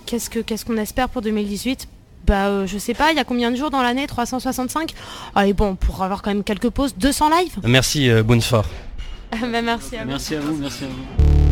qu'est-ce 0.05 0.29
que 0.29 0.39
qu'est-ce 0.39 0.65
qu'on 0.65 0.77
espère 0.77 1.09
pour 1.09 1.21
2018 1.21 1.87
bah 2.25 2.47
euh, 2.47 2.65
je 2.65 2.79
sais 2.79 2.95
pas, 2.95 3.11
il 3.11 3.17
y 3.17 3.19
a 3.19 3.23
combien 3.23 3.51
de 3.51 3.55
jours 3.55 3.69
dans 3.69 3.83
l'année? 3.83 4.07
365 4.07 4.93
Allez 5.35 5.53
bon, 5.53 5.75
pour 5.75 6.01
avoir 6.01 6.21
quand 6.23 6.31
même 6.31 6.43
quelques 6.43 6.69
pauses, 6.69 6.95
200 6.97 7.29
live 7.29 7.51
Merci, 7.63 8.09
euh, 8.09 8.23
Bounefort. 8.23 8.65
Bah, 9.41 9.61
Merci 9.61 9.97
à 9.97 10.03
vous. 10.03 10.09
Merci 10.09 10.35
à 10.35 10.39
vous, 10.39 10.55
merci 10.55 10.83
à 10.85 10.87
vous. 10.87 11.44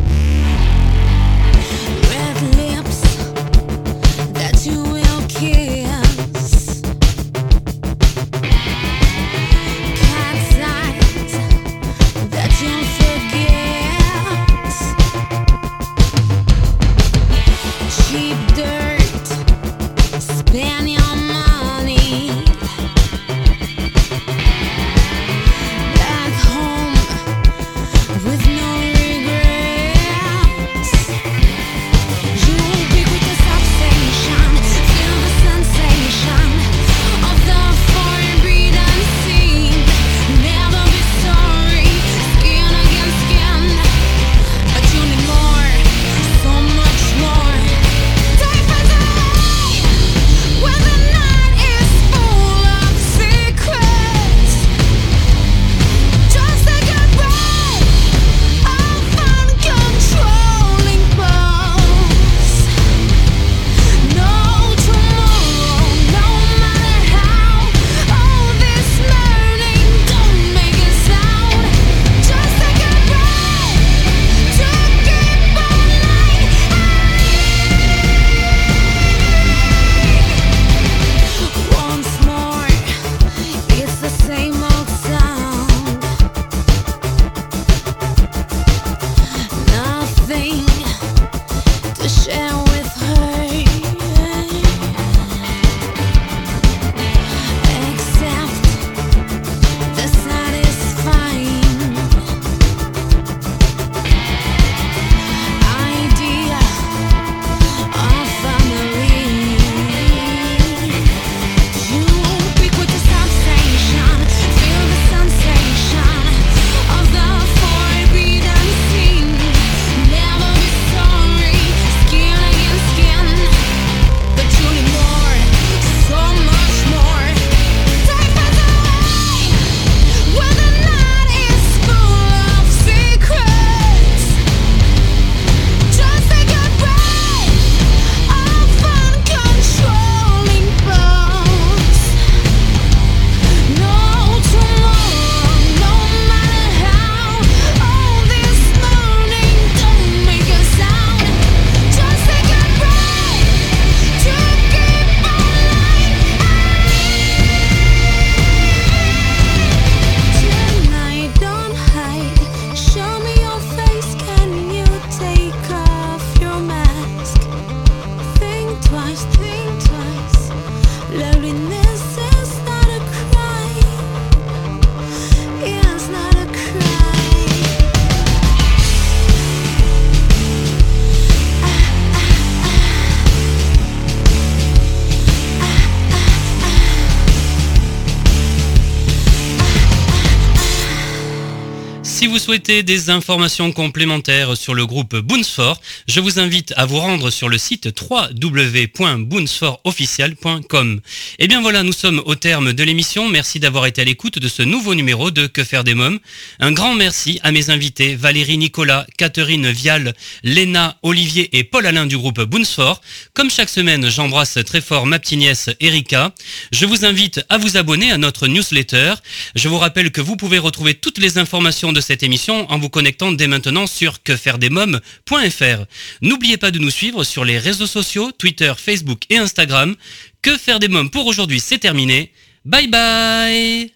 Vous 192.34 192.40
souhaitez 192.40 192.82
des 192.82 193.12
informations 193.12 193.72
complémentaires 193.72 194.58
sur 194.58 194.74
le 194.74 194.88
groupe 194.88 195.16
Boonsfort, 195.16 195.80
je 196.08 196.20
vous 196.20 196.40
invite 196.40 196.74
à 196.78 196.88
vous 196.88 196.98
rendre 196.98 197.30
sur 197.30 197.48
le 197.48 197.60
site 197.60 197.90
www.boonsfortofficial.com. 198.10 201.02
Et 201.38 201.48
bien 201.48 201.62
voilà, 201.62 201.84
nous 201.84 201.94
sommes 201.94 202.24
au 202.26 202.34
terme 202.34 202.74
de 202.74 202.84
l'émission. 202.84 203.30
Merci 203.30 203.60
d'avoir 203.60 203.86
été 203.86 204.02
à 204.02 204.04
l'écoute 204.04 204.40
de 204.40 204.48
ce 204.48 204.64
nouveau 204.64 204.96
numéro 204.96 205.30
de 205.30 205.46
Que 205.46 205.64
faire 205.64 205.84
des 205.84 205.94
mômes. 205.94 206.18
Un 206.60 206.72
grand 206.72 206.96
merci 206.96 207.40
à 207.44 207.52
mes 207.52 207.70
invités 207.70 208.16
Valérie 208.16 208.58
Nicolas, 208.58 209.06
Catherine 209.16 209.70
Vial, 209.70 210.16
Léna, 210.44 210.98
Olivier 211.04 211.56
et 211.56 211.64
Paul 211.64 211.86
Alain 211.86 212.08
du 212.08 212.18
groupe 212.18 212.42
Boonsfort. 212.42 213.00
Comme 213.36 213.52
chaque 213.52 213.70
semaine, 213.70 214.10
j'embrasse 214.10 214.58
très 214.66 214.82
fort 214.82 215.06
ma 215.06 215.20
petite 215.20 215.38
nièce 215.38 215.70
Erika. 215.80 216.34
Je 216.72 216.88
vous 216.88 217.06
invite 217.06 217.46
à 217.50 217.60
vous 217.60 217.78
abonner 217.78 218.12
à 218.12 218.18
notre 218.18 218.48
newsletter. 218.48 219.14
Je 219.54 219.70
vous 219.70 219.78
rappelle 219.78 220.12
que 220.12 220.22
vous 220.22 220.36
pouvez 220.36 220.58
retrouver 220.58 220.96
toutes 220.96 221.20
les 221.20 221.38
informations 221.38 221.94
de 221.94 222.02
cette 222.02 222.23
émission 222.24 222.70
en 222.72 222.78
vous 222.80 222.90
connectant 222.90 223.32
dès 223.32 223.48
maintenant 223.48 223.88
sur 223.88 224.24
quefairedesmoms.fr. 224.24 225.86
N'oubliez 226.22 226.58
pas 226.58 226.72
de 226.72 226.80
nous 226.80 226.90
suivre 226.90 227.24
sur 227.24 227.46
les 227.46 227.58
réseaux 227.58 227.88
sociaux, 227.88 228.32
Twitter, 228.32 228.74
Facebook 228.78 229.22
et 229.30 229.38
Instagram. 229.38 229.96
Que 230.42 230.58
faire 230.58 230.80
des 230.80 230.88
mômes 230.88 231.10
pour 231.10 231.28
aujourd'hui, 231.28 231.60
c'est 231.60 231.80
terminé. 231.80 232.32
Bye 232.66 232.88
bye 232.88 233.92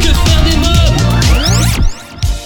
Que 0.00 0.08
faire 0.08 0.44
des 0.44 0.56
mômes? 0.56 1.84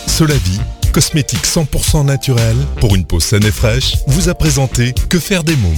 Solavi, 0.07 0.59
cosmétique 0.93 1.45
100% 1.45 2.05
naturel 2.05 2.57
pour 2.80 2.95
une 2.97 3.05
peau 3.05 3.20
saine 3.20 3.45
et 3.45 3.53
fraîche, 3.53 3.97
vous 4.07 4.28
a 4.28 4.34
présenté 4.34 4.93
Que 5.09 5.18
faire 5.18 5.45
des 5.45 5.57
mômes? 5.57 5.74